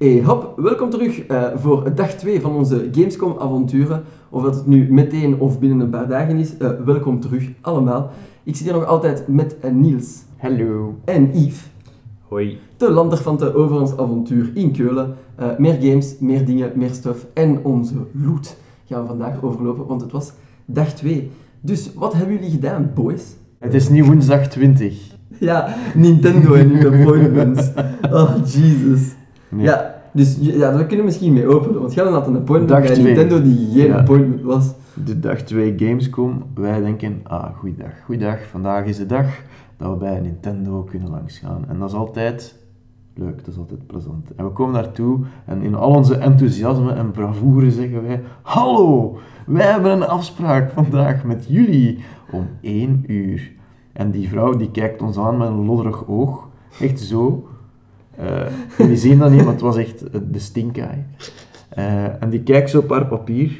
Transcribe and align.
Hey 0.00 0.22
hop, 0.24 0.52
welkom 0.56 0.90
terug 0.90 1.26
eh, 1.26 1.44
voor 1.54 1.94
dag 1.94 2.10
2 2.10 2.40
van 2.40 2.54
onze 2.54 2.88
Gamescom 2.92 3.36
avonturen. 3.38 4.02
Of 4.30 4.42
dat 4.42 4.54
het 4.54 4.66
nu 4.66 4.92
meteen 4.92 5.40
of 5.40 5.58
binnen 5.58 5.80
een 5.80 5.90
paar 5.90 6.08
dagen 6.08 6.36
is, 6.36 6.56
eh, 6.56 6.70
welkom 6.84 7.20
terug 7.20 7.48
allemaal. 7.60 8.10
Ik 8.42 8.56
zit 8.56 8.64
hier 8.64 8.74
nog 8.74 8.86
altijd 8.86 9.28
met 9.28 9.58
eh, 9.60 9.70
Niels 9.70 10.22
Hallo. 10.36 10.94
en 11.04 11.30
Yves, 11.38 11.70
Hoi. 12.28 12.58
de 12.76 12.90
landerfanten 12.90 13.54
over 13.54 13.80
ons 13.80 13.96
avontuur 13.96 14.50
in 14.54 14.72
Keulen. 14.72 15.14
Meer 15.58 15.76
games, 15.80 16.16
meer 16.20 16.44
dingen, 16.46 16.72
meer 16.74 16.90
stuff 16.92 17.26
en 17.34 17.64
onze 17.64 17.94
loot 18.12 18.56
gaan 18.86 19.02
we 19.02 19.08
vandaag 19.08 19.42
overlopen, 19.42 19.86
want 19.86 20.00
het 20.00 20.12
was 20.12 20.32
dag 20.64 20.92
2. 20.92 21.30
Dus 21.60 21.94
wat 21.94 22.12
hebben 22.12 22.34
jullie 22.34 22.50
gedaan, 22.50 22.90
boys? 22.94 23.22
Het 23.58 23.74
is 23.74 23.88
niet 23.88 24.06
woensdag 24.06 24.46
20. 24.48 25.10
Ja, 25.38 25.74
Nintendo 25.94 26.52
en 26.54 26.68
hun 26.68 26.86
appointments. 27.00 27.70
Oh, 28.12 28.34
Jesus. 28.46 29.18
Nee. 29.48 29.64
Ja, 29.64 29.99
dus 30.12 30.36
ja, 30.40 30.58
daar 30.72 30.78
kunnen 30.86 30.96
we 30.98 31.02
misschien 31.04 31.32
mee 31.32 31.46
openen, 31.46 31.80
want 31.80 31.94
jij 31.94 32.04
had 32.04 32.26
een 32.26 32.36
appointment 32.36 32.68
Dag 32.68 32.80
bij 32.82 32.92
twee. 32.94 33.04
Nintendo 33.04 33.42
die 33.42 33.68
geen 33.72 33.86
Ja. 33.86 33.96
appointment 33.98 34.42
was. 34.42 34.72
De 35.04 35.20
dag 35.20 35.40
2 35.42 35.74
Gamescom. 35.76 36.42
Wij 36.54 36.80
denken, 36.80 37.20
ah, 37.22 37.56
goeiedag, 37.56 37.92
goeiedag. 38.04 38.46
Vandaag 38.50 38.84
is 38.84 38.96
de 38.96 39.06
dag 39.06 39.26
dat 39.76 39.90
we 39.90 39.96
bij 39.96 40.20
Nintendo 40.20 40.82
kunnen 40.82 41.10
langsgaan. 41.10 41.64
En 41.68 41.78
dat 41.78 41.88
is 41.88 41.94
altijd 41.94 42.58
leuk, 43.14 43.36
dat 43.38 43.46
is 43.46 43.58
altijd 43.58 43.86
plezant. 43.86 44.34
En 44.36 44.44
we 44.44 44.50
komen 44.50 44.74
daartoe 44.74 45.18
en 45.46 45.62
in 45.62 45.74
al 45.74 45.94
onze 45.94 46.14
enthousiasme 46.16 46.92
en 46.92 47.10
bravoure 47.10 47.70
zeggen 47.70 48.02
wij, 48.02 48.20
hallo, 48.42 49.18
wij 49.46 49.66
hebben 49.66 49.92
een 49.92 50.06
afspraak 50.06 50.70
vandaag 50.70 51.24
met 51.24 51.46
jullie 51.48 51.98
om 52.32 52.46
1 52.60 53.04
uur. 53.06 53.52
En 53.92 54.10
die 54.10 54.28
vrouw 54.28 54.56
die 54.56 54.70
kijkt 54.70 55.02
ons 55.02 55.18
aan 55.18 55.36
met 55.36 55.48
een 55.48 55.64
lodderig 55.64 56.08
oog, 56.08 56.48
echt 56.80 57.00
zo. 57.00 57.48
Eh, 58.20 58.46
jullie 58.78 58.96
zien 58.96 59.18
dat 59.18 59.30
niet, 59.30 59.42
maar 59.44 59.52
het 59.52 59.60
was 59.60 59.76
echt 59.76 60.02
eh, 60.10 60.20
de 60.30 60.38
stinkaai. 60.38 61.04
Eh, 61.68 62.22
en 62.22 62.30
die 62.30 62.42
kijkt 62.42 62.70
zo 62.70 62.78
op 62.78 62.90
haar 62.90 63.06
papier 63.06 63.50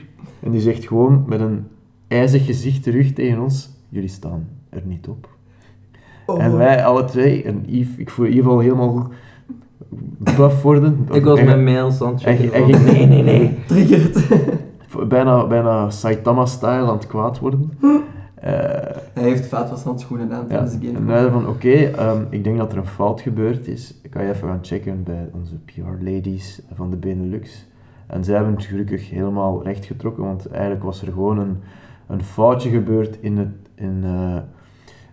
en 0.43 0.51
die 0.51 0.61
zegt 0.61 0.87
gewoon 0.87 1.25
met 1.27 1.41
een 1.41 1.67
ijzig 2.09 2.47
gezicht 2.47 2.83
terug 2.83 3.13
tegen 3.13 3.43
ons: 3.43 3.71
Jullie 3.89 4.09
staan 4.09 4.49
er 4.69 4.83
niet 4.85 5.09
op. 5.09 5.29
Oh. 6.27 6.43
En 6.43 6.57
wij 6.57 6.85
alle 6.85 7.05
twee, 7.05 7.43
en 7.43 7.63
Yves, 7.67 7.97
ik 7.97 8.11
voel 8.11 8.27
Yves 8.27 8.47
al 8.47 8.59
helemaal 8.59 9.09
buff 10.37 10.63
worden. 10.63 10.99
Ik 11.13 11.25
was 11.25 11.39
En- 11.39 11.45
mijn 11.45 11.65
mails 11.65 12.03
aan 12.03 12.13
het 12.13 12.23
checken. 12.23 12.53
en- 12.53 12.63
en- 12.65 12.71
van, 12.75 12.85
nee, 12.85 13.07
nee, 13.07 13.23
nee. 13.23 13.59
Triggerd. 13.67 14.19
bijna, 15.09 15.47
bijna 15.47 15.91
Saitama-style 15.91 16.71
aan 16.71 16.97
het 16.97 17.07
kwaad 17.07 17.39
worden. 17.39 17.71
Hij 18.41 19.23
heeft 19.23 19.47
vaatwashandschoenen 19.47 20.33
aan 20.33 20.47
tijdens 20.47 20.79
de 20.79 20.87
En 20.87 20.95
game. 20.95 21.07
wij 21.07 21.19
zeiden 21.19 21.41
van, 21.41 21.49
oké, 21.49 21.73
ehm, 21.73 22.23
ik 22.31 22.45
denk 22.45 22.59
dat 22.59 22.73
er 22.73 22.79
een 22.79 22.87
fout 22.87 23.21
gebeurd 23.21 23.67
is. 23.67 23.95
Ik 24.03 24.13
ga 24.13 24.21
je 24.21 24.31
even 24.31 24.49
gaan 24.49 24.59
checken 24.63 25.03
bij 25.03 25.29
onze 25.33 25.55
PR-ladies 25.55 26.63
van 26.75 26.91
de 26.91 26.97
Benelux. 26.97 27.67
En 28.07 28.25
zij 28.25 28.35
hebben 28.35 28.55
het 28.55 28.65
gelukkig 28.65 29.11
helemaal 29.11 29.63
rechtgetrokken, 29.63 30.25
want 30.25 30.47
eigenlijk 30.47 30.83
was 30.83 31.03
er 31.03 31.13
gewoon 31.13 31.39
een, 31.39 31.57
een 32.07 32.23
foutje 32.23 32.71
gebeurd 32.71 33.19
in, 33.21 33.39
het, 33.39 33.49
in 33.75 34.01
eh, 34.05 34.37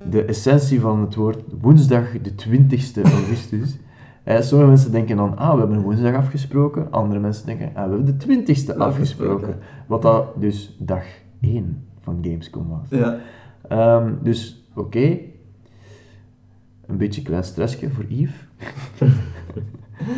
de 0.09 0.25
essentie 0.25 0.80
van 0.80 1.02
het 1.02 1.16
woord 1.16 1.44
woensdag 1.62 2.03
de 2.22 2.31
20ste 2.31 3.02
augustus. 3.02 3.78
Eh, 4.28 4.41
sommige 4.41 4.69
mensen 4.69 4.91
denken 4.91 5.17
dan, 5.17 5.38
ah, 5.38 5.53
we 5.53 5.59
hebben 5.59 5.78
een 5.78 5.84
woensdag 5.84 6.16
afgesproken. 6.16 6.91
Andere 6.91 7.19
mensen 7.19 7.45
denken, 7.45 7.72
ah, 7.73 7.89
we 7.89 7.95
hebben 7.95 8.17
de 8.17 8.25
20ste 8.25 8.78
afgesproken. 8.78 9.56
Wat 9.86 10.02
dat 10.02 10.41
dus 10.41 10.75
dag 10.80 11.03
1 11.41 11.88
van 12.08 12.17
Gamescom 12.22 12.67
was. 12.67 13.00
Ja. 13.00 13.17
Ehm, 13.67 14.13
dus 14.22 14.69
oké. 14.75 15.17
Een 16.86 16.97
beetje 16.97 17.22
klein 17.22 17.44
stressje 17.44 17.89
voor 17.89 18.05
Yves. 18.08 18.47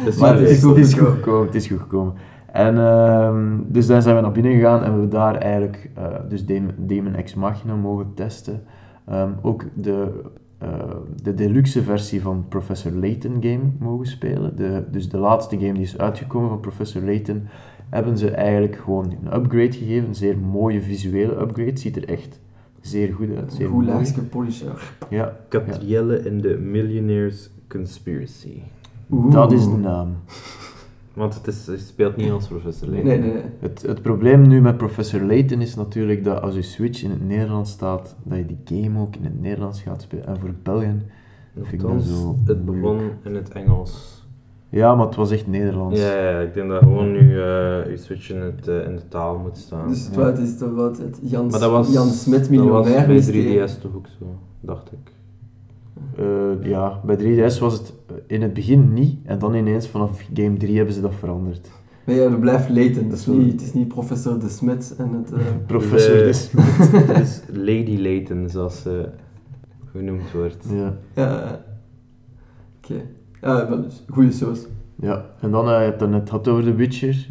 Dus 0.05 0.17
Maar 0.17 0.37
het 0.37 0.49
is 0.49 0.63
goed 0.63 0.75
het 0.75 0.85
is 0.85 0.93
goed 0.93 1.07
gekomen. 1.07 1.45
Het 1.45 1.55
is 1.55 1.67
goed 1.67 1.79
gekomen. 1.79 2.13
En 2.51 2.77
ehm, 2.77 3.57
dus 3.67 3.87
dan 3.87 4.01
zijn 4.01 4.15
we 4.15 4.21
naar 4.21 4.31
binnen 4.31 4.51
gegaan 4.51 4.83
en 4.83 4.83
we 4.83 4.89
hebben 4.91 5.09
daar 5.09 5.35
eigenlijk 5.35 5.89
eh, 5.95 6.05
dus 6.29 6.45
Demon, 6.45 6.73
Demon 6.77 7.15
Ex 7.15 7.33
Machina 7.33 7.75
mogen 7.75 8.13
testen. 8.13 8.63
Ehm, 9.05 9.29
ook 9.41 9.65
de, 9.73 10.21
eh, 10.57 10.69
de 11.23 11.33
deluxe 11.33 11.83
versie 11.83 12.21
van 12.21 12.45
Professor 12.49 12.91
Layton 12.91 13.37
game 13.39 13.71
mogen 13.79 14.07
spelen. 14.07 14.55
De, 14.55 14.83
dus 14.91 15.09
de 15.09 15.17
laatste 15.17 15.57
game 15.59 15.73
die 15.73 15.83
is 15.83 15.97
uitgekomen 15.97 16.49
van 16.49 16.59
Professor 16.59 17.01
Layton 17.01 17.47
hebben 17.89 18.17
ze 18.17 18.29
eigenlijk 18.31 18.75
gewoon 18.75 19.05
een 19.23 19.35
upgrade 19.35 19.71
gegeven. 19.71 20.07
Een 20.07 20.15
zeer 20.15 20.37
mooie 20.37 20.81
visuele 20.81 21.41
upgrade. 21.41 21.77
Ziet 21.77 21.95
er 21.95 22.09
echt 22.09 22.39
zeer 22.81 23.13
goed 23.13 23.35
uit. 23.35 23.53
Zeer 23.53 23.67
Goed 23.69 23.85
laagste 23.85 24.21
polisher. 24.21 24.93
Ja, 25.09 25.37
Catrielle 25.49 26.25
in 26.25 26.41
de 26.41 26.57
Millionaires 26.57 27.49
Conspiracy. 27.67 28.61
Oeh. 29.11 29.31
dat 29.33 29.51
is 29.51 29.63
de 29.63 29.77
naam. 29.77 30.15
Want 31.13 31.33
het, 31.33 31.47
is, 31.47 31.67
het 31.67 31.79
speelt 31.79 32.15
niet 32.15 32.31
als 32.31 32.47
Professor 32.47 32.89
Nee, 32.89 33.03
Layton. 33.03 33.23
nee, 33.23 33.33
nee. 33.33 33.43
Het, 33.59 33.81
het 33.81 34.01
probleem 34.01 34.47
nu 34.47 34.61
met 34.61 34.77
Professor 34.77 35.21
Layton 35.21 35.61
is 35.61 35.75
natuurlijk 35.75 36.23
dat 36.23 36.41
als 36.41 36.55
je 36.55 36.61
Switch 36.61 37.03
in 37.03 37.09
het 37.09 37.27
Nederlands 37.27 37.71
staat, 37.71 38.15
dat 38.23 38.37
je 38.37 38.45
die 38.45 38.81
game 38.83 38.99
ook 38.99 39.15
in 39.15 39.23
het 39.23 39.41
Nederlands 39.41 39.81
gaat 39.81 40.01
spelen. 40.01 40.25
En 40.25 40.39
voor 40.39 40.53
Belgen 40.63 41.01
vind 41.53 41.71
ik 41.83 41.89
dat 41.89 42.03
zo 42.03 42.37
het 42.45 42.65
begon 42.65 42.99
in 43.23 43.35
het 43.35 43.49
Engels. 43.49 44.18
Ja, 44.69 44.95
maar 44.95 45.05
het 45.05 45.15
was 45.15 45.31
echt 45.31 45.47
Nederlands. 45.47 45.99
Ja, 45.99 46.29
ja, 46.29 46.39
ik 46.39 46.53
denk 46.53 46.69
dat 46.69 46.83
gewoon 46.83 47.11
nu 47.11 47.19
eh 47.41 47.89
je 47.89 47.93
switch 47.97 48.29
in, 48.31 48.41
het, 48.41 48.67
eh, 48.67 48.83
in 48.85 48.95
de 48.95 49.07
taal 49.07 49.37
moet 49.37 49.57
staan. 49.57 49.87
Dus 49.87 50.05
het 50.05 50.15
Ja. 50.15 50.29
is 50.43 50.57
toch 50.57 50.73
wat 50.75 50.97
het 50.97 51.19
Jan, 51.21 51.47
maar 51.47 51.59
dat 51.59 51.71
was, 51.71 51.91
Jan 51.93 52.07
Smit 52.07 52.39
dat 52.39 52.49
miljonair 52.49 52.83
was 52.83 53.05
bij 53.05 53.07
mysterie. 53.15 53.43
3DS 53.67 53.79
toch 53.81 53.95
ook 53.95 54.07
zo, 54.19 54.25
dacht 54.61 54.91
ik. 54.91 55.13
Eh, 56.15 56.69
ja, 56.69 56.99
bij 57.05 57.15
3DS 57.17 57.59
was 57.59 57.73
het 57.73 57.93
in 58.27 58.41
het 58.41 58.53
begin 58.53 58.93
niet, 58.93 59.17
en 59.25 59.39
dan 59.39 59.53
ineens 59.53 59.87
vanaf 59.87 60.21
game 60.33 60.57
3 60.57 60.75
hebben 60.77 60.93
ze 60.93 61.01
dat 61.01 61.13
veranderd. 61.15 61.69
Maar 62.05 62.15
ja, 62.15 62.29
dat 62.29 62.39
blijft 62.39 62.69
Layton. 62.69 63.09
Dat 63.09 63.17
is 63.17 63.23
Zo. 63.23 63.33
niet, 63.33 63.51
het 63.51 63.61
is 63.61 63.73
niet 63.73 63.87
professor 63.87 64.39
De 64.39 64.49
Smit 64.49 64.95
en 64.97 65.13
het... 65.13 65.31
eh, 65.31 65.39
Professor 65.67 66.13
Dus, 66.17 66.49
eh, 66.53 66.77
Dis. 66.77 66.91
Het 67.07 67.19
is 67.27 67.41
Lady 67.51 67.97
Layton, 68.01 68.49
zoals 68.49 68.81
ze 68.81 69.09
genoemd 69.91 70.31
wordt. 70.31 70.65
Ja. 70.73 70.97
ja. 71.15 71.61
Oké. 72.83 73.01
Ja, 73.41 73.69
wel 73.69 73.81
dus. 73.81 74.03
Goeie 74.09 74.31
saus. 74.31 74.67
ja, 74.95 75.25
en 75.39 75.51
dan, 75.51 75.69
eh, 75.69 75.85
je 75.85 75.91
het 75.91 76.09
net 76.09 76.29
gehad 76.29 76.47
over 76.47 76.63
The 76.63 76.75
Witcher. 76.75 77.27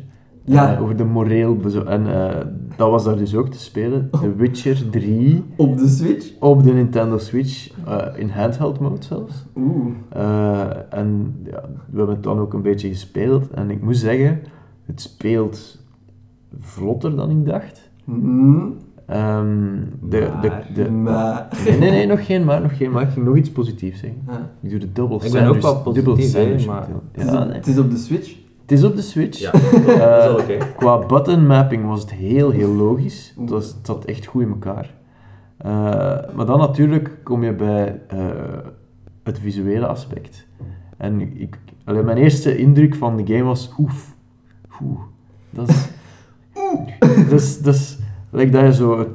Ja. 0.49 0.75
Eh, 0.75 0.83
over 0.83 0.97
de 0.97 1.05
moreel 1.05 1.59
En 1.87 2.07
eh, 2.15 2.47
dat 2.77 2.91
was 2.91 3.05
daar 3.05 3.17
dus 3.17 3.35
ook 3.35 3.49
te 3.49 3.59
spelen. 3.59 4.11
The 4.11 4.35
Witcher 4.43 4.91
3 4.91 5.45
Op 5.57 5.79
de 5.79 5.89
Switch? 5.89 6.33
op 6.41 6.63
de 6.63 6.73
Nintendo 6.73 7.19
Switch, 7.19 7.71
in 8.17 8.29
handheld 8.29 8.81
mode 8.81 9.05
zelfs. 9.05 9.45
Oeh. 9.57 9.87
Eh, 10.09 10.71
en 10.91 11.37
ja, 11.45 11.63
we 11.91 11.97
hebben 11.97 12.15
het 12.15 12.25
dan 12.25 12.39
ook 12.39 12.53
een 12.53 12.63
beetje 12.63 12.89
gespeeld. 12.89 13.51
En 13.51 13.71
ik 13.71 13.83
moet 13.83 13.97
zeggen, 13.97 14.41
het 14.87 15.01
speelt 15.01 15.79
vlotter 16.59 17.17
dan 17.17 17.31
ik 17.31 17.47
dacht. 17.47 17.91
Hmm. 18.05 18.77
Ehm, 19.09 19.77
de, 20.03 20.31
de, 20.41 20.51
de, 20.75 20.91
Maar... 20.91 21.49
nee, 21.65 21.79
nee, 21.79 21.91
nee, 21.91 22.07
nog 22.07 22.27
geen 22.27 22.45
maar, 22.45 22.61
nog 22.61 22.77
geen 22.77 22.91
maar. 22.91 23.03
Ik 23.03 23.09
ging 23.11 23.27
nog 23.27 23.37
iets 23.37 23.51
positiefs 23.51 24.01
zeggen. 24.01 24.23
Ja. 24.27 24.51
Ik 24.61 24.71
doe 24.71 24.79
de 24.79 24.93
double 24.93 25.17
Ik 25.25 25.33
ben 25.33 25.47
ook 25.47 25.61
sandwich- 25.61 25.85
wel 25.85 25.93
dubbel 25.93 26.15
positief, 26.15 26.35
hè, 26.37 26.43
sandwich 26.43 26.67
maar-. 26.67 26.89
Het, 27.13 27.25
is 27.27 27.31
Ja, 27.33 27.41
op, 27.41 27.47
nee. 27.47 27.57
het 27.57 27.67
is 27.67 27.79
op 27.79 27.91
de 27.91 27.97
Switch. 27.97 28.35
Het 28.61 28.73
is 28.73 28.85
op 28.85 28.97
de 28.97 29.03
Switch. 29.03 29.39
Ja, 29.39 29.51
dat 30.27 30.49
is 30.49 30.57
Eh. 30.57 30.63
Qua 30.77 30.99
button 31.07 31.47
mapping 31.47 31.87
was 31.87 32.01
het 32.01 32.13
heel, 32.13 32.51
heel 32.51 32.73
logisch. 32.75 33.35
Het, 33.41 33.51
was, 33.51 33.67
het 33.67 33.77
zat 33.87 34.05
echt 34.05 34.27
goed 34.27 34.43
in 34.43 34.49
elkaar. 34.49 34.95
Eh, 35.57 35.71
maar 36.35 36.47
dan 36.47 36.59
natuurlijk 36.59 37.11
kom 37.23 37.43
je 37.45 37.53
bij 37.53 38.01
eh, 38.09 38.19
het 39.23 39.39
visuele 39.39 39.87
aspect. 39.87 40.47
En 40.97 41.41
ik, 41.41 41.59
allee, 41.85 42.03
mijn 42.03 42.17
eerste 42.19 42.57
indruk 42.57 42.95
van 42.95 43.17
de 43.17 43.27
game 43.35 43.45
was 43.45 43.73
oef. 43.79 44.15
Oeh. 44.83 45.01
Dat 45.51 45.69
is... 45.69 45.89
dat 47.29 47.41
is... 47.41 47.59
Dat 47.61 47.75
is 47.75 47.98
like 48.31 48.51
dat 48.51 48.63
je 48.65 48.73
zo 48.75 49.07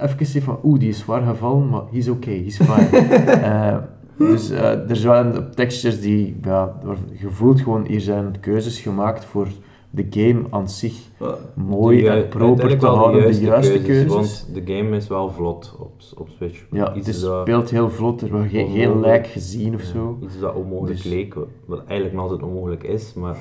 even 0.00 0.26
zegt 0.26 0.44
van 0.44 0.58
oeh, 0.64 0.78
die 0.78 0.88
is 0.88 0.98
zwaar 0.98 1.22
gevallen, 1.22 1.68
maar 1.68 1.82
he's 1.92 2.08
okay, 2.08 2.42
he's 2.42 2.56
fine. 2.56 2.98
Eh, 4.18 4.28
dus 4.28 4.50
eh, 4.50 4.90
er 4.90 4.96
zijn 4.96 5.34
textures 5.54 6.00
die, 6.00 6.36
ja, 6.42 6.78
je 7.18 7.30
voelt 7.30 7.60
gewoon, 7.60 7.84
hier 7.86 8.00
zijn 8.00 8.36
keuzes 8.40 8.80
gemaakt 8.80 9.24
voor 9.24 9.48
de 9.90 10.06
game 10.10 10.40
aan 10.50 10.68
zich 10.68 11.06
Uh, 11.22 11.28
mooi 11.54 11.98
ju- 11.98 12.06
en 12.06 12.28
proper 12.28 12.78
te 12.78 12.86
houden, 12.86 13.32
de 13.32 13.40
juiste 13.40 13.82
keuzes. 13.82 14.06
Want 14.12 14.48
de 14.54 14.74
game 14.74 14.96
is 14.96 15.08
wel 15.08 15.30
vlot 15.30 15.76
op, 15.78 15.92
op 16.16 16.28
Switch. 16.36 16.64
ja, 16.70 16.94
Iets 16.94 17.06
het 17.06 17.16
is- 17.16 17.22
speelt 17.22 17.70
heel 17.70 17.90
vlot, 17.90 18.20
er 18.20 18.30
wordt 18.30 18.50
geen, 18.50 18.70
geen 18.70 19.00
lijk 19.00 19.26
gezien 19.26 19.74
of 19.74 19.82
ja, 19.82 19.88
zo. 19.88 20.18
Iets 20.22 20.38
dat 20.40 20.54
onmogelijk 20.54 21.02
Dus- 21.02 21.12
leek, 21.12 21.34
wat 21.66 21.78
eigenlijk 21.86 22.12
nog 22.12 22.22
altijd 22.22 22.42
onmogelijk 22.42 22.82
is, 22.82 23.14
maar 23.14 23.36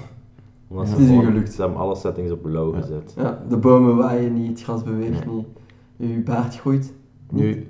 ze 0.72 0.92
Het 0.92 1.00
is 1.00 1.06
u 1.06 1.08
gewoon- 1.08 1.24
gelukt. 1.26 1.54
ze 1.54 1.62
hebben 1.62 1.80
alle 1.80 1.96
settings 1.96 2.32
op 2.32 2.46
low 2.46 2.76
Ja. 2.76 2.82
gezet. 2.82 3.14
ja, 3.18 3.44
de 3.50 3.58
bomen 3.58 3.96
waaien 3.98 4.34
niet, 4.34 4.50
het 4.50 4.62
gras 4.64 4.84
beweegt 4.84 5.26
niet. 5.26 5.46
Uw 6.00 6.24
baard 6.24 6.58
groeit. 6.60 6.94
Nu, 7.32 7.68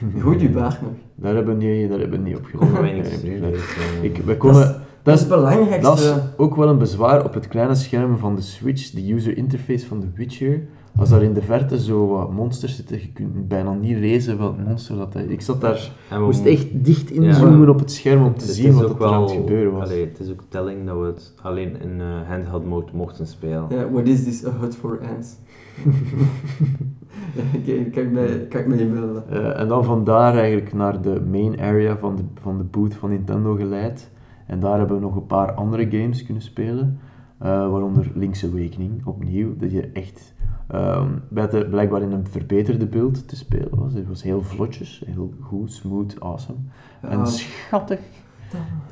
Groeit 0.18 0.40
uw 0.40 0.52
baard 0.60 0.82
nog? 0.82 0.90
daar 1.14 1.34
hebben 1.34 1.58
we 1.58 1.64
niet, 1.64 1.88
daar 1.90 1.98
hebben 1.98 2.22
we 2.22 2.28
niet 2.28 2.36
op 2.36 2.60
niet 2.60 2.80
Nee, 2.82 2.92
nee. 3.40 3.52
eh, 3.52 4.02
Ik, 4.02 4.16
we 4.16 4.36
Dat 4.38 4.56
is, 4.56 4.72
dat 5.02 5.14
is 5.14 5.20
het 5.20 5.28
belangrijkste. 5.28 5.80
dat 5.80 5.98
is 5.98 6.12
ook 6.36 6.56
wel 6.56 6.68
een 6.68 6.78
bezwaar 6.78 7.24
op 7.24 7.34
het 7.34 7.48
kleine 7.48 7.74
scherm 7.74 8.16
van 8.18 8.34
de 8.34 8.40
Switch, 8.42 8.90
de 8.90 9.12
user 9.12 9.36
interface 9.36 9.86
van 9.86 10.00
The 10.00 10.06
Witcher. 10.14 10.60
Als 10.96 11.08
daar 11.10 11.22
in 11.22 11.32
de 11.32 11.42
verte 11.42 11.80
zo 11.80 12.06
wat 12.08 12.32
monsters 12.32 12.76
zitten, 12.76 13.00
je 13.00 13.12
kunt 13.12 13.48
bijna 13.48 13.72
niet 13.74 13.96
lezen 13.98 14.38
welk 14.38 14.56
monster 14.66 14.96
dat 14.96 15.14
is. 15.14 15.24
Ik 15.26 15.40
zat 15.40 15.60
daar, 15.60 15.90
En 16.10 16.22
moest 16.22 16.42
mo- 16.44 16.50
echt 16.50 16.84
dicht 16.84 17.10
inzoomen 17.10 17.68
op 17.68 17.78
het 17.78 17.92
scherm 17.92 18.24
om 18.24 18.34
te 18.36 18.44
het 18.44 18.54
zien 18.54 18.72
wat 18.74 19.00
er 19.00 19.06
aan 19.06 19.22
het 19.22 19.30
gebeuren 19.30 19.72
was. 19.72 19.82
allee, 19.88 20.06
het 20.06 20.18
is 20.20 20.30
ook 20.30 20.42
telling 20.48 20.86
dat 20.86 20.98
we 20.98 21.06
het 21.06 21.34
alleen 21.42 21.80
in 21.80 22.00
eh, 22.00 22.28
handheld 22.28 22.64
mode 22.66 22.92
mochten 22.94 23.26
spelen. 23.26 23.64
Ja, 23.68 23.90
what 23.90 24.08
is 24.08 24.24
this? 24.24 24.46
A 24.46 24.50
hut 24.60 24.76
for 24.76 25.00
ants? 25.14 25.36
Kijk, 27.64 27.92
kan 27.92 28.02
ik 28.02 28.10
mij, 28.12 28.46
kan 28.48 28.60
ik 28.60 28.66
mij 28.66 28.78
inbeelden. 28.78 29.22
Eh, 29.30 29.60
en 29.60 29.68
dan 29.68 29.84
vandaar 29.84 30.34
eigenlijk 30.36 30.72
naar 30.72 31.00
de 31.02 31.20
main 31.30 31.60
area 31.60 31.96
van 31.96 32.16
de, 32.16 32.22
van 32.40 32.58
de 32.58 32.64
booth 32.64 32.94
van 32.94 33.10
Nintendo 33.10 33.54
geleid. 33.54 34.10
En 34.46 34.60
daar 34.60 34.78
hebben 34.78 34.96
we 34.96 35.02
nog 35.02 35.16
een 35.16 35.26
paar 35.26 35.52
andere 35.52 35.86
games 35.90 36.24
kunnen 36.24 36.42
spelen. 36.42 36.98
Eh, 37.40 37.48
waaronder 37.48 38.10
Link's 38.14 38.44
Awakening, 38.44 39.06
opnieuw. 39.06 39.56
Dat 39.56 39.70
je 39.70 39.90
echt 39.92 40.34
ehm, 40.68 41.08
bij 41.28 41.48
de, 41.48 41.66
blijkbaar 41.70 42.02
in 42.02 42.12
een 42.12 42.26
verbeterde 42.26 42.86
beeld 42.86 43.28
te 43.28 43.36
spelen 43.36 43.78
was. 43.78 43.94
Het 43.94 44.08
was 44.08 44.22
heel 44.22 44.42
vlotjes, 44.42 45.02
heel 45.06 45.32
goed, 45.40 45.72
smooth, 45.72 46.20
awesome. 46.20 46.58
En 47.00 47.18
Ja, 47.18 47.24
schattig. 47.24 48.00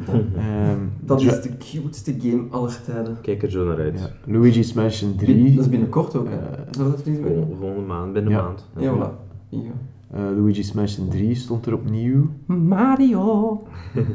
dat- 0.04 0.14
Ehm, 0.36 0.78
dat 1.00 1.20
is 1.20 1.40
de 1.42 1.56
cuteste 1.56 2.14
game 2.20 2.46
aller 2.50 2.80
tijden. 2.84 3.20
Kijk 3.20 3.42
er 3.42 3.50
zo 3.50 3.64
naar 3.66 3.76
uit. 3.78 3.98
ja, 4.00 4.32
Luigi's 4.32 4.72
Mansion 4.72 5.10
Bin- 5.16 5.26
3. 5.26 5.54
Dat 5.54 5.64
is 5.64 5.70
binnenkort 5.70 6.16
ook, 6.16 6.28
hè? 6.28 6.36
Eh, 6.38 7.42
volgende 7.58 7.86
maand, 7.86 8.12
binnen 8.12 8.32
Ja. 8.32 8.42
maand. 8.42 8.66
Ja, 8.76 8.94
voilà. 8.94 9.10
Ja. 9.48 9.58
eh, 10.10 10.20
Luigi's 10.20 10.72
Mansion 10.72 11.08
3 11.08 11.34
stond 11.34 11.66
er 11.66 11.74
opnieuw. 11.74 12.26
Mario! 12.46 13.62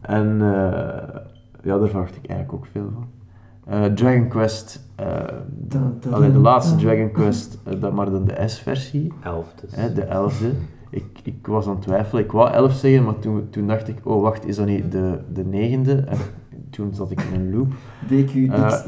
En 0.00 0.40
eh, 0.42 1.20
ja, 1.62 1.78
daar 1.78 1.88
verwacht 1.88 2.16
ik 2.16 2.26
eigenlijk 2.26 2.52
ook 2.52 2.66
veel 2.72 2.90
van. 2.94 3.06
Eh, 3.64 3.84
Dragon 3.84 4.28
Quest, 4.28 4.86
eh, 4.96 5.06
allee, 6.10 6.32
de 6.32 6.38
laatste. 6.38 6.76
Dragon 6.76 7.10
Quest, 7.10 7.58
eh, 7.64 7.80
dat 7.80 7.92
maar 7.92 8.10
dan 8.10 8.24
de 8.24 8.42
S-versie, 8.46 9.12
Elf 9.22 9.54
dus. 9.60 9.74
hè, 9.76 9.92
de 9.92 10.02
11e. 10.02 10.52
Ik, 10.90 11.04
ik 11.22 11.46
was 11.46 11.66
aan 11.66 11.72
het 11.74 11.82
twijfelen, 11.82 12.24
ik 12.24 12.32
wou 12.32 12.50
11 12.52 12.72
zeggen, 12.72 13.04
maar 13.04 13.18
toen, 13.18 13.46
toen 13.50 13.66
dacht 13.66 13.88
ik, 13.88 13.98
oh 14.02 14.22
wacht, 14.22 14.46
is 14.46 14.56
dat 14.56 14.66
niet 14.66 14.92
de, 14.92 15.18
de 15.32 15.44
negende? 15.44 15.92
En 15.94 16.18
toen 16.70 16.94
zat 16.94 17.10
ik 17.10 17.20
in 17.20 17.40
een 17.40 17.54
loop. 17.54 17.72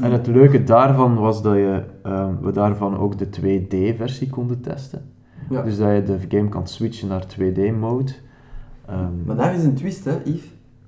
En 0.01 0.11
het 0.11 0.27
leuke 0.27 0.63
daarvan 0.63 1.15
was 1.15 1.41
dat 1.41 1.53
je, 1.55 1.83
ehm, 2.03 2.33
we 2.41 2.51
daarvan 2.51 2.97
ook 2.97 3.17
de 3.17 3.29
2D-versie 3.29 4.29
konden 4.29 4.61
testen. 4.61 5.01
ja. 5.49 5.61
Dus 5.61 5.77
dat 5.77 5.91
je 5.95 6.03
de 6.03 6.37
game 6.37 6.49
kan 6.49 6.67
switchen 6.67 7.07
naar 7.07 7.25
2D-mode. 7.27 8.11
Ehm, 8.85 8.99
Maar 9.25 9.35
daar 9.35 9.55
is 9.55 9.63
een 9.63 9.75
twist, 9.75 10.05
hè, 10.05 10.11
Yves? 10.23 10.43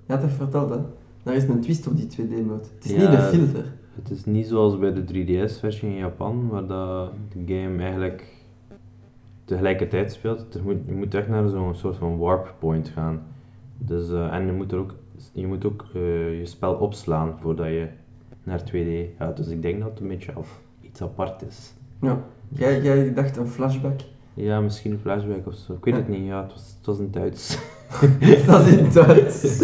Je 0.05 0.13
had 0.13 0.21
dat 0.21 0.31
verteld, 0.31 0.69
hè? 0.69 0.75
Daar 1.23 1.35
is 1.35 1.43
een 1.43 1.61
twist 1.61 1.87
op 1.87 1.97
die 1.97 2.07
2D-mode. 2.07 2.63
Het 2.75 2.85
is 2.85 2.91
Ja, 2.91 3.09
niet 3.09 3.19
een 3.19 3.47
filter. 3.47 3.73
Het 3.95 4.09
is 4.09 4.25
niet 4.25 4.47
zoals 4.47 4.79
bij 4.79 4.93
de 4.93 5.03
3DS-versie 5.03 5.89
in 5.89 5.95
Japan, 5.95 6.47
waar 6.47 6.67
dat 6.67 7.11
de 7.31 7.53
game 7.53 7.83
eigenlijk 7.83 8.27
tegelijkertijd 9.45 10.11
speelt. 10.11 10.53
Er 10.55 10.63
moet, 10.63 10.77
je 10.85 10.93
moet 10.93 11.13
echt 11.13 11.27
naar 11.27 11.49
zo'n 11.49 11.75
soort 11.75 11.95
van 11.95 12.17
warp 12.17 12.55
point 12.59 12.89
gaan. 12.89 13.21
Dus, 13.77 14.11
eh, 14.11 14.33
en 14.33 14.45
je 14.45 14.51
moet, 14.51 14.71
er 14.71 14.77
ook, 14.77 14.95
je 15.31 15.47
moet 15.47 15.65
ook 15.65 15.85
eh, 15.93 16.39
je 16.39 16.45
spel 16.45 16.73
opslaan 16.73 17.35
voordat 17.39 17.67
je 17.67 17.87
naar 18.43 18.63
2D 18.63 19.17
gaat. 19.17 19.37
Dus 19.37 19.47
ik 19.47 19.61
denk 19.61 19.79
dat 19.79 19.89
het 19.89 19.99
een 19.99 20.07
beetje 20.07 20.33
af, 20.33 20.61
iets 20.81 21.01
apart 21.01 21.41
is. 21.41 21.73
Ja. 22.01 22.23
Jij, 22.49 22.81
jij 22.81 23.13
dacht 23.13 23.37
een 23.37 23.47
flashback. 23.47 23.99
Ja, 24.35 24.59
misschien 24.59 24.91
een 24.91 24.99
flashback 25.01 25.47
of 25.47 25.53
zo. 25.67 25.73
Ik 25.73 25.85
weet 25.85 25.95
het 25.95 26.07
niet. 26.09 26.25
Ja, 26.25 26.41
het 26.41 26.51
was, 26.53 26.61
het 26.77 26.85
was 26.85 26.97
in 26.97 27.07
Duits. 27.11 27.57
dat 28.47 28.65
is 28.67 28.73
in 28.75 28.87
Duits. 28.93 29.59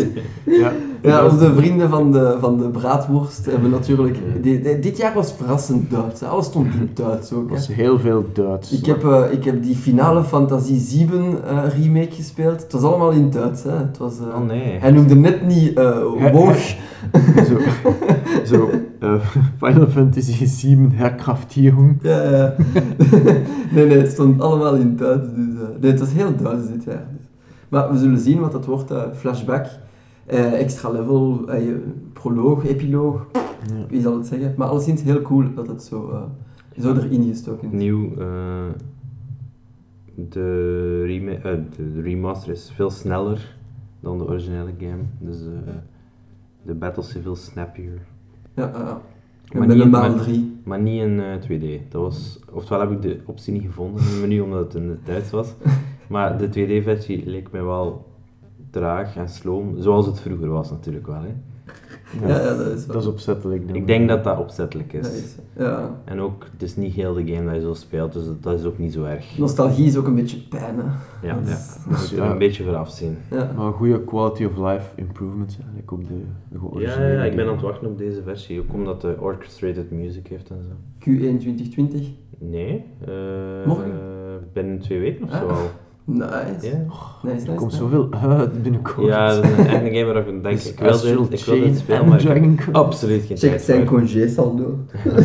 ja, 0.45 0.71
Ja, 1.01 1.25
onze 1.25 1.53
vrienden 1.55 1.89
van 1.89 2.11
de, 2.11 2.37
van 2.39 2.57
de 2.57 2.69
braadworst 2.69 3.45
hebben 3.45 3.69
natuurlijk... 3.69 4.17
di- 4.43 4.61
di- 4.61 4.79
dit 4.79 4.97
jaar 4.97 5.13
was 5.13 5.33
verrassend 5.33 5.89
Duits. 5.91 6.19
Hè. 6.21 6.27
Alles 6.27 6.45
stond 6.45 6.73
in 6.73 6.89
Duits 6.93 7.31
ook. 7.33 7.41
het 7.41 7.49
was 7.49 7.67
heel 7.67 7.99
veel 7.99 8.25
Duits. 8.33 8.71
Ik 8.71 8.85
heb, 8.85 9.03
eh, 9.03 9.23
ik 9.31 9.43
heb 9.43 9.63
die 9.63 9.75
finale 9.75 10.23
Fantasie 10.23 10.79
7 10.79 11.43
eh, 11.47 11.63
remake 11.83 12.11
gespeeld. 12.15 12.61
Het 12.61 12.71
was 12.71 12.81
allemaal 12.83 13.11
in 13.11 13.29
Duits. 13.29 13.63
Hè. 13.63 13.71
Het 13.77 13.97
was, 13.97 14.19
eh, 14.19 14.25
Oh 14.35 14.45
nee. 14.47 14.77
Hij 14.79 14.91
noemde 14.91 15.15
net 15.15 15.45
niet 15.47 15.73
Woog. 16.31 16.57
zo, 17.47 17.57
zo 18.49 18.69
eh, 18.99 19.25
Final 19.57 19.87
Fantasy 19.87 20.45
7 20.45 20.91
herkraftierung. 20.91 21.99
Ja, 22.01 22.23
ja. 22.31 22.55
nee, 23.73 23.85
nee, 23.87 23.97
het 23.97 24.11
stond 24.11 24.41
allemaal 24.41 24.75
in 24.75 24.95
Duits. 24.95 25.27
Dus, 25.35 25.61
eh, 25.61 25.67
nee, 25.81 25.91
het 25.91 25.99
was 25.99 26.11
heel 26.13 26.35
Duits 26.35 26.67
dit 26.67 26.83
jaar. 26.83 27.07
Maar 27.69 27.91
we 27.91 27.97
zullen 27.97 28.19
zien 28.19 28.39
wat 28.39 28.51
dat 28.51 28.65
wordt. 28.65 28.91
eh, 28.91 29.03
flashback, 29.13 29.65
eh, 30.25 30.59
extra 30.59 30.89
level, 30.89 31.49
eh, 31.49 31.75
proloog, 32.13 32.65
epiloog. 32.65 33.27
Ja. 33.33 33.85
Wie 33.89 34.01
zal 34.01 34.17
het 34.17 34.27
zeggen? 34.27 34.53
Maar 34.57 34.67
alleszins 34.67 35.01
heel 35.03 35.21
cool 35.21 35.53
dat 35.55 35.67
het 35.67 35.83
zo, 35.83 36.09
eh, 36.11 36.83
zo 36.83 36.93
erin 36.95 37.23
gestoken 37.27 37.67
is. 37.71 37.77
Nieuw, 37.77 38.11
eh, 38.17 38.65
de, 40.15 41.03
rema- 41.05 41.59
de 41.75 42.01
remaster 42.01 42.51
is 42.51 42.71
veel 42.75 42.89
sneller 42.89 43.55
dan 43.99 44.17
de 44.17 44.27
originele 44.27 44.73
game. 44.79 45.01
Dus 45.19 45.41
eh, 45.41 45.73
de 46.65 46.73
battles 46.73 47.09
zijn 47.11 47.23
veel 47.23 47.35
snappier. 47.35 48.01
Ja. 48.59 49.01
Maar 49.57 49.67
met 49.67 49.75
niet- 49.75 49.83
een 49.85 49.89
maal 49.89 50.09
maar- 50.09 50.19
3. 50.23 50.57
Maar 50.63 50.79
niet 50.79 51.01
in 51.01 51.19
eh, 51.19 51.35
2D. 51.41 51.91
Dat 51.91 52.01
was, 52.01 52.39
oftewel 52.51 52.79
heb 52.79 52.91
ik 52.91 53.01
de 53.01 53.19
optie 53.25 53.53
niet 53.53 53.63
gevonden 53.63 54.01
in 54.03 54.07
het 54.09 54.21
menu 54.21 54.39
omdat 54.39 54.59
het 54.73 54.83
in 54.83 54.89
het 54.89 55.05
Duits 55.05 55.31
was. 55.31 55.53
Maar 56.07 56.37
de 56.37 56.47
2D-versie 56.47 57.25
leek 57.29 57.51
mij 57.51 57.63
wel 57.63 58.05
traag 58.69 59.15
en 59.15 59.29
sloom, 59.29 59.75
zoals 59.81 60.05
het 60.05 60.19
vroeger 60.19 60.49
was 60.49 60.69
natuurlijk 60.71 61.07
wel. 61.07 61.21
Hè. 61.21 61.33
Ja, 62.21 62.27
ja, 62.27 62.55
dat 62.57 62.67
is 62.67 62.85
wel. 62.85 62.93
Dat 62.95 63.01
is 63.03 63.07
opzettelijk. 63.07 63.67
dan. 63.67 63.75
Ik 63.75 63.87
denk 63.87 64.09
dat 64.09 64.23
dat 64.23 64.37
opzettelijk 64.39 64.93
is. 64.93 65.01
dat 65.03 65.11
is- 65.13 65.35
ja. 65.57 66.01
En 66.05 66.19
ook, 66.19 66.45
het 66.51 66.61
is 66.61 66.75
niet 66.75 66.93
heel 66.93 67.13
de 67.13 67.33
game 67.33 67.45
dat 67.45 67.55
je 67.55 67.61
zo 67.61 67.73
speelt, 67.73 68.13
dus 68.13 68.25
dat- 68.25 68.43
dat 68.43 68.59
is 68.59 68.65
ook 68.65 68.77
niet 68.77 68.93
zo 68.93 69.03
erg. 69.03 69.37
Nostalgie 69.37 69.85
is 69.85 69.97
ook 69.97 70.07
een 70.07 70.15
beetje 70.15 70.37
pijn, 70.37 70.75
hè. 70.77 70.83
Ja, 71.27 71.33
Dat 71.35 71.47
ja. 71.47 71.53
is- 71.53 71.75
Je 71.83 71.89
moet 71.89 72.11
er 72.25 72.31
een 72.31 72.37
beetje 72.37 72.63
voor 72.63 72.75
afzien. 72.75 73.17
Ja. 73.31 73.51
Maar 73.57 73.71
goede 73.73 74.03
quality 74.03 74.45
of 74.45 74.57
life 74.57 74.85
improvements 74.95 75.57
eigenlijk 75.59 75.91
op 75.91 76.07
de, 76.07 76.13
de 76.49 76.57
Ja, 76.57 76.59
originele 76.71 77.13
ja, 77.13 77.23
ik 77.23 77.35
ben 77.35 77.45
aan 77.47 77.51
het 77.53 77.61
wachten 77.61 77.87
op 77.87 77.97
deze 77.97 78.21
versie, 78.23 78.59
ook 78.59 78.73
omdat 78.73 79.01
de 79.01 79.15
orchestrated 79.19 79.91
music 79.91 80.27
heeft 80.27 80.49
en 80.49 80.57
zo. 80.63 80.73
Q1 80.99 81.37
2020. 81.39 82.07
Nee, 82.37 82.85
eh, 83.05 83.11
Morgen? 83.65 83.91
binnen 84.53 84.79
twee 84.79 84.99
weken 84.99 85.23
of 85.25 85.31
zo 85.31 85.35
Ah. 85.47 85.57
al. 85.57 85.69
Nice. 86.11 86.27
Ja, 86.61 86.83
Nice, 87.23 87.35
nice, 87.35 87.47
Er 87.51 87.55
komt 87.55 87.71
nice. 87.71 87.83
zoveel 87.83 88.09
uit 88.11 88.63
binnenkort. 88.63 89.07
ja 89.07 89.35
dat 89.35 89.43
is 89.43 89.49
een 89.57 89.57
echt 89.67 89.81
een 89.85 89.93
game 89.95 90.05
waar 90.13 90.27
ik 90.27 90.43
denk, 90.43 90.59
ik 90.59 90.79
wil 90.79 90.91
dit, 90.91 91.03
ik 91.03 91.15
wil 91.15 91.29
dit 91.29 91.41
Chain 91.41 91.75
spelen, 91.75 92.01
en 92.01 92.09
maar 92.09 92.35
ik 92.35 92.67
absoluut 92.71 93.23
geen 93.25 93.37
Check 93.37 93.49
tijd 93.49 93.61
zijn 93.61 93.87
voor. 93.87 93.97
congé 93.97 94.27
saldo. 94.27 94.77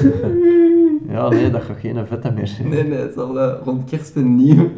Ja, 1.08 1.28
nee, 1.28 1.50
dat 1.50 1.62
gaat 1.62 1.76
geen 1.78 2.06
vette 2.06 2.32
meer 2.32 2.46
zijn. 2.46 2.68
Nee, 2.68 2.84
nee, 2.84 2.98
het 2.98 3.12
zal 3.14 3.40
eh, 3.40 3.52
rond 3.64 3.84
kerst 3.90 4.16
en 4.16 4.36
nieuw. 4.36 4.68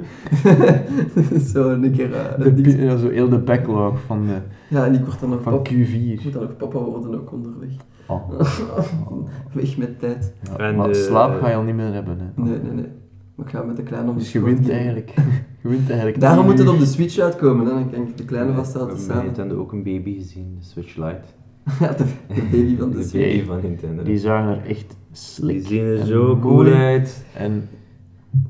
zo 1.53 1.70
een 1.70 1.93
keer. 1.93 2.14
eh, 2.14 2.38
De, 2.38 2.44
een 2.46 2.84
ja, 2.84 2.96
zo 2.96 3.08
heel 3.08 3.29
de 3.29 3.39
backlog 3.39 3.98
van, 4.06 4.27
de, 4.27 4.32
ja, 4.77 4.84
en 4.86 4.94
ik 4.94 5.05
word 5.05 5.20
dan 5.20 5.32
ook 5.32 5.43
van 5.43 5.53
papa. 5.53 5.70
Ik 5.70 5.86
Q4. 5.89 6.22
moet 6.25 6.32
dan 6.32 6.43
ook 6.43 6.56
papa 6.56 6.79
worden 6.79 7.15
ook 7.15 7.32
onderweg. 7.32 7.70
Oh. 8.06 8.41
Weg 9.53 9.77
met 9.77 9.98
tijd. 10.01 10.34
Ja, 10.43 10.56
En 10.56 10.77
maar 10.77 10.89
de- 10.89 10.94
slaap 10.94 11.41
ga 11.41 11.48
je 11.48 11.55
al 11.55 11.63
niet 11.63 11.75
meer 11.75 11.93
hebben. 11.93 12.19
Hè. 12.19 12.43
Nee, 12.43 12.58
nee, 12.63 12.72
nee. 12.72 12.89
Maar 13.36 13.46
ik 13.46 13.52
ga 13.52 13.62
met 13.62 13.76
de 13.76 13.82
kleine 13.82 14.08
om 14.08 14.14
de 14.16 14.20
Dus 14.22 14.32
je 14.32 14.43
wint 14.43 14.60
gaan. 14.66 14.70
eigenlijk. 14.74 15.10
Je 15.62 15.69
wint 15.69 15.88
eigenlijk. 15.88 16.20
Daarom 16.20 16.44
moet 16.44 16.58
het 16.58 16.69
op 16.69 16.78
de 16.78 16.86
Switch 16.86 17.19
uitkomen, 17.19 17.66
hè. 17.66 17.72
dan 17.72 17.90
kan 17.90 18.02
ik 18.02 18.16
de 18.16 18.24
kleine 18.24 18.50
We 18.50 18.56
vasthouden 18.56 18.96
hebben 18.96 19.06
bij 19.14 19.16
samen. 19.22 19.36
Nintendo 19.36 19.62
ook 19.62 19.72
een 19.72 19.82
baby 19.82 20.14
gezien, 20.14 20.56
de 20.58 20.64
Switch 20.64 20.96
Lite. 20.96 21.20
Ja, 21.81 21.93
de, 21.93 22.05
de 22.34 22.43
baby 22.50 22.76
van 22.76 22.90
de 22.90 22.96
De 22.96 23.02
Switch. 23.05 23.26
baby 23.36 23.46
van 23.46 23.60
Nintendo. 23.62 24.02
Die 24.02 24.19
zagen 24.19 24.50
er 24.50 24.66
echt 24.70 24.86
Die 24.88 24.96
slik 25.12 25.66
zien 25.66 25.84
er 25.84 26.00
en 26.00 26.06
zo 26.06 26.38
cool 26.40 26.66
uit. 26.66 27.24
En 27.36 27.69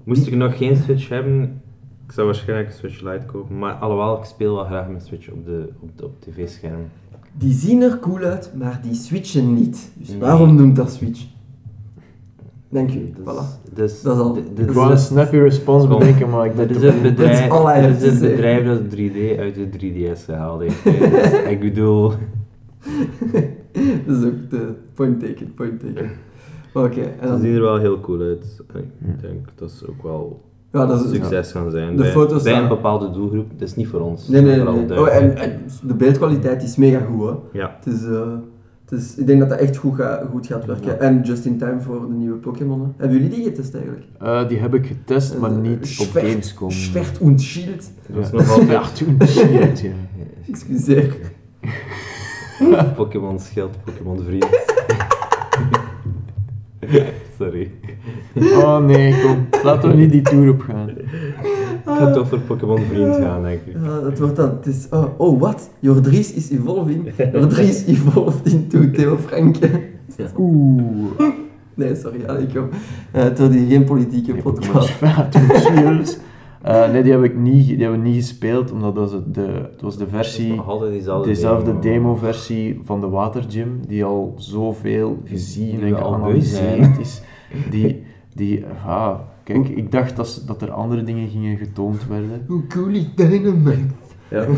Moest 0.05 0.27
ik 0.27 0.35
nog 0.35 0.57
geen 0.57 0.77
Switch 0.77 1.09
hebben, 1.09 1.43
ik 2.07 2.13
zou 2.13 2.27
waarschijnlijk 2.27 2.69
een 2.69 2.75
Switch 2.75 3.01
Lite 3.01 3.27
kopen. 3.27 3.59
Maar 3.59 3.73
alhoewel, 3.75 4.19
ik 4.19 4.25
speel 4.25 4.55
wel 4.55 4.65
graag 4.65 4.89
mijn 4.89 5.01
Switch 5.01 5.29
op, 5.31 5.45
de, 5.45 5.69
op, 5.81 5.91
de, 5.99 6.05
op 6.05 6.21
tv-scherm. 6.21 6.81
Die 7.39 7.53
zien 7.53 7.83
er 7.83 7.99
cool 7.99 8.19
uit, 8.23 8.53
maar 8.59 8.81
die 8.83 8.95
switchen 8.95 9.55
niet. 9.55 9.91
Dus 9.95 10.09
Nee. 10.09 10.19
waarom 10.19 10.55
noemt 10.55 10.77
dat 10.77 10.93
Switch? 10.93 11.25
Dank 12.77 12.91
u, 12.95 13.13
Dus, 13.17 13.25
voilà. 13.35 13.75
dus, 13.75 14.03
Dat 14.03 14.17
is 14.17 14.23
al- 14.23 14.33
dit- 14.33 14.45
ik 14.69 14.71
wou 14.71 14.91
een 14.91 14.99
snappy 14.99 15.37
response 15.37 15.87
bedenken, 15.89 16.31
maar 16.31 16.47
ik 16.47 16.57
Dit 16.57 16.71
is 16.71 16.83
het 16.83 17.03
bedrijf, 17.03 17.99
dit 17.99 18.13
is 18.13 18.19
say. 18.19 18.31
bedrijf 18.31 18.67
dat 18.67 18.81
3D 18.91 19.39
uit 19.39 19.55
de 19.55 19.69
3DS 19.69 20.25
gehaald 20.25 20.61
heeft. 20.61 20.85
Dus 20.85 21.33
ik 21.51 21.61
bedoel, 21.61 22.09
dat 24.07 24.17
is 24.17 24.25
ook 24.25 24.51
de 24.51 24.73
point 24.95 25.21
taken, 25.21 25.55
point 25.55 25.81
taken. 25.81 26.11
Oké, 26.75 27.01
en 27.01 27.13
ze 27.23 27.27
dan... 27.29 27.41
zien 27.41 27.55
er 27.55 27.61
wel 27.61 27.79
heel 27.79 28.01
cool 28.01 28.21
uit. 28.21 28.61
Ik 28.75 29.21
denk 29.21 29.49
dat 29.55 29.71
ze 29.71 29.89
ook 29.89 30.03
wel 30.03 30.41
Ja, 30.73 30.87
dat 30.87 31.01
een 31.05 31.11
is... 31.11 31.17
succes 31.17 31.53
gaan 31.53 31.71
zijn. 31.71 31.97
De 31.97 32.03
bij, 32.03 32.11
foto's 32.11 32.43
bij 32.43 32.59
een 32.59 32.69
bepaalde 32.69 33.11
doelgroep. 33.11 33.51
Dat 33.59 33.69
is 33.69 33.75
niet 33.77 33.89
voor 33.89 34.01
ons. 34.01 34.29
Nee, 34.29 34.43
nee, 34.43 34.57
nee. 34.63 34.99
Oh, 35.01 35.15
en, 35.15 35.37
en 35.37 35.61
de 35.87 35.95
beeldkwaliteit 35.95 36.63
is 36.63 36.77
mega 36.77 37.01
goed, 37.01 37.29
hè. 37.29 37.59
Ja. 37.59 37.77
Het 37.85 37.95
is, 37.95 38.05
eh, 38.05 38.21
is, 38.93 39.17
ik 39.17 39.27
denk 39.27 39.41
dat 39.41 39.49
dat 39.49 39.59
echt 39.59 39.77
goed, 39.77 39.95
ga, 39.95 40.27
goed 40.31 40.47
gaat 40.47 40.65
werken. 40.65 40.87
Ja. 40.87 40.93
En 40.97 41.21
just 41.23 41.45
in 41.45 41.59
time 41.59 41.81
voor 41.81 42.01
de 42.09 42.15
nieuwe 42.15 42.37
Pokémon. 42.37 42.95
Hebben 42.97 43.17
jullie 43.21 43.35
die 43.35 43.45
getest 43.45 43.75
eigenlijk? 43.75 44.05
Eh, 44.19 44.49
die 44.49 44.59
heb 44.59 44.75
ik 44.75 44.87
getest, 44.87 45.39
maar 45.39 45.51
Eh, 45.51 45.57
niet 45.57 45.79
op 45.79 45.85
Schwert- 45.85 46.27
Gamescom. 46.29 46.71
Schwert 46.71 47.19
und 47.19 47.41
Schild. 47.43 47.91
Dat 48.09 48.25
is 48.25 48.31
nog 48.31 48.51
altijd 48.51 48.69
Ja, 48.71 48.83
toen 48.91 49.19
shit, 49.27 49.81
ja. 49.81 49.91
Excuseer. 50.49 51.17
Pokémon 52.97 53.39
schild, 53.41 53.71
Pokémon 53.85 54.25
vriend. 54.25 54.47
Sorry. 57.39 57.71
Oh 58.35 58.79
nee, 58.85 59.15
kom. 59.23 59.47
Laten 59.63 59.91
we 59.91 59.97
niet 59.97 60.11
die 60.13 60.23
tour 60.23 60.49
op 60.51 60.61
gaan. 60.61 60.76
Ik 61.87 61.93
ga 61.93 62.13
toch 62.13 62.29
voor 62.29 62.39
Pokémon 62.39 62.81
Vriend 62.81 63.17
gaan, 63.17 63.43
denk 63.43 63.61
ik. 63.65 63.75
Ja, 63.83 64.01
dat 64.01 64.19
wordt 64.19 64.37
dan, 64.37 64.49
het 64.49 64.67
is, 64.67 64.87
oh, 64.91 65.05
oh 65.17 65.41
wat? 65.41 65.71
Jordries 65.79 66.33
is 66.33 66.51
evolving. 66.51 67.13
Jordries 67.33 67.85
evolved 67.95 68.53
into 68.53 68.91
Theo 68.91 69.17
Franke. 69.17 69.71
Oeh. 70.39 71.13
Nee, 71.75 71.95
sorry, 71.95 72.47
kom. 72.55 72.69
Uh, 73.15 73.23
het 73.23 73.39
wordt 73.39 73.55
hier 73.55 73.67
geen 73.67 73.85
politieke 73.85 74.33
Nee, 74.33 74.43
Pokémon 74.43 74.73
podcast. 74.73 75.67
Cheers. 75.67 76.17
Eh, 76.63 76.91
nee, 76.91 77.03
die 77.03 77.13
heb 77.13 77.23
ik 77.23 77.37
niet, 77.37 77.67
die 77.67 77.81
hebben 77.81 78.03
we 78.03 78.09
niet 78.09 78.17
gespeeld, 78.17 78.73
omdat 78.73 78.95
dat 78.95 79.11
was 79.11 79.23
de, 79.33 79.69
het 79.71 79.81
was 79.81 79.97
de 79.97 80.07
versie, 80.07 80.55
nog 80.55 80.69
altijd 80.69 80.93
diezelfde 80.93 81.29
dezelfde 81.29 81.79
demo-versie 81.79 82.81
van 82.85 83.01
de 83.01 83.09
Watergym, 83.09 83.81
die 83.87 84.05
al 84.05 84.35
zoveel 84.37 85.19
gezien 85.25 85.81
Die 85.81 85.85
en 85.85 85.97
geanalyseerd 85.97 86.99
is. 86.99 87.23
Die, 87.71 88.03
die, 88.35 88.65
ah, 88.87 89.19
kijk, 89.47 89.69
ik 89.69 89.93
dacht 89.93 90.17
dat, 90.17 90.43
dat 90.47 90.63
er 90.63 90.71
andere 90.71 91.03
dingen 91.03 91.29
gingen 91.29 91.57
getoond 91.57 92.07
werden. 92.07 92.45
Hoe 92.47 92.67
cool 92.67 92.89
is 92.89 93.15
Dynamite? 93.15 93.95
Ja. 94.31 94.47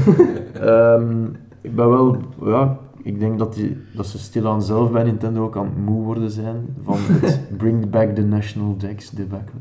Ehm, 0.52 1.24
ik 1.60 1.74
ben 1.74 1.88
wel, 1.88 2.16
ja, 2.44 2.78
ik 3.02 3.18
denk 3.18 3.38
dat, 3.38 3.54
die, 3.54 3.76
dat 3.94 4.06
ze 4.06 4.18
stilaan 4.18 4.62
zelf 4.62 4.92
bij 4.92 5.02
Nintendo 5.02 5.44
ook 5.44 5.56
aan 5.56 5.64
het 5.64 5.84
moe 5.84 6.04
worden 6.04 6.30
zijn 6.30 6.66
van 6.82 6.96
het 6.98 7.40
Bring 7.58 7.90
Back 7.90 8.14
the 8.14 8.22
National 8.22 8.74
Jacks 8.78 9.10
debacle. 9.10 9.60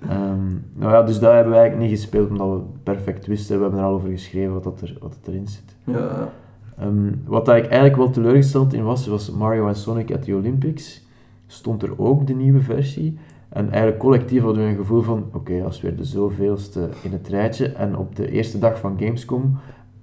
Ehm 0.00 0.46
nou 0.74 0.92
ja, 0.92 1.02
dus 1.02 1.18
daar 1.18 1.34
hebben 1.34 1.52
we 1.52 1.58
eigenlijk 1.58 1.90
niet 1.90 2.00
gespeeld 2.00 2.30
omdat 2.30 2.48
we 2.48 2.62
perfect 2.82 3.26
wisten. 3.26 3.56
We 3.56 3.62
hebben 3.62 3.80
er 3.80 3.86
al 3.86 3.94
over 3.94 4.10
geschreven 4.10 4.52
wat, 4.52 4.64
dat 4.64 4.80
er, 4.80 4.96
wat 5.00 5.16
dat 5.20 5.34
erin 5.34 5.46
zit. 5.46 5.76
Ja, 5.84 6.32
Ehm, 6.78 7.12
wat 7.24 7.46
dat 7.46 7.56
ik 7.56 7.64
eigenlijk 7.66 7.96
wel 7.96 8.10
teleurgesteld 8.10 8.72
in 8.72 8.84
was, 8.84 9.06
was 9.06 9.30
Mario 9.30 9.68
en 9.68 9.76
Sonic 9.76 10.12
at 10.12 10.22
the 10.22 10.34
Olympics. 10.34 11.06
Stond 11.46 11.82
er 11.82 11.98
ook 12.00 12.26
de 12.26 12.34
nieuwe 12.34 12.60
versie. 12.60 13.18
En 13.48 13.68
eigenlijk 13.68 13.98
collectief 13.98 14.42
hadden 14.42 14.62
we 14.64 14.68
een 14.70 14.76
gevoel 14.76 15.02
van, 15.02 15.24
oké, 15.32 15.62
als 15.64 15.80
weer 15.80 15.96
de 15.96 16.04
zoveelste 16.04 16.88
in 17.02 17.12
het 17.12 17.28
rijtje. 17.28 17.68
En 17.68 17.96
op 17.96 18.16
de 18.16 18.30
eerste 18.30 18.58
dag 18.58 18.78
van 18.78 18.98
Gamescom 18.98 19.56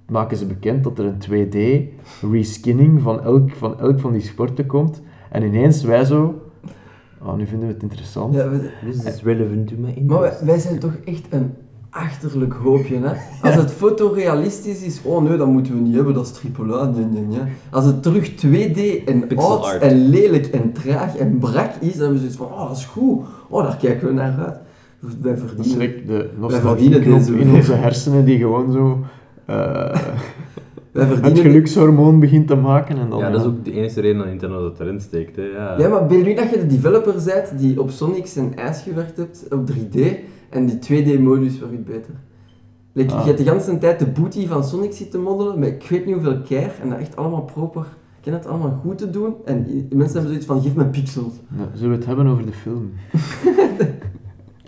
maken 0.08 0.36
ze 0.36 0.46
bekend 0.46 0.84
dat 0.84 0.98
er 0.98 1.04
een 1.04 1.18
2D 1.18 1.88
reskinning 2.32 3.02
van 3.02 3.22
elk 3.22 3.50
van, 3.50 3.80
elk 3.80 4.00
van 4.00 4.12
die 4.12 4.20
sporten 4.20 4.66
komt. 4.66 5.02
En 5.30 5.42
ineens 5.42 5.82
wij 5.84 6.04
zo, 6.04 6.42
oh, 7.22 7.34
nu 7.36 7.46
vinden 7.46 7.68
we 7.68 7.74
het 7.74 7.82
interessant. 7.82 8.34
ja 8.34 8.48
we- 8.50 8.70
This 8.90 9.04
is 9.04 9.22
relevant 9.22 9.66
to 9.68 9.74
my 9.78 9.88
interest. 9.88 10.08
maar 10.08 10.20
wij, 10.20 10.36
wij 10.44 10.58
zijn 10.58 10.78
toch 10.78 10.94
echt 11.04 11.26
een 11.30 11.54
achterlijk 11.90 12.52
hoopje, 12.52 12.98
hè? 12.98 13.12
Als 13.42 13.54
het 13.54 13.70
fotorealistisch 13.70 14.82
is, 14.82 15.00
oh 15.02 15.22
nee, 15.22 15.36
dat 15.36 15.46
moeten 15.46 15.74
we 15.74 15.80
niet 15.80 15.94
hebben, 15.94 16.14
dat 16.14 16.26
is 16.26 16.32
triple 16.32 16.74
A, 16.74 16.84
nee, 16.84 17.04
nee, 17.04 17.22
nee. 17.22 17.52
Als 17.70 17.84
het 17.84 18.02
terug 18.02 18.30
2D 18.30 19.04
en 19.04 19.26
Pixel 19.26 19.50
oud 19.50 19.64
art. 19.64 19.82
en 19.82 20.08
lelijk 20.08 20.46
en 20.46 20.72
traag 20.72 21.16
en 21.16 21.38
brak 21.38 21.70
is, 21.80 21.92
dan 21.92 22.00
hebben 22.00 22.12
we 22.12 22.18
zoiets 22.18 22.36
van, 22.36 22.46
oh, 22.46 22.68
dat 22.68 22.76
is 22.76 22.84
goed. 22.84 23.24
Oh, 23.48 23.62
daar 23.62 23.76
kijken 23.76 24.06
we 24.06 24.12
naar 24.12 24.38
uit. 24.38 24.56
Wij 25.20 25.36
verdienen... 25.36 26.06
de 26.06 26.30
verdienen 26.48 27.04
deze 27.04 27.38
in 27.38 27.54
onze 27.54 27.72
hersenen 27.72 28.24
die 28.24 28.38
gewoon 28.38 28.72
zo 28.72 29.04
eh, 29.44 30.00
Wij 30.92 31.06
het 31.30 31.38
gelukshormoon 31.38 32.20
begint 32.20 32.46
te 32.46 32.54
maken. 32.54 32.98
En 32.98 33.10
dan, 33.10 33.18
Ja, 33.18 33.30
dat 33.30 33.40
is 33.40 33.46
ook 33.46 33.64
de 33.64 33.72
enige 33.72 34.00
reden 34.00 34.18
dat 34.18 34.26
Nintendo 34.26 34.62
dat 34.62 34.80
erin 34.80 35.00
steekt. 35.00 35.36
Hè. 35.36 35.42
Ja. 35.42 35.78
Ja, 35.78 35.88
maar 35.88 36.06
ben 36.06 36.18
je 36.18 36.24
nu 36.24 36.34
dat 36.34 36.50
je 36.50 36.58
de 36.58 36.66
developer 36.66 37.14
bent 37.24 37.58
die 37.58 37.80
op 37.80 37.90
Sonic 37.90 38.26
zijn 38.26 38.56
ijs 38.56 38.82
gewerkt 38.82 39.16
hebt, 39.16 39.46
op 39.50 39.70
3D, 39.70 39.98
en 40.56 40.66
die 40.66 40.78
2D-modus 40.78 41.58
werkt 41.58 41.84
beter. 41.84 42.14
Like, 42.92 43.14
Ah. 43.14 43.20
Je 43.20 43.26
hebt 43.26 43.44
de 43.44 43.50
hele 43.50 43.78
tijd 43.78 43.98
de 43.98 44.06
booty 44.06 44.46
van 44.46 44.64
Sonic 44.64 44.92
zitten 44.92 45.22
moddelen, 45.22 45.58
met 45.58 45.68
ik 45.68 45.88
weet 45.88 46.06
niet 46.06 46.14
hoeveel 46.14 46.42
care, 46.42 46.70
en 46.82 46.88
dat 46.88 46.98
echt 46.98 47.16
allemaal 47.16 47.42
proper, 47.42 47.82
ik 47.82 48.22
ken 48.22 48.32
het 48.32 48.46
allemaal 48.46 48.80
goed 48.82 48.98
te 48.98 49.10
doen, 49.10 49.34
en 49.44 49.56
mensen 49.92 50.12
hebben 50.12 50.22
zoiets 50.22 50.46
van, 50.46 50.62
geef 50.62 50.74
me 50.74 50.84
pixels. 50.84 51.32
Nou, 51.48 51.68
zullen 51.74 51.90
we 51.90 51.96
het 51.96 52.06
hebben 52.06 52.26
over 52.26 52.46
de 52.46 52.52
film? 52.52 52.90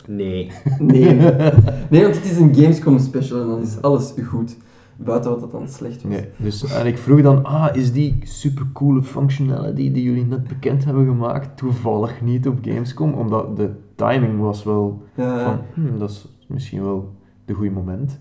Nee. 0.06 0.50
Nee. 0.78 1.14
nee, 1.90 2.02
want 2.02 2.14
het 2.16 2.24
is 2.24 2.38
een 2.38 2.54
Gamescom 2.54 2.98
special, 2.98 3.40
en 3.40 3.46
dan 3.48 3.62
is 3.62 3.82
alles 3.82 4.14
goed. 4.26 4.56
Buiten 4.96 5.30
wat 5.30 5.40
dat 5.40 5.50
dan 5.50 5.68
slecht 5.68 6.02
was. 6.02 6.12
Nee. 6.12 6.24
Dus, 6.36 6.72
en 6.72 6.86
ik 6.86 6.98
vroeg 6.98 7.22
dan, 7.22 7.44
ah, 7.44 7.76
is 7.76 7.92
die 7.92 8.18
supercoole 8.22 9.02
functionality 9.02 9.92
die 9.92 10.02
jullie 10.02 10.24
net 10.24 10.48
bekend 10.48 10.84
hebben 10.84 11.06
gemaakt 11.06 11.56
toevallig 11.56 12.20
niet 12.22 12.48
op 12.48 12.58
Gamescom? 12.62 13.12
Omdat 13.12 13.56
de 13.56 13.70
timing 14.06 14.40
was 14.40 14.64
wel 14.64 15.02
Ja, 15.14 15.44
van, 15.44 15.58
hmm, 15.74 15.98
dat 15.98 16.10
is 16.10 16.28
misschien 16.46 16.82
wel 16.82 17.12
de 17.44 17.52
goede 17.52 17.70
moment. 17.70 18.18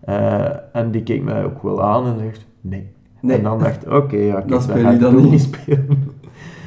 Eh, 0.00 0.44
en 0.72 0.90
die 0.90 1.02
keek 1.02 1.22
mij 1.22 1.44
ook 1.44 1.62
wel 1.62 1.82
aan 1.82 2.06
en 2.06 2.18
zegt, 2.18 2.46
nee. 2.60 2.86
nee. 3.20 3.36
En 3.36 3.42
dan 3.42 3.58
dacht 3.58 3.82
ik, 3.86 3.92
oké, 3.92 4.16
ja, 4.16 4.34
kijk, 4.34 4.48
Dan 4.48 4.62
speel 4.62 4.82
ga 4.82 4.88
je 4.88 4.94
ik 4.94 5.00
dan 5.00 5.30
niet. 5.30 5.40
spelen. 5.40 5.86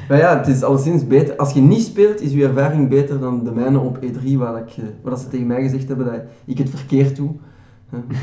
Maar 0.08 0.18
ja, 0.18 0.36
het 0.38 0.46
is 0.46 0.62
alleszins 0.62 1.06
beter. 1.06 1.36
Als 1.36 1.52
je 1.52 1.60
niet 1.60 1.82
speelt, 1.82 2.20
is 2.20 2.32
je 2.32 2.44
ervaring 2.46 2.88
beter 2.88 3.20
dan 3.20 3.44
de 3.44 3.50
mijne 3.52 3.78
op 3.78 3.98
E3, 4.04 4.36
waar, 4.36 4.58
ik, 4.60 4.68
eh, 4.70 4.84
waar 5.02 5.10
dat 5.10 5.20
ze 5.20 5.28
tegen 5.28 5.46
mij 5.46 5.62
gezegd 5.62 5.88
hebben 5.88 6.06
dat 6.06 6.20
ik 6.44 6.58
het 6.58 6.70
verkeerd 6.70 7.16
doe. 7.16 7.30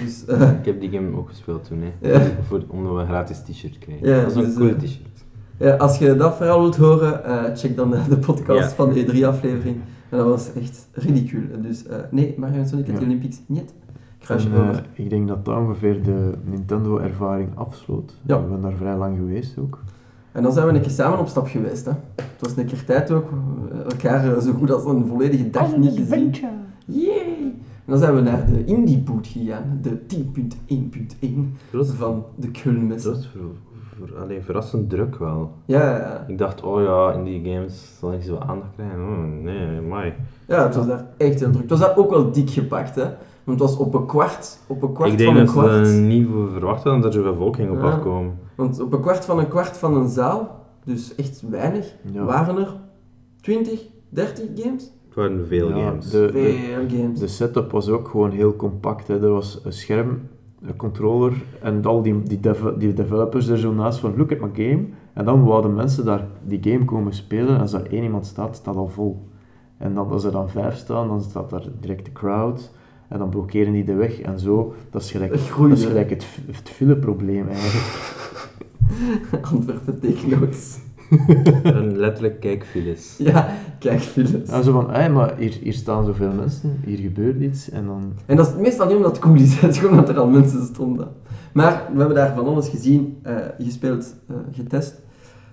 Dus, 0.04 0.26
eh, 0.26 0.42
Ik 0.52 0.66
heb 0.66 0.80
die 0.82 0.90
game 0.90 1.18
ook 1.18 1.30
gespeeld 1.30 1.64
toen, 1.64 1.82
hè. 1.82 2.10
Ja. 2.14 2.22
Voor, 2.48 2.62
omdat 2.68 2.94
we 2.94 3.00
een 3.00 3.08
gratis 3.08 3.40
t-shirt 3.40 3.78
kregen. 3.78 4.08
Ja, 4.08 4.22
dat 4.22 4.30
is 4.32 4.36
een 4.36 4.44
dus, 4.44 4.56
cool 4.56 4.76
t-shirt. 4.76 5.26
ja, 5.58 5.76
als 5.76 5.98
je 5.98 6.16
dat 6.16 6.36
verhaal 6.36 6.60
wilt 6.62 6.76
horen, 6.78 7.26
eh, 7.26 7.56
check 7.56 7.76
dan 7.76 7.90
de, 7.92 7.98
de 8.10 8.18
podcast 8.18 8.70
Ja. 8.70 8.76
van 8.76 8.94
de 8.94 9.06
E3-aflevering. 9.06 9.76
En 10.12 10.18
dat 10.18 10.28
was 10.28 10.54
echt 10.54 10.88
ridicule. 10.94 11.62
Dus 11.62 11.86
eh, 11.88 11.98
nee, 12.12 12.36
Mario 12.38 12.64
Sonic 12.66 12.90
at 12.90 12.96
the 12.96 13.00
Ja. 13.02 13.06
Olympics, 13.08 13.40
niet. 13.46 13.74
Kruisje 14.20 14.50
En, 14.50 14.54
eh, 14.56 14.70
over. 14.70 14.86
ik 14.94 15.10
denk 15.10 15.28
dat 15.28 15.46
dat 15.46 15.58
ongeveer 15.58 16.04
de 16.04 16.32
Nintendo-ervaring 16.44 17.50
afsloot. 17.56 18.18
Ja. 18.26 18.42
We 18.42 18.48
zijn 18.50 18.62
daar 18.62 18.74
vrij 18.74 18.96
lang 18.98 19.18
geweest 19.18 19.58
ook. 19.58 19.80
En 20.32 20.44
dan 20.44 20.52
zijn 20.52 20.68
we 20.68 20.74
een 20.74 20.82
keer 20.82 20.92
samen 20.92 21.20
op 21.20 21.28
stap 21.28 21.48
geweest. 21.48 21.86
Hè. 21.86 21.92
Het 22.16 22.40
was 22.40 22.58
een 22.58 22.66
keer 22.66 22.86
tijd 22.86 23.12
ook, 23.12 23.30
eh, 23.72 23.80
elkaar 23.80 24.42
zo 24.42 24.52
goed 24.54 24.72
als 24.72 24.86
een 24.86 25.06
volledige 25.06 25.50
dag 25.50 25.78
niet 25.78 25.98
gezien. 25.98 26.34
Yay! 26.86 27.54
En 27.86 27.98
dan 27.98 27.98
zijn 28.00 28.16
we 28.16 28.22
naar 28.22 28.46
de 28.46 28.66
Indie 28.66 29.00
Boot 29.00 29.28
gegaan, 29.28 29.80
de 29.82 30.06
10.1.1 30.06 31.54
Dat 31.72 31.88
was, 31.88 31.96
van 31.96 32.24
de 32.36 32.52
Kulmesse. 32.52 33.08
dat 33.08 33.18
was 33.18 33.28
ver, 33.28 33.42
ver- 33.98 34.18
allee, 34.18 34.42
verrassend 34.42 34.90
druk 34.90 35.16
wel. 35.16 35.52
Ja, 35.66 35.82
ja, 35.82 35.98
ja. 35.98 36.24
Ik 36.28 36.38
dacht, 36.38 36.62
oh 36.64 36.82
ja, 36.82 37.12
in 37.14 37.24
die 37.24 37.54
games 37.54 37.98
zal 38.00 38.14
ik 38.14 38.22
zoveel 38.22 38.42
aandacht 38.48 38.72
krijgen. 38.76 39.00
Oh, 39.00 39.44
nee, 39.44 39.82
mai. 39.82 40.14
Ja, 40.48 40.64
het 40.64 40.76
was 40.76 40.88
daar 40.88 41.06
echt 41.18 41.40
heel 41.40 41.50
druk. 41.50 41.62
Het 41.62 41.70
was 41.70 41.80
daar 41.80 41.98
ook 41.98 42.10
wel 42.10 42.32
dik 42.32 42.50
gepakt, 42.50 42.96
hè. 42.96 43.04
Want 43.44 43.60
het 43.60 43.70
was 43.70 43.78
op 43.78 43.94
een 43.94 44.06
kwart, 44.06 44.60
op 44.68 44.82
een 44.82 44.94
kwart 44.94 45.12
ik 45.12 45.22
van 45.26 45.34
denk 45.36 45.38
een 45.38 45.46
dat 45.46 45.54
ze 45.54 45.60
kwart. 45.70 45.88
er 45.88 45.94
niet 45.94 46.28
verwacht 46.52 46.84
hadden 46.84 47.02
dat 47.02 47.14
er 47.14 47.20
zoveel 47.20 47.36
volk 47.36 47.56
ging 47.56 47.72
op 47.72 47.82
Ja. 47.82 47.92
afkomen. 47.92 48.34
Want 48.56 48.80
op 48.82 48.94
een 48.94 49.02
kwart 49.02 49.26
van 49.26 49.40
een 49.40 49.48
kwart 49.48 49.78
van 49.78 49.96
een 49.98 50.08
zaal, 50.08 50.60
dus 50.86 51.16
echt 51.16 51.44
weinig, 51.50 51.96
Ja. 52.14 52.24
waren 52.24 52.58
er 52.58 52.76
20, 53.42 53.82
30 54.10 54.46
games? 54.56 54.84
Het 55.06 55.16
waren 55.16 55.48
veel 55.48 55.70
Ja, 55.70 55.76
games. 55.88 56.10
de- 56.10 56.30
Veel 56.32 57.00
games. 57.00 57.20
De 57.20 57.28
setup 57.28 57.72
was 57.72 57.90
ook 57.90 58.08
gewoon 58.08 58.32
heel 58.32 58.56
compact. 58.56 59.08
Hè. 59.08 59.22
Er 59.24 59.30
was 59.32 59.62
een 59.64 59.74
scherm, 59.74 60.10
een 60.10 60.30
controller 60.76 61.34
en 61.62 61.86
al 61.86 62.02
die, 62.02 62.24
die, 62.24 62.40
die 62.78 62.94
developers 62.94 63.48
er 63.48 63.58
zo 63.58 63.74
naast 63.74 64.00
van 64.00 64.18
look 64.18 64.32
at 64.32 64.40
my 64.40 64.50
game. 64.54 64.86
En 65.14 65.26
dan 65.26 65.44
wouden 65.44 65.74
mensen 65.74 66.06
daar 66.06 66.28
die 66.44 66.60
game 66.62 66.86
komen 66.86 67.14
spelen 67.14 67.56
en 67.56 67.62
als 67.62 67.74
er 67.74 67.92
één 67.92 68.04
iemand 68.04 68.26
staat, 68.26 68.56
staat 68.56 68.76
al 68.76 68.88
vol. 68.88 69.30
En 69.78 69.94
dan, 69.94 70.10
als 70.10 70.24
er 70.24 70.32
dan 70.32 70.50
vijf 70.50 70.76
staan, 70.76 71.08
dan 71.08 71.22
staat 71.22 71.50
daar 71.50 71.66
direct 71.80 72.06
de 72.06 72.12
crowd. 72.12 72.72
En 73.08 73.20
dan 73.20 73.30
blokkeren 73.30 73.74
die 73.74 73.84
de 73.84 73.94
weg 73.94 74.20
en 74.20 74.40
zo. 74.40 74.74
Dat 74.90 75.02
is 75.02 75.12
gelijk, 75.12 75.32
dat 75.32 75.72
is 75.72 75.86
gelijk 75.86 76.10
het, 76.10 76.26
het 76.52 76.70
fileprobleem 76.70 77.48
eigenlijk. 77.48 78.20
Antwerpen 79.52 80.00
Techno's. 80.00 80.80
En 81.64 81.98
letterlijk 81.98 82.40
kijkfiles. 82.40 83.16
Ja, 83.18 83.48
kijk, 83.80 84.00
files. 84.00 84.50
En 84.50 84.64
zo 84.64 84.72
van, 84.72 84.92
hé, 84.92 85.10
maar 85.10 85.38
hier, 85.38 85.58
hier 85.62 85.74
staan 85.74 86.06
zoveel 86.06 86.32
mensen, 86.34 86.80
hier 86.86 86.98
gebeurt 86.98 87.42
iets. 87.42 87.70
En 87.70 87.86
dan, 87.86 88.14
En 88.26 88.36
dat 88.36 88.48
is 88.48 88.56
meestal 88.56 88.86
niet 88.88 88.96
omdat 88.96 89.12
het 89.12 89.20
cool 89.22 89.36
is, 89.36 89.60
het 89.62 89.72
is 89.72 89.78
gewoon 89.80 89.96
dat 89.96 90.10
er 90.10 90.20
al 90.20 90.28
mensen 90.28 90.66
stonden. 90.66 91.08
Maar 91.54 91.84
we 91.94 91.98
hebben 92.00 92.16
daar 92.16 92.36
van 92.36 92.46
alles 92.48 92.70
gezien, 92.70 93.18
eh, 93.22 93.36
gespeeld, 93.60 94.16
eh, 94.28 94.36
getest. 94.52 95.02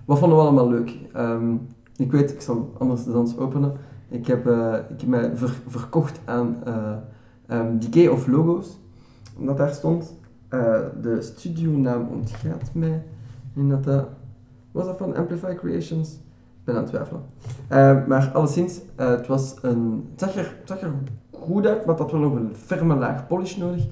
Wat 0.05 0.19
vonden 0.19 0.39
we 0.39 0.45
allemaal 0.45 0.69
leuk? 0.71 0.93
Ehm, 1.13 1.55
ik 1.97 2.13
weet, 2.13 2.33
ik 2.33 2.41
zal 2.41 2.75
anders 2.79 3.05
de 3.05 3.13
dans 3.13 3.37
openen. 3.39 3.73
Ik 4.09 4.27
heb, 4.27 4.47
eh, 4.47 4.75
ik 4.89 5.01
heb 5.01 5.09
mij 5.09 5.31
ver- 5.35 5.61
verkocht 5.67 6.21
aan 6.25 6.57
eh 6.65 6.93
ehm, 7.47 7.79
Decay 7.79 8.07
of 8.07 8.27
Logos, 8.27 8.79
omdat 9.39 9.57
daar 9.57 9.71
stond. 9.73 10.17
Eh, 10.49 10.75
de 11.03 11.17
studionaam 11.21 12.09
ontgaat 12.13 12.71
mij. 12.73 13.03
En 13.57 13.69
dat 13.69 13.85
dat... 13.85 14.07
Was 14.73 14.87
dat 14.87 14.97
van 14.97 15.17
Amplify 15.17 15.55
Creations? 15.55 16.13
Ik 16.13 16.65
ben 16.65 16.75
aan 16.75 16.81
het 16.81 16.91
twijfelen. 16.91 17.23
Eh, 17.69 18.07
maar 18.07 18.31
alleszins, 18.33 18.81
eh, 18.97 19.09
het, 19.11 19.27
was 19.27 19.57
een, 19.63 20.09
zag 20.17 20.37
er, 20.37 20.57
zag 20.65 20.81
er 20.81 20.91
goed 21.31 21.67
uit, 21.67 21.87
maar 21.87 21.97
dat 21.97 21.99
had 21.99 22.11
wel 22.11 22.21
nog 22.21 22.35
een 22.35 22.55
ferme 22.55 22.95
laag 22.95 23.27
polish 23.27 23.57
nodig. 23.57 23.85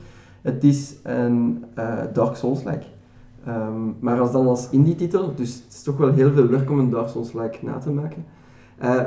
Het 0.42 0.64
is 0.64 0.94
een 1.02 1.64
eh, 1.74 1.98
Dark 2.12 2.36
Souls-like. 2.36 2.84
Ehm, 3.44 3.80
maar 4.00 4.20
als 4.20 4.32
dan 4.32 4.46
als 4.46 4.70
indie-titel, 4.70 5.34
dus 5.34 5.54
het 5.54 5.72
is 5.72 5.82
toch 5.82 5.96
wel 5.96 6.12
heel 6.12 6.32
veel 6.32 6.46
werk 6.46 6.70
om 6.70 6.78
een 6.78 6.90
Dark 6.90 7.08
Souls-like 7.08 7.58
na 7.60 7.78
te 7.78 7.90
maken. 7.90 8.24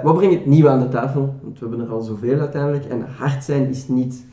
Wat 0.04 0.16
brengt 0.16 0.36
het 0.36 0.46
nieuwe 0.46 0.70
aan 0.70 0.80
de 0.80 0.90
tafel? 0.90 1.36
Want 1.42 1.60
we 1.60 1.68
hebben 1.68 1.86
er 1.86 1.94
al 1.94 2.02
zoveel 2.02 2.40
uiteindelijk. 2.40 2.86
En 2.86 3.06
hard 3.18 3.44
zijn 3.44 3.68
is 3.68 3.88
niet 3.88 4.26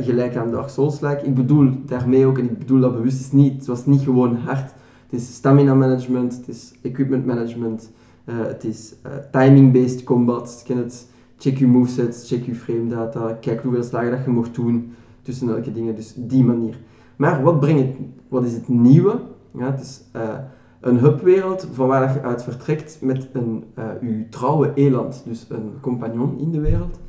gelijk 0.00 0.36
aan 0.36 0.50
Dark 0.50 0.68
Souls-like. 0.68 1.26
Ik 1.26 1.34
bedoel 1.34 1.72
daarmee 1.86 2.26
ook, 2.26 2.38
en 2.38 2.44
ik 2.44 2.58
bedoel 2.58 2.80
dat 2.80 2.92
bewust, 2.92 3.20
is 3.20 3.32
niet, 3.32 3.54
het 3.54 3.66
was 3.66 3.86
niet 3.86 4.02
gewoon 4.02 4.36
hard. 4.36 4.72
Het 5.10 5.20
is 5.20 5.34
stamina 5.34 5.74
management, 5.74 6.36
het 6.36 6.48
is 6.48 6.74
equipment 6.82 7.26
management, 7.26 7.90
eh, 8.24 8.38
het 8.38 8.64
is 8.64 8.94
eh, 9.02 9.12
timing-based 9.30 10.04
combat. 10.04 10.62
Ken 10.66 10.76
het, 10.76 11.08
check 11.36 11.58
je 11.58 11.66
movesets, 11.66 12.28
check 12.28 12.44
je 12.44 12.54
frame 12.54 12.88
data, 12.88 13.36
kijk 13.40 13.62
hoeveel 13.62 13.82
slagen 13.82 14.10
dat 14.10 14.24
je 14.24 14.30
mocht 14.30 14.54
doen 14.54 14.92
tussen 15.22 15.48
elke 15.48 15.72
dingen. 15.72 15.96
Dus 15.96 16.14
die 16.16 16.44
manier. 16.44 16.78
Maar 17.16 17.42
wat, 17.42 17.60
brengt 17.60 17.80
het, 17.80 17.96
wat 18.28 18.44
is 18.44 18.52
het 18.52 18.68
nieuwe? 18.68 19.20
Ja, 19.58 19.70
het 19.70 19.80
is 19.80 20.02
eh, 20.12 20.38
een 20.80 20.98
hubwereld 20.98 21.68
van 21.72 21.88
waar 21.88 22.14
je 22.14 22.22
uit 22.22 22.42
vertrekt 22.42 22.98
met 23.00 23.28
een, 23.32 23.64
uw 24.00 24.28
trouwe 24.30 24.74
eland, 24.74 25.22
dus 25.26 25.46
een 25.48 25.72
compagnon 25.80 26.38
in 26.38 26.50
de 26.50 26.60
wereld. 26.60 27.00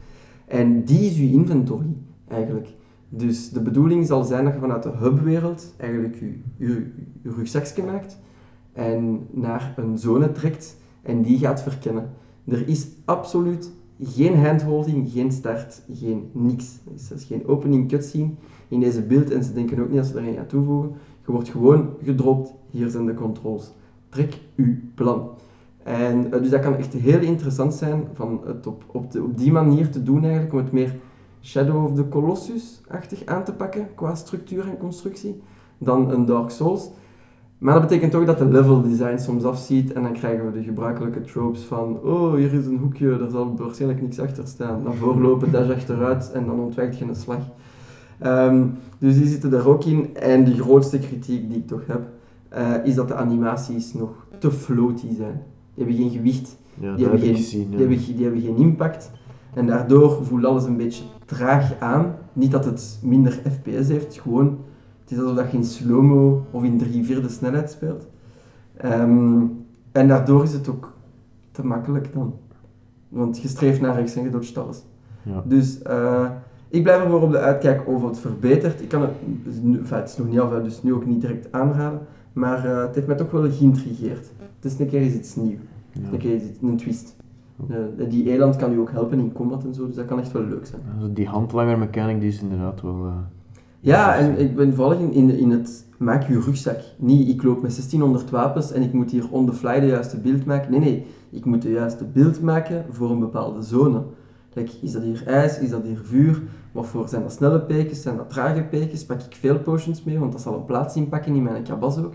En 0.47 0.83
die 0.83 0.99
is 0.99 1.17
uw 1.17 1.29
inventory, 1.29 1.95
eigenlijk. 2.27 2.67
Dus 3.09 3.49
de 3.49 3.61
bedoeling 3.61 4.05
zal 4.05 4.23
zijn 4.23 4.43
dat 4.43 4.53
je 4.53 4.59
vanuit 4.59 4.83
de 4.83 4.91
hubwereld 4.99 5.73
eigenlijk 5.77 6.15
je, 6.15 6.39
je, 6.57 6.91
je 7.21 7.31
rugzakje 7.31 7.83
maakt 7.83 8.17
en 8.73 9.27
naar 9.31 9.73
een 9.77 9.97
zone 9.97 10.31
trekt 10.31 10.77
en 11.01 11.21
die 11.21 11.37
gaat 11.37 11.61
verkennen. 11.61 12.09
Er 12.45 12.67
is 12.67 12.87
absoluut 13.05 13.71
geen 14.01 14.37
handholding, 14.37 15.11
geen 15.11 15.31
start, 15.31 15.81
geen 15.93 16.29
niks. 16.31 16.79
Er 17.09 17.15
is 17.15 17.23
geen 17.23 17.47
opening 17.47 17.87
cutscene 17.87 18.29
in 18.67 18.79
deze 18.79 19.01
beeld 19.01 19.31
en 19.31 19.43
ze 19.43 19.53
denken 19.53 19.79
ook 19.79 19.89
niet 19.89 19.97
dat 19.97 20.05
ze 20.05 20.17
er 20.17 20.27
een 20.27 20.35
gaan 20.35 20.45
toevoegen. 20.45 20.91
Je 21.25 21.31
wordt 21.31 21.49
gewoon 21.49 21.89
gedropt, 22.03 22.53
hier 22.69 22.89
zijn 22.89 23.05
de 23.05 23.13
controls. 23.13 23.71
Trek 24.09 24.39
uw 24.55 24.75
plan. 24.95 25.29
En 25.83 26.33
eh, 26.33 26.39
dus 26.41 26.49
dat 26.49 26.61
kan 26.61 26.75
echt 26.75 26.93
heel 26.93 27.19
interessant 27.19 27.73
zijn 27.73 28.03
van 28.13 28.41
het 28.45 28.67
op, 28.67 28.83
op 28.91 29.37
die 29.37 29.51
manier 29.51 29.89
te 29.89 30.03
doen 30.03 30.23
eigenlijk, 30.23 30.53
om 30.53 30.59
het 30.59 30.71
meer 30.71 30.95
Shadow 31.41 31.83
of 31.85 31.93
the 31.95 32.09
Colossus-achtig 32.09 33.25
aan 33.25 33.43
te 33.43 33.53
pakken 33.53 33.87
qua 33.95 34.15
structuur 34.15 34.67
en 34.67 34.77
constructie 34.77 35.41
dan 35.77 36.11
een 36.11 36.25
Dark 36.25 36.49
Souls. 36.49 36.89
Maar 37.57 37.73
dat 37.73 37.81
betekent 37.81 38.15
ook 38.15 38.25
dat 38.25 38.37
de 38.37 38.45
level 38.45 38.81
design 38.81 39.17
soms 39.17 39.43
afziet 39.43 39.93
en 39.93 40.03
dan 40.03 40.13
krijgen 40.13 40.45
we 40.45 40.51
de 40.51 40.63
gebruikelijke 40.63 41.21
tropes 41.21 41.61
van 41.61 41.99
oh, 42.03 42.33
hier 42.33 42.53
is 42.53 42.65
een 42.65 42.77
hoekje, 42.77 43.17
daar 43.17 43.29
zal 43.29 43.55
waarschijnlijk 43.57 44.01
niks 44.01 44.19
achter 44.19 44.47
staan. 44.47 44.83
Dan 44.83 44.93
voorlopen, 44.95 45.51
dash 45.51 45.69
achteruit 45.69 46.31
en 46.31 46.45
dan 46.45 46.59
ontwijkt 46.59 46.97
je 46.97 47.05
een 47.05 47.15
slag. 47.15 47.39
Ehm, 48.19 48.65
dus 48.99 49.15
die 49.17 49.27
zitten 49.27 49.53
er 49.53 49.67
ook 49.67 49.83
in. 49.85 50.15
En 50.15 50.45
de 50.45 50.53
grootste 50.53 50.99
kritiek 50.99 51.47
die 51.49 51.57
ik 51.57 51.67
toch 51.67 51.81
heb, 51.87 52.01
eh, 52.49 52.73
is 52.83 52.95
dat 52.95 53.07
de 53.07 53.15
animaties 53.15 53.93
nog 53.93 54.09
te 54.37 54.51
floaty 54.51 55.07
zijn. 55.15 55.41
Die 55.75 55.85
hebben 55.85 55.95
geen 55.95 56.09
gewicht, 56.11 56.57
Ja, 56.73 56.81
die 56.81 56.89
dat 56.89 56.99
hebben, 56.99 57.19
heb 57.19 57.19
ik 57.19 57.25
geen, 57.35 57.35
gezien. 57.35 57.61
ja. 57.61 57.69
die, 57.69 57.79
hebben, 57.79 57.97
ge- 57.97 58.13
die 58.13 58.23
hebben 58.23 58.41
geen 58.41 58.55
impact. 58.57 59.11
En 59.53 59.65
daardoor 59.67 60.23
voelt 60.25 60.45
alles 60.45 60.63
een 60.65 60.77
beetje 60.77 61.03
traag 61.29 61.79
aan. 61.79 62.15
Niet 62.33 62.51
dat 62.51 62.65
het 62.65 62.99
minder 63.01 63.31
FPS 63.31 63.87
heeft, 63.87 64.19
gewoon 64.19 64.57
het 65.09 65.17
is 65.17 65.23
alsof 65.23 65.37
dat 65.37 65.51
je 65.51 65.57
in 65.57 65.65
slow-mo 65.65 66.45
of 66.51 66.63
in 66.63 66.77
drie 66.77 67.03
vierde 67.03 67.29
snelheid 67.29 67.71
speelt. 67.71 68.07
Ehm, 68.77 69.41
en 69.91 70.07
daardoor 70.07 70.43
is 70.43 70.53
het 70.53 70.69
ook 70.69 70.93
te 71.51 71.65
makkelijk 71.65 72.13
dan. 72.13 72.33
Want 73.07 73.41
je 73.41 73.47
streeft 73.47 73.81
naar 73.81 73.95
rechts 73.95 74.15
en 74.15 74.23
je 74.23 74.29
dodgt 74.29 74.57
alles. 74.57 74.83
Ja. 75.23 75.43
Dus 75.45 75.81
eh, 75.81 76.29
ik 76.67 76.83
blijf 76.83 77.03
ervoor 77.03 77.21
op 77.21 77.31
de 77.31 77.37
uitkijk 77.37 77.87
of 77.87 78.03
het 78.03 78.19
verbetert. 78.19 78.81
Ik 78.81 78.87
kan 78.87 79.01
het, 79.01 79.11
enfin, 79.45 79.97
het 79.97 80.09
is 80.09 80.17
nog 80.17 80.27
niet 80.27 80.39
af, 80.39 80.63
dus 80.63 80.83
nu 80.83 80.93
ook 80.93 81.05
niet 81.05 81.21
direct 81.21 81.51
aanraden. 81.51 81.99
Maar 82.33 82.65
eh, 82.65 82.81
het 82.81 82.95
heeft 82.95 83.07
mij 83.07 83.15
toch 83.15 83.31
wel 83.31 83.51
geïntrigeerd. 83.51 84.31
Het 84.59 84.71
is 84.71 84.79
een 84.79 84.89
keer 84.89 85.01
eens 85.01 85.13
iets 85.13 85.35
nieuws. 85.35 85.59
Ja. 85.91 86.11
Een 86.11 86.17
keer 86.17 86.35
iets, 86.35 86.45
een 86.61 86.77
twist. 86.77 87.15
Eh, 87.69 88.09
die 88.09 88.31
eland 88.31 88.55
kan 88.55 88.73
u 88.73 88.79
ook 88.79 88.91
helpen 88.91 89.19
in 89.19 89.31
combat 89.31 89.63
en 89.63 89.73
zo, 89.73 89.85
dus 89.87 89.95
dat 89.95 90.05
kan 90.05 90.19
echt 90.19 90.31
wel 90.31 90.43
leuk 90.43 90.65
zijn. 90.65 91.13
Die 91.13 91.27
handlanger 91.27 91.77
mechanic 91.77 92.19
die 92.19 92.29
is 92.29 92.41
inderdaad 92.41 92.81
wel... 92.81 93.05
eh, 93.05 93.13
Ja, 93.79 94.15
en 94.15 94.39
ik 94.39 94.55
ben 94.55 94.73
vooral 94.73 94.93
in, 94.99 95.11
in, 95.13 95.37
in 95.37 95.51
het 95.51 95.85
maak 95.97 96.27
je 96.27 96.39
rugzak. 96.39 96.79
Niet, 96.97 97.29
ik 97.29 97.43
loop 97.43 97.61
met 97.61 97.71
1600 97.71 98.29
wapens 98.29 98.71
en 98.71 98.81
ik 98.81 98.93
moet 98.93 99.11
hier 99.11 99.31
on 99.31 99.45
the 99.45 99.53
fly 99.53 99.79
de 99.79 99.85
juiste 99.87 100.19
beeld 100.19 100.45
maken. 100.45 100.71
Nee, 100.71 100.79
nee, 100.79 101.05
ik 101.29 101.45
moet 101.45 101.61
de 101.61 101.69
juiste 101.71 102.05
beeld 102.05 102.41
maken 102.41 102.85
voor 102.89 103.11
een 103.11 103.19
bepaalde 103.19 103.61
zone. 103.61 104.03
Kijk, 104.53 104.71
is 104.81 104.91
dat 104.91 105.01
hier 105.01 105.23
ijs, 105.27 105.59
is 105.59 105.69
dat 105.69 105.83
hier 105.83 105.99
vuur? 106.03 106.41
Wat 106.71 106.85
voor 106.85 107.07
zijn 107.07 107.21
dat 107.21 107.31
snelle 107.31 107.61
peekjes, 107.61 108.01
zijn 108.01 108.17
dat 108.17 108.29
trage 108.29 108.63
peekjes? 108.63 109.05
Pak 109.05 109.21
ik 109.21 109.35
veel 109.35 109.59
potions 109.59 110.03
mee, 110.03 110.19
want 110.19 110.31
dat 110.31 110.41
zal 110.41 110.53
een 110.55 110.65
plaats 110.65 110.95
inpakken 110.95 111.35
in 111.35 111.43
mijn 111.43 111.63
kabas 111.63 111.97
ook. 111.97 112.13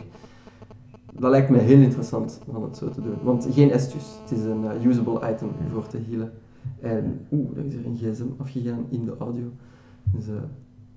Dat 1.19 1.31
lijkt 1.31 1.49
me 1.49 1.59
heel 1.59 1.81
interessant 1.81 2.41
om 2.47 2.63
het 2.63 2.77
zo 2.77 2.89
te 2.89 3.03
doen. 3.03 3.17
Want 3.23 3.49
geen 3.51 3.71
estus, 3.71 4.19
het 4.23 4.39
is 4.39 4.45
een 4.45 4.65
eh, 4.65 4.85
usable 4.85 5.33
item 5.33 5.49
voor 5.73 5.87
te 5.87 5.99
healen. 6.09 6.33
En 6.81 7.27
oeh, 7.33 7.57
er 7.57 7.65
is 7.65 7.75
er 7.75 7.87
een 7.87 7.97
gsm 7.97 8.27
afgegaan 8.37 8.87
in 8.89 9.05
de 9.05 9.15
audio. 9.19 9.45
Dus, 10.13 10.29
eh 10.29 10.35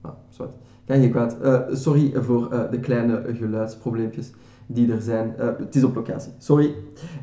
ah, 0.01 0.11
zwart. 0.29 0.51
Kan 0.85 1.01
je 1.01 1.09
kwaad. 1.09 1.39
Eh, 1.41 1.61
sorry 1.71 2.21
voor 2.21 2.67
de 2.71 2.79
kleine 2.79 3.23
geluidsprobleempjes 3.33 4.31
die 4.65 4.91
er 4.91 5.01
zijn. 5.01 5.33
Het 5.37 5.75
is 5.75 5.83
op 5.83 5.95
locatie. 5.95 6.31
Sorry. 6.37 6.75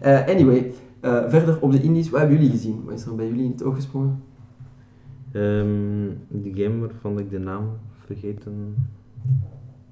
Anyway, 0.02 0.72
verder 1.00 1.60
op 1.60 1.72
de 1.72 1.82
indies, 1.82 2.10
wat 2.10 2.20
hebben 2.20 2.36
jullie 2.36 2.52
gezien? 2.52 2.82
Wat 2.84 2.94
is 2.94 3.04
er 3.04 3.14
bij 3.14 3.26
jullie 3.26 3.44
in 3.44 3.50
het 3.50 3.62
oog 3.62 3.74
gesprongen? 3.74 4.22
Ehm, 5.32 6.10
die 6.28 6.64
game 6.64 6.78
waarvan 6.78 7.18
ik 7.18 7.30
de 7.30 7.38
naam 7.38 7.68
vergeten 7.92 8.74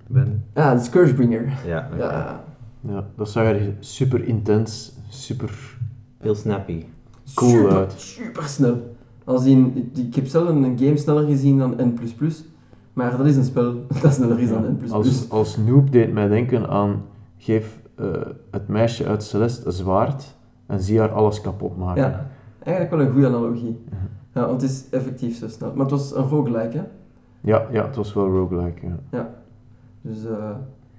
ben. 0.06 0.44
Ah, 0.52 0.78
The 0.78 0.84
Scourgebringer. 0.84 1.52
Ja. 1.66 1.88
Ja, 1.96 2.44
ja, 2.88 3.06
dat 3.16 3.28
zag 3.30 3.44
er 3.44 3.74
super 3.80 4.24
intens, 4.24 4.92
super... 5.08 5.78
heel 6.18 6.34
snappy. 6.34 6.84
Cool 7.34 7.50
super, 7.50 7.76
uit. 7.76 7.92
super 7.92 8.42
snel. 8.42 8.94
Als 9.24 9.44
in, 9.44 9.90
ik- 9.94 10.14
heb 10.14 10.26
zelf 10.26 10.48
een 10.48 10.78
game 10.78 10.96
sneller 10.96 11.26
gezien 11.26 11.58
dan 11.58 11.74
N++, 11.78 11.94
maar 12.92 13.16
dat 13.16 13.26
is 13.26 13.36
een 13.36 13.44
spel 13.44 13.74
dat 14.02 14.14
sneller 14.14 14.40
is 14.40 14.48
dan 14.48 14.78
N++. 14.80 14.90
Als, 14.90 15.30
als 15.30 15.56
noob 15.56 15.92
deed 15.92 16.12
mij 16.12 16.28
denken 16.28 16.68
aan... 16.68 17.02
Geef 17.36 17.80
eh, 17.94 18.06
het 18.50 18.68
meisje 18.68 19.06
uit 19.06 19.22
Celeste 19.22 19.66
een 19.66 19.72
zwaard 19.72 20.34
en 20.66 20.80
zie 20.82 20.98
haar 20.98 21.12
alles 21.12 21.40
kapot 21.40 21.76
maken. 21.76 22.02
Ja, 22.02 22.26
eigenlijk 22.58 22.94
wel 22.96 23.06
een 23.06 23.12
goede 23.12 23.26
analogie. 23.26 23.80
Ja. 23.90 23.96
Ja, 24.40 24.46
want 24.46 24.62
het 24.62 24.70
is 24.70 24.88
effectief 24.90 25.36
zo 25.38 25.48
snel. 25.48 25.70
Maar 25.74 25.80
het 25.82 25.90
was 25.90 26.14
een 26.14 26.28
roguelike, 26.28 26.76
hè? 26.76 26.82
Ja, 27.40 27.66
ja, 27.70 27.86
het 27.86 27.96
was 27.96 28.14
wel 28.14 28.26
roguelike. 28.28 28.86
Ja. 29.10 29.34
Dus, 30.00 30.24
eh, 30.24 30.50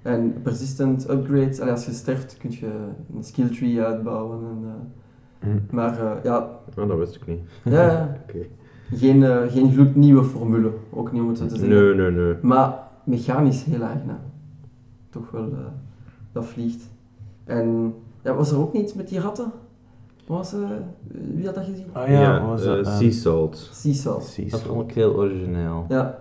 en 0.04 0.34
persistent 0.42 1.10
upgrades, 1.10 1.60
allee, 1.60 1.72
als 1.72 1.86
je 1.86 1.92
sterft 1.92 2.36
kun 2.38 2.50
je 2.50 2.70
een 3.16 3.24
skill 3.24 3.48
tree 3.48 3.82
uitbouwen. 3.82 4.38
En, 4.38 4.64
eh, 4.64 5.48
Hm. 5.50 5.76
maar 5.76 6.00
eh, 6.00 6.24
ja, 6.24 6.48
Oh, 6.78 6.88
dat 6.88 6.98
wist 6.98 7.14
ik 7.14 7.26
niet. 7.26 7.40
ja, 7.64 7.86
ja. 7.86 8.16
Oké. 8.28 8.46
geen, 8.92 9.22
eh, 9.24 9.36
geen 9.52 9.72
gloednieuwe 9.72 10.24
formule, 10.24 10.70
ook 10.90 11.12
niet 11.12 11.22
om 11.22 11.28
het 11.28 11.38
zo 11.38 11.46
te 11.46 11.56
zeggen. 11.58 11.68
Nee, 11.84 11.94
nee, 11.94 12.10
nee. 12.10 12.34
Maar 12.42 12.78
mechanisch 13.04 13.64
heel 13.64 13.82
aangenaam. 13.82 14.20
Toch 15.10 15.30
wel, 15.30 15.44
eh, 15.52 15.58
dat 16.32 16.44
vliegt. 16.46 16.90
En 17.44 17.94
ja, 18.22 18.34
was 18.34 18.50
er 18.50 18.58
ook 18.58 18.72
niets 18.72 18.94
met 18.94 19.08
die 19.08 19.20
ratten? 19.20 19.52
Was, 20.26 20.52
eh, 20.54 20.60
wie 21.34 21.44
had 21.46 21.54
dat 21.54 21.64
gezien? 21.64 21.86
Ah 21.92 22.08
ja, 22.08 22.46
was 22.46 22.64
eh, 22.64 22.66
dat? 22.74 22.86
Sea 22.86 23.10
Salt. 23.10 23.56
Sea 23.72 23.92
Dat 23.92 24.50
Salt. 24.50 24.62
vond 24.62 24.90
ik 24.90 24.94
heel 24.94 25.14
origineel. 25.14 25.84
Ja. 25.88 26.18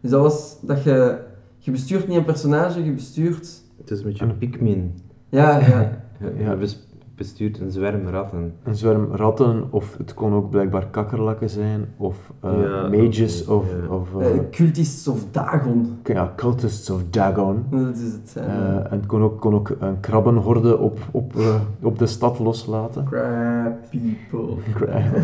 Dus 0.00 0.10
dat 0.10 0.20
was 0.20 0.58
dat 0.62 0.82
je, 0.82 1.18
je 1.62 1.70
bestuurt 1.70 2.08
niet 2.08 2.16
een 2.16 2.24
personage, 2.24 2.84
je 2.84 2.92
bestuurt... 2.92 3.62
Het 3.78 3.90
is 3.90 3.98
een 3.98 4.04
beetje 4.04 4.24
een 4.24 4.38
Pikmin. 4.38 4.94
Ja, 5.28 5.58
ja. 5.58 5.90
Je 6.36 6.42
Ja. 6.42 6.54
bes- 6.56 6.88
bestuurt 7.16 7.60
een 7.60 7.70
zwerm 7.70 8.06
ratten. 8.08 8.52
Een 8.62 8.74
zwerm 8.74 9.08
ratten, 9.12 9.64
of 9.70 9.96
het 9.96 10.14
kon 10.14 10.32
ook 10.34 10.50
blijkbaar 10.50 10.86
kakkerlakken 10.86 11.48
zijn, 11.50 11.84
of 11.96 12.32
eh, 12.40 12.52
Ja, 12.62 12.88
mages, 12.88 13.46
of, 13.46 13.64
of 13.90 14.08
eh, 14.20 14.26
Eh, 14.36 14.40
cultists 14.50 15.08
of 15.08 15.24
Dagon. 15.30 15.98
ja, 16.04 16.32
cultists 16.36 16.90
of 16.90 17.02
Dagon. 17.10 17.64
Dat 17.70 17.96
is 17.96 18.12
het. 18.12 18.34
Eh, 18.36 18.44
Uh, 18.46 18.74
en 18.76 18.90
het 18.90 19.06
kon 19.06 19.22
ook, 19.22 19.40
kon 19.40 19.54
ook 19.54 19.76
een 19.80 20.00
krabbenhorde 20.00 20.78
op, 20.78 20.98
op, 21.10 21.36
eh, 21.36 21.54
op 21.82 21.98
de 21.98 22.06
stad 22.06 22.38
loslaten. 22.38 23.04
crab 23.04 23.72
people. 23.90 24.54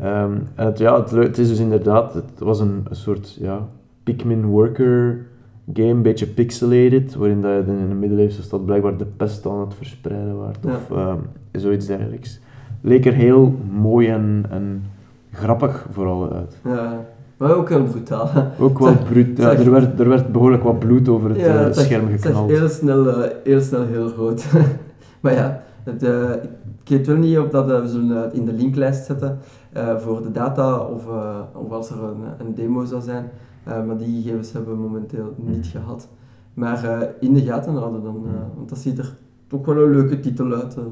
Ehm, 0.00 0.32
en 0.54 0.66
het, 0.66 0.78
ja, 0.78 1.04
het 1.04 1.38
is 1.38 1.48
dus 1.48 1.58
inderdaad, 1.58 2.14
het 2.14 2.38
was 2.38 2.60
een, 2.60 2.84
een 2.88 2.96
soort 2.96 3.34
ja, 3.40 3.68
Pikmin 4.02 4.44
worker 4.44 5.26
game, 5.72 5.88
een 5.88 6.02
beetje 6.02 6.26
pixelated, 6.26 7.14
waarin 7.14 7.40
dat 7.40 7.50
je 7.52 7.72
in 7.72 7.90
een 7.90 7.98
middeleeuwse 7.98 8.42
stad 8.42 8.64
blijkbaar 8.64 8.96
de 8.96 9.06
pest 9.16 9.46
aan 9.46 9.60
het 9.60 9.74
verspreiden 9.74 10.36
was, 10.38 10.54
Ja. 10.60 10.70
of 10.70 10.96
ehm, 10.96 11.18
zoiets 11.52 11.86
dergelijks. 11.86 12.40
Leek 12.80 13.06
er 13.06 13.12
heel 13.12 13.54
mooi 13.70 14.08
en, 14.08 14.44
en 14.50 14.82
grappig 15.32 15.86
vooral 15.90 16.32
uit. 16.32 16.56
Ja. 16.64 17.04
Maar 17.36 17.54
ook 17.54 17.68
heel 17.68 17.84
brutaal. 17.84 18.30
Ook 18.58 18.78
wel 18.78 18.96
bruut, 19.10 19.38
ja, 19.38 19.52
er, 19.52 19.70
werd, 19.70 20.00
er 20.00 20.08
werd 20.08 20.32
behoorlijk 20.32 20.62
wat 20.62 20.78
bloed 20.78 21.08
over 21.08 21.28
het 21.28 21.38
eh, 21.38 21.60
het 21.60 21.76
scherm 21.76 22.08
het 22.08 22.22
geknald. 22.22 22.50
heel 22.50 22.68
snel, 22.68 23.22
eh, 23.22 23.30
heel 23.44 23.60
snel 23.60 23.86
heel 23.86 24.08
groot. 24.08 24.46
maar 25.20 25.32
ja, 25.32 25.62
het, 25.84 26.02
eh, 26.02 26.30
ik 26.82 26.88
weet 26.88 27.06
wel 27.06 27.16
niet 27.16 27.38
of 27.38 27.48
dat 27.48 27.66
we 27.66 27.88
zullen 27.88 28.22
het 28.22 28.32
in 28.32 28.44
de 28.44 28.52
linklijst 28.52 29.04
zetten 29.04 29.38
voor 29.98 30.22
de 30.22 30.30
data 30.30 30.78
of, 30.78 31.04
of 31.52 31.70
als 31.70 31.90
er 31.90 31.96
een, 32.02 32.46
een 32.46 32.54
demo 32.54 32.84
zou 32.84 33.02
zijn. 33.02 33.30
Eh, 33.66 33.84
maar 33.86 33.96
die 33.96 34.22
gegevens 34.22 34.52
hebben 34.52 34.72
we 34.76 34.82
momenteel 34.82 35.34
niet 35.36 35.66
gehad. 35.66 36.08
Maar 36.54 36.84
eh, 36.84 37.08
in 37.20 37.34
de 37.34 37.40
gaten 37.40 37.74
houden 37.74 38.02
dan, 38.02 38.22
eh, 38.26 38.56
want 38.56 38.68
dat 38.68 38.78
ziet 38.78 38.98
er 38.98 39.16
toch 39.46 39.66
wel 39.66 39.76
een 39.76 39.90
leuke 39.90 40.20
titel 40.20 40.52
uit. 40.54 40.76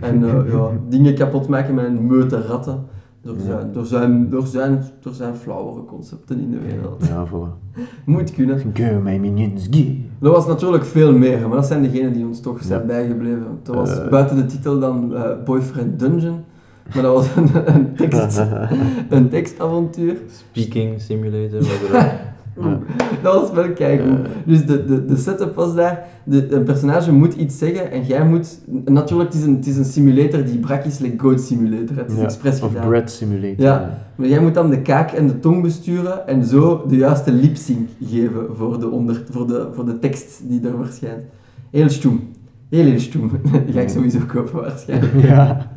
En 0.00 0.24
ja, 0.24 0.70
dingen 0.88 1.14
kapot 1.14 1.48
maken 1.48 1.74
met 1.74 1.84
een 1.84 2.06
meute 2.06 2.46
ratten. 2.46 2.84
Ja. 3.20 3.32
zijn, 3.44 3.74
er, 3.76 3.86
zijn, 3.86 4.32
er, 4.32 4.46
zijn, 4.46 4.82
er 5.04 5.14
zijn 5.14 5.34
flauwere 5.34 5.84
concepten 5.84 6.40
in 6.40 6.50
de 6.50 6.58
wereld. 6.60 7.06
Ja, 7.06 7.26
voilà. 7.26 7.78
Moet 8.04 8.32
kunnen. 8.32 8.60
Go, 8.74 9.00
my 9.02 9.16
minions, 9.18 9.68
go. 9.70 9.82
Er 10.20 10.30
was 10.30 10.46
natuurlijk 10.46 10.84
veel 10.84 11.12
meer, 11.18 11.48
maar 11.48 11.56
dat 11.56 11.66
zijn 11.66 11.82
degenen 11.82 12.12
die 12.12 12.26
ons 12.26 12.40
toch 12.40 12.62
zijn 12.62 12.80
Ja. 12.80 12.86
bijgebleven. 12.86 13.58
Er 13.66 13.74
was 13.74 14.08
buiten 14.08 14.36
de 14.36 14.46
titel 14.46 14.78
dan 14.78 15.14
Boyfriend 15.44 15.98
Dungeon. 15.98 16.44
Maar 16.94 17.02
dat 17.02 17.14
was 17.14 17.36
een, 17.36 17.74
een, 17.74 17.94
tekst, 17.94 18.42
een 19.08 19.28
tekstavontuur. 19.28 20.16
Speaking 20.52 21.00
simulator. 21.00 21.62
Ja. 21.92 22.20
Dat 23.22 23.34
was 23.40 23.50
wel 23.50 23.72
keigoed. 23.72 24.08
Eh. 24.08 24.30
Dus 24.44 24.66
de, 24.66 24.84
de, 24.84 25.04
de 25.04 25.16
setup 25.16 25.54
was 25.54 25.74
daar, 25.74 26.06
de, 26.24 26.52
een 26.52 26.64
personage 26.64 27.12
moet 27.12 27.34
iets 27.34 27.58
zeggen 27.58 27.90
en 27.90 28.04
jij 28.04 28.24
moet... 28.24 28.58
Natuurlijk, 28.84 29.32
het 29.32 29.40
is 29.40 29.46
een, 29.46 29.56
het 29.56 29.66
is 29.66 29.76
een 29.76 29.84
simulator 29.84 30.44
die 30.44 30.58
brak 30.58 30.84
is, 30.84 30.98
like 30.98 31.18
Goat 31.18 31.40
Simulator. 31.40 31.96
Het 31.96 32.10
is 32.10 32.16
Ja, 32.16 32.24
expres 32.24 32.60
Of 32.60 32.68
gedaan. 32.68 32.88
Bread 32.88 33.10
Simulator. 33.10 33.64
Ja. 33.64 33.98
Maar 34.14 34.28
jij 34.28 34.40
moet 34.40 34.54
dan 34.54 34.70
de 34.70 34.82
kaak 34.82 35.10
en 35.10 35.26
de 35.26 35.38
tong 35.38 35.62
besturen 35.62 36.26
en 36.26 36.44
zo 36.44 36.84
de 36.88 36.96
juiste 36.96 37.32
lip-sync 37.32 37.88
geven 38.04 38.46
voor 38.56 38.80
de, 38.80 38.90
onder, 38.90 39.22
voor, 39.30 39.46
de, 39.46 39.68
voor 39.72 39.84
de 39.84 39.98
tekst 39.98 40.40
die 40.48 40.60
er 40.66 40.74
verschijnt. 40.84 41.22
Heel 41.70 41.88
stoem. 41.88 42.30
Heel, 42.70 42.84
heel 42.84 43.00
stoem. 43.00 43.30
Die 43.64 43.74
ga 43.74 43.80
ik 43.80 43.88
sowieso 43.88 44.18
kopen 44.26 44.60
waarschijnlijk. 44.60 45.22
Ja. 45.22 45.75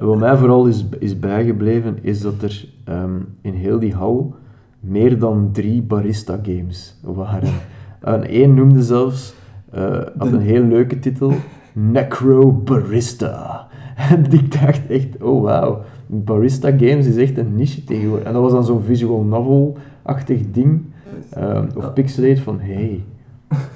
En 0.00 0.06
wat 0.06 0.18
mij 0.18 0.36
vooral 0.36 0.66
is, 0.66 0.84
is 0.98 1.18
bijgebleven, 1.18 1.98
is 2.02 2.20
dat 2.20 2.42
er 2.42 2.68
ehm, 2.84 3.18
in 3.40 3.54
heel 3.54 3.78
die 3.78 3.94
hal 3.94 4.34
meer 4.80 5.18
dan 5.18 5.48
drie 5.52 5.82
barista-games 5.82 6.98
waren. 7.02 7.52
En 8.00 8.28
één 8.28 8.54
noemde 8.54 8.82
zelfs, 8.82 9.34
eh, 9.70 10.02
had 10.18 10.32
een 10.32 10.40
heel 10.40 10.62
leuke 10.62 10.98
titel, 10.98 11.32
Necro 11.72 12.52
Barista. 12.52 13.68
En 14.10 14.32
ik 14.32 14.60
dacht 14.60 14.86
echt, 14.86 15.22
oh 15.22 15.42
wauw, 15.42 15.82
barista 16.06 16.70
games 16.70 17.06
is 17.06 17.16
echt 17.16 17.38
een 17.38 17.54
niche 17.54 17.84
tegenwoordig. 17.84 18.26
En 18.26 18.32
dat 18.32 18.42
was 18.42 18.52
dan 18.52 18.64
zo'n 18.64 18.82
visual 18.82 19.22
novel-achtig 19.22 20.50
ding, 20.50 20.82
ehm, 21.30 21.66
of 21.76 21.92
pixelate 21.92 22.42
van, 22.42 22.60
hey, 22.60 23.04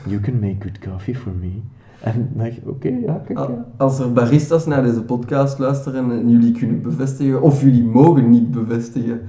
you 0.06 0.20
can 0.20 0.38
make 0.38 0.56
good 0.58 0.78
coffee 0.78 1.16
for 1.16 1.32
me. 1.40 1.60
En 2.04 2.30
dacht 2.34 2.56
ik, 2.56 2.68
oké, 2.68 2.88
ja, 2.88 3.22
kijk, 3.26 3.38
ja. 3.38 3.66
Als 3.76 3.98
er 3.98 4.12
baristas 4.12 4.66
naar 4.66 4.82
deze 4.82 5.02
podcast 5.02 5.58
luisteren 5.58 6.10
en 6.10 6.30
jullie 6.30 6.52
kunnen 6.52 6.82
bevestigen, 6.82 7.42
of 7.42 7.60
jullie 7.62 7.84
mogen 7.84 8.30
niet 8.30 8.50
bevestigen, 8.50 9.20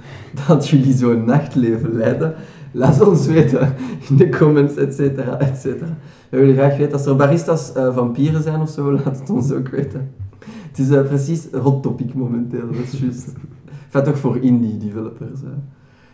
dat 0.48 0.68
jullie 0.68 0.94
zo'n 0.94 1.26
nachtleven 1.26 1.94
leiden, 1.94 2.34
laat 2.72 3.08
ons 3.08 3.28
weten 3.28 3.74
in 4.10 4.16
de 4.16 4.30
comments, 4.30 4.76
et 4.76 4.94
cetera, 4.94 5.40
et 5.40 5.58
cetera. 5.58 5.98
We 6.30 6.38
willen 6.38 6.56
graag 6.56 6.78
weten, 6.78 6.94
als 6.94 7.06
er 7.06 7.16
baristas 7.16 7.74
eh, 7.74 7.96
vampieren 7.96 8.44
zijn 8.44 8.62
of 8.62 8.70
zo, 8.70 8.92
laat 9.04 9.20
het 9.20 9.30
ons 9.30 9.52
ook 9.52 9.68
weten. 9.68 10.12
Het 10.68 10.80
is 10.80 10.90
eh, 10.90 11.02
precies 11.02 11.48
een 11.52 11.62
hot 11.62 11.84
topic 11.84 12.14
momenteel, 12.14 12.68
dat 12.68 12.94
is 12.94 13.00
juist. 13.00 13.34
Enfin, 13.86 14.04
toch 14.04 14.20
voor 14.20 14.38
indie 14.38 14.78
developers. 14.78 15.42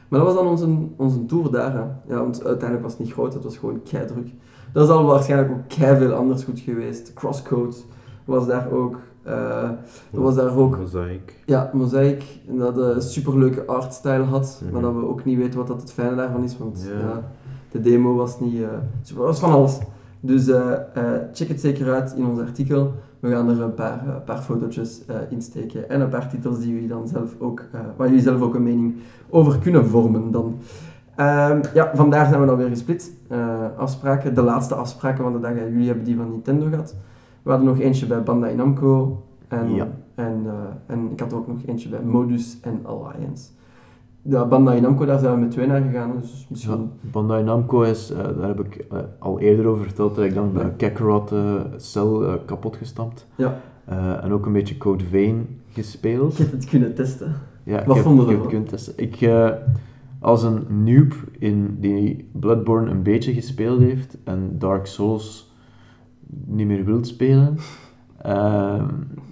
Maar 0.07 0.19
dat 0.19 0.33
was 0.33 0.35
dan 0.35 0.47
onze, 0.47 0.67
onze 0.95 1.25
tour 1.25 1.51
daar. 1.51 1.73
hè. 1.73 2.13
Ja, 2.13 2.21
want 2.21 2.45
uiteindelijk 2.45 2.81
was 2.81 2.91
het 2.91 3.01
niet 3.01 3.11
groot, 3.13 3.33
het 3.33 3.43
was 3.43 3.57
gewoon 3.57 3.81
keidruk. 3.83 4.27
Dat 4.73 4.83
is 4.87 4.93
al 4.93 5.03
waarschijnlijk 5.05 5.51
ook 5.51 5.73
veel 5.97 6.13
anders 6.13 6.43
goed 6.43 6.59
geweest. 6.59 7.13
Crosscode 7.13 7.75
was 8.25 8.47
daar 8.47 8.71
ook. 8.71 8.97
er 9.23 9.77
was 10.21 10.35
daar 10.35 10.57
ook 10.57 10.77
Mozaïek. 10.77 11.35
ja, 11.45 11.69
Mosaic, 11.73 12.23
en 12.47 12.57
dat 12.57 12.77
een 12.77 13.01
superleuke 13.01 13.65
artstyle 13.65 14.23
had, 14.23 14.61
maar 14.71 14.81
Mhm. 14.81 14.81
dat 14.81 15.01
we 15.01 15.07
ook 15.07 15.25
niet 15.25 15.37
weten 15.37 15.57
wat 15.57 15.67
dat 15.67 15.81
het 15.81 15.91
fijne 15.91 16.15
daarvan 16.15 16.43
is, 16.43 16.57
want 16.57 16.85
Ja. 16.91 16.99
ja, 16.99 17.23
de 17.71 17.81
demo 17.81 18.15
was 18.15 18.39
niet 18.39 18.61
eh 18.61 18.67
super, 19.01 19.23
was 19.23 19.39
van 19.39 19.51
alles. 19.51 19.79
Dus 20.19 20.47
eh, 20.47 20.71
check 21.33 21.47
het 21.47 21.61
zeker 21.61 21.93
uit 21.93 22.13
in 22.17 22.25
ons 22.25 22.39
artikel. 22.39 22.91
We 23.19 23.29
gaan 23.29 23.49
er 23.49 23.61
een 23.61 23.73
paar, 23.73 24.07
eh, 24.07 24.15
paar 24.25 24.41
fotootjes 24.41 25.05
eh 25.07 25.15
insteken 25.29 25.89
en 25.89 26.01
een 26.01 26.09
paar 26.09 26.29
titels 26.29 26.59
die 26.59 26.73
jullie 26.73 26.87
dan 26.87 27.07
zelf 27.07 27.35
ook, 27.39 27.63
waar 27.97 28.07
jullie 28.07 28.23
zelf 28.23 28.41
ook 28.41 28.55
een 28.55 28.63
mening 28.63 28.95
over 29.29 29.59
kunnen 29.59 29.85
vormen 29.85 30.31
dan. 30.31 30.55
Ehm, 31.15 31.61
ja, 31.73 31.91
vandaar 31.93 32.27
zijn 32.27 32.39
we 32.41 32.45
dan 32.45 32.57
weer 32.57 32.67
gesplit. 32.69 33.11
Eh, 33.27 33.65
afspraken, 33.77 34.35
de 34.35 34.41
laatste 34.41 34.75
afspraken 34.75 35.23
van 35.23 35.33
de 35.33 35.39
dag. 35.39 35.51
Jullie 35.53 35.87
hebben 35.87 36.05
die 36.05 36.15
van 36.15 36.29
Nintendo 36.31 36.67
gehad. 36.69 36.95
We 37.41 37.49
hadden 37.49 37.67
nog 37.67 37.79
eentje 37.79 38.05
bij 38.05 38.23
Bandai 38.23 38.55
Namco. 38.55 39.23
En, 39.47 39.73
Ja. 39.73 39.87
en, 40.15 40.41
eh, 40.45 40.93
en 40.95 41.11
ik 41.11 41.19
had 41.19 41.33
ook 41.33 41.47
nog 41.47 41.57
eentje 41.65 41.89
bij 41.89 42.01
Modus 42.01 42.57
en 42.61 42.79
Alliance. 42.83 43.49
De 44.21 44.45
Bandai 44.45 44.81
Namco, 44.81 45.05
daar 45.05 45.19
zijn 45.19 45.33
we 45.33 45.39
met 45.39 45.51
twee 45.51 45.67
naar 45.67 45.81
gegaan. 45.81 46.11
Dus 46.21 46.45
misschien... 46.49 46.71
Ja, 47.01 47.09
Bandai 47.11 47.43
Namco 47.43 47.81
is, 47.81 48.11
eh, 48.11 48.17
daar 48.39 48.47
heb 48.47 48.59
ik 48.59 48.85
al 49.19 49.39
eerder 49.39 49.65
over 49.65 49.83
verteld, 49.83 50.15
dat 50.15 50.25
ik 50.25 50.33
dan 50.33 50.53
bij 50.53 50.73
Kakarot 50.77 51.33
cel 51.77 52.39
kapot 52.45 52.75
gestampt. 52.75 53.27
Ja. 53.35 53.55
En 54.21 54.31
ook 54.31 54.45
een 54.45 54.53
beetje 54.53 54.77
Code 54.77 55.03
Vein 55.03 55.61
gespeeld. 55.69 56.31
Ik 56.31 56.37
heb 56.37 56.51
het 56.51 56.65
kunnen 56.65 56.95
testen. 56.95 57.33
Ja, 57.63 57.79
ik 57.79 57.85
Wat 57.85 57.95
heb, 57.95 58.05
vonden 58.05 58.21
ik 58.23 58.27
we 58.29 58.33
heb 58.33 58.41
het 58.41 58.51
kunnen 58.51 58.69
testen. 58.69 58.93
Ik, 58.97 59.15
als 60.21 60.43
een 60.43 60.83
noob 60.83 61.13
in 61.39 61.77
die 61.79 62.29
Bloodborne 62.31 62.91
een 62.91 63.03
beetje 63.03 63.33
gespeeld 63.33 63.81
heeft 63.81 64.17
en 64.23 64.55
Dark 64.57 64.85
Souls 64.85 65.53
niet 66.45 66.67
meer 66.67 66.85
wilt 66.85 67.07
spelen, 67.07 67.57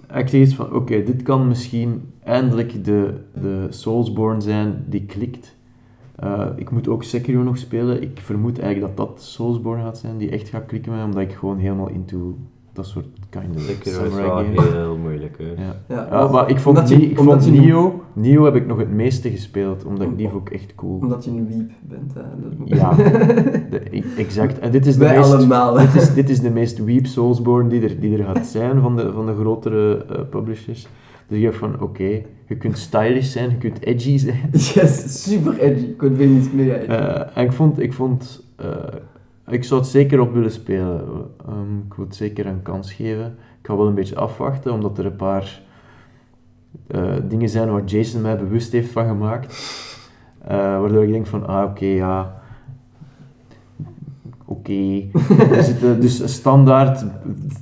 heb 0.06 0.26
ik 0.26 0.32
iets 0.32 0.54
van, 0.54 0.74
oké, 0.74 1.02
dit 1.02 1.22
kan 1.22 1.48
misschien 1.48 2.02
eindelijk 2.24 2.84
de, 2.84 3.14
de 3.40 3.66
Soulsborne 3.68 4.40
zijn 4.40 4.84
die 4.88 5.06
klikt. 5.06 5.56
Eh, 6.16 6.46
ik 6.56 6.70
moet 6.70 6.88
ook 6.88 7.02
Sekiro 7.02 7.42
nog 7.42 7.58
spelen. 7.58 8.02
Ik 8.02 8.20
vermoed 8.20 8.58
eigenlijk 8.58 8.96
dat 8.96 9.08
dat 9.08 9.22
Soulsborne 9.22 9.82
gaat 9.82 9.98
zijn 9.98 10.18
die 10.18 10.30
echt 10.30 10.48
gaat 10.48 10.66
klikken 10.66 11.04
omdat 11.04 11.22
ik 11.22 11.32
gewoon 11.32 11.58
helemaal 11.58 11.88
into 11.88 12.36
dat 12.72 12.86
soort 12.86 13.06
kind 13.30 13.56
of 13.56 13.68
is 13.84 13.94
samurai 13.94 14.22
wel 14.26 14.36
games. 14.36 14.72
heel 14.72 14.96
moeilijk. 14.96 15.38
Hè. 15.38 15.62
Ja. 15.64 15.76
Ja, 15.88 16.06
Ja, 16.10 16.28
maar 16.28 16.50
ik 16.50 16.58
vond, 16.58 16.88
je- 16.88 16.96
ik 17.10 17.18
vond 17.18 17.44
je- 17.44 17.50
Nio, 17.50 18.00
Nio 18.12 18.44
heb 18.44 18.54
ik 18.54 18.66
nog 18.66 18.78
het 18.78 18.90
meeste 18.90 19.30
gespeeld, 19.30 19.84
omdat 19.84 20.06
ik 20.06 20.16
die 20.16 20.28
vond 20.28 20.48
ik 20.48 20.54
echt 20.54 20.74
cool. 20.74 20.98
Omdat 21.00 21.24
je 21.24 21.30
een 21.30 21.48
weep 21.48 21.70
bent. 21.80 22.14
Hè. 22.14 22.20
Dat 22.42 22.58
moet- 22.58 22.68
Ja, 22.68 22.92
de- 23.70 24.12
exact. 24.16 24.58
En 24.58 24.70
dit 24.70 24.86
is 24.86 24.94
de 24.96 25.04
Wij 25.04 25.16
meest, 25.16 25.32
allemaal. 25.34 25.78
hè. 25.78 25.86
dit 25.86 26.02
is, 26.02 26.14
dit 26.14 26.28
is 26.30 26.40
de 26.40 26.50
meest 26.50 26.84
weep 26.84 27.06
Soulsborne 27.06 27.68
die 27.68 27.82
er, 27.82 28.00
die 28.00 28.18
er 28.18 28.24
gaat 28.24 28.46
zijn 28.46 28.80
van 28.80 28.96
de, 28.96 29.12
van 29.12 29.26
de 29.26 29.34
grotere 29.34 30.04
eh, 30.08 30.20
publishers. 30.30 30.86
Dus 31.28 31.38
je 31.38 31.44
hebt 31.44 31.56
van, 31.56 31.80
oké, 31.80 32.22
je 32.46 32.56
kunt 32.58 32.78
stylish 32.78 33.32
zijn, 33.32 33.50
je 33.50 33.56
kunt 33.56 33.82
edgy 33.84 34.18
zijn. 34.18 34.50
Yes, 34.74 35.22
super 35.30 35.58
edgy. 35.58 35.96
Code 35.96 36.14
Vein 36.14 36.36
is 36.36 36.50
mega 36.52 36.74
edgy. 36.74 36.90
Eh, 36.90 37.36
en 37.36 37.44
ik 37.44 37.52
vond, 37.52 37.80
ik 37.80 37.92
vond, 37.92 38.44
eh, 38.56 38.66
ik 39.52 39.64
zou 39.64 39.80
het 39.80 39.90
zeker 39.90 40.20
op 40.20 40.32
willen 40.32 40.50
spelen. 40.50 41.04
Ehm, 41.46 41.78
ik 41.86 41.94
wil 41.94 42.04
het 42.04 42.16
zeker 42.16 42.46
een 42.46 42.62
kans 42.62 42.92
geven. 42.92 43.26
Ik 43.60 43.66
ga 43.66 43.76
wel 43.76 43.86
een 43.86 43.94
beetje 43.94 44.16
afwachten, 44.16 44.72
omdat 44.72 44.98
er 44.98 45.06
een 45.06 45.16
paar 45.16 45.60
eh, 46.86 47.14
dingen 47.28 47.48
zijn 47.48 47.70
waar 47.70 47.84
Jason 47.84 48.20
mij 48.20 48.36
bewust 48.36 48.72
heeft 48.72 48.90
van 48.90 49.06
gemaakt. 49.06 49.78
Eh, 50.44 50.56
waardoor 50.56 51.04
ik 51.04 51.12
denk 51.12 51.26
van, 51.26 51.46
ah 51.46 51.70
oké, 51.70 51.84
ja, 51.84 52.40
oké. 54.44 55.02
er 55.56 55.62
zitten 55.62 56.00
dus 56.00 56.32
standaard 56.32 57.04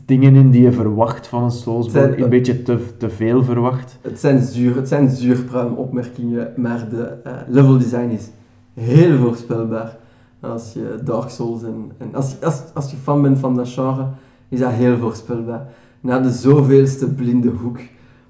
dingen 0.05 0.35
in 0.35 0.51
die 0.51 0.63
je 0.63 0.73
verwacht 0.73 1.27
van 1.27 1.43
een 1.43 1.51
Soulsborne, 1.51 2.23
een 2.23 2.31
beetje 2.31 2.63
te, 2.63 2.97
te 2.97 3.11
veel 3.11 3.45
verwacht. 3.45 3.99
Het 4.01 4.21
zijn, 4.21 4.43
zuur, 4.43 4.77
het 4.77 4.89
zijn 4.89 5.11
zuurpruim 5.11 5.75
opmerkingen, 5.75 6.53
maar 6.57 6.89
de 6.89 7.17
eh, 7.25 7.33
level 7.47 7.79
design 7.79 8.09
is 8.11 8.31
heel 8.75 9.17
voorspelbaar. 9.17 9.97
Als 10.41 10.73
je 10.73 10.99
Dark 11.05 11.29
Souls 11.29 11.63
en, 11.63 11.91
en 11.99 12.15
als, 12.15 12.37
als, 12.43 12.63
als 12.75 12.91
je 12.91 12.97
fan 12.97 13.23
bent 13.23 13.39
van 13.39 13.55
dat 13.57 13.69
genre, 13.69 14.07
is 14.49 14.59
dat 14.59 14.71
heel 14.71 14.97
voorspelbaar. 14.97 15.67
Na 16.01 16.19
de 16.21 16.33
zoveelste 16.33 17.15
blinde 17.15 17.49
hoek 17.49 17.79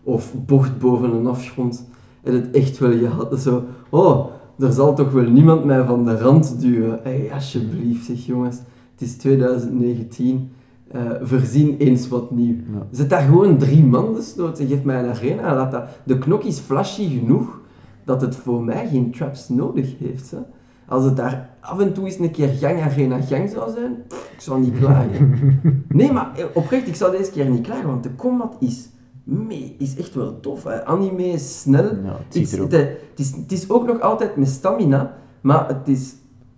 of 0.03 0.35
bocht 0.47 0.79
boven 0.79 1.15
een 1.15 1.27
afgrond, 1.27 1.89
heb 2.23 2.35
het 2.35 2.51
echt 2.51 2.79
wel 2.79 2.99
gehad. 2.99 3.41
Zo, 3.41 3.65
oh, 3.89 4.27
er 4.59 4.73
zal 4.73 4.95
toch 4.95 5.13
wel 5.13 5.31
niemand 5.31 5.65
mij 5.65 5.85
van 5.85 6.05
de 6.05 6.19
rand 6.19 6.61
duwen. 6.61 7.01
Hey, 7.03 7.31
alsjeblieft, 7.33 8.05
zeg 8.05 8.27
jongens. 8.27 8.57
Het 8.93 9.01
is 9.09 9.17
2019. 9.17 10.51
eh 10.89 11.01
verzien 11.21 11.77
eens 11.79 12.09
wat 12.09 12.31
nieuw. 12.31 12.57
Ja. 12.73 12.87
Zet 12.91 13.11
daar 13.11 13.23
gewoon 13.23 13.59
drie 13.59 13.85
man 13.85 14.15
desnoods 14.15 14.61
en 14.61 14.67
geef 14.67 14.83
mij 14.85 15.03
een 15.03 15.11
arena. 15.11 15.55
Laat 15.55 15.73
dat, 15.73 15.89
de 16.05 16.19
knok 16.19 16.43
is 16.43 16.59
flashy 16.59 17.19
genoeg 17.19 17.61
dat 18.05 18.21
het 18.21 18.37
voor 18.37 18.63
mij 18.65 18.89
geen 18.89 19.11
traps 19.11 19.49
nodig 19.49 19.99
heeft. 19.99 20.31
Hè. 20.31 20.39
Als 20.87 21.05
het 21.05 21.17
daar 21.17 21.48
af 21.69 21.79
en 21.81 21.93
toe 21.93 22.05
eens 22.05 22.19
een 22.19 22.31
keer 22.31 22.49
gang 22.49 22.81
arena 22.81 23.21
gang 23.21 23.51
zou 23.51 23.71
zijn, 23.71 23.97
ik 24.09 24.41
zou 24.41 24.61
niet 24.61 24.79
klagen. 24.79 25.37
Nee, 25.89 26.13
maar 26.13 26.33
eh, 26.37 26.45
oprecht, 26.55 26.87
ik 26.89 26.95
zou 26.95 27.17
deze 27.17 27.31
keer 27.31 27.51
niet 27.51 27.63
klagen, 27.63 27.87
want 27.87 28.03
de 28.03 28.15
combat 28.17 28.57
is, 28.61 28.89
mee, 29.25 29.75
is 29.79 29.97
echt 29.97 30.15
wel 30.15 30.41
tof. 30.41 30.65
Hè. 30.65 30.85
Anime 30.85 31.25
is 31.27 31.61
snel. 31.61 31.85
Ja, 31.85 32.17
het 32.29 33.19
is, 33.19 33.31
het 33.33 33.53
is 33.53 33.71
ook 33.71 33.87
nog 33.87 34.01
altijd 34.01 34.37
met 34.37 34.49
stamina, 34.49 35.15
maar 35.41 35.69
het 35.69 35.89
is, 35.89 36.15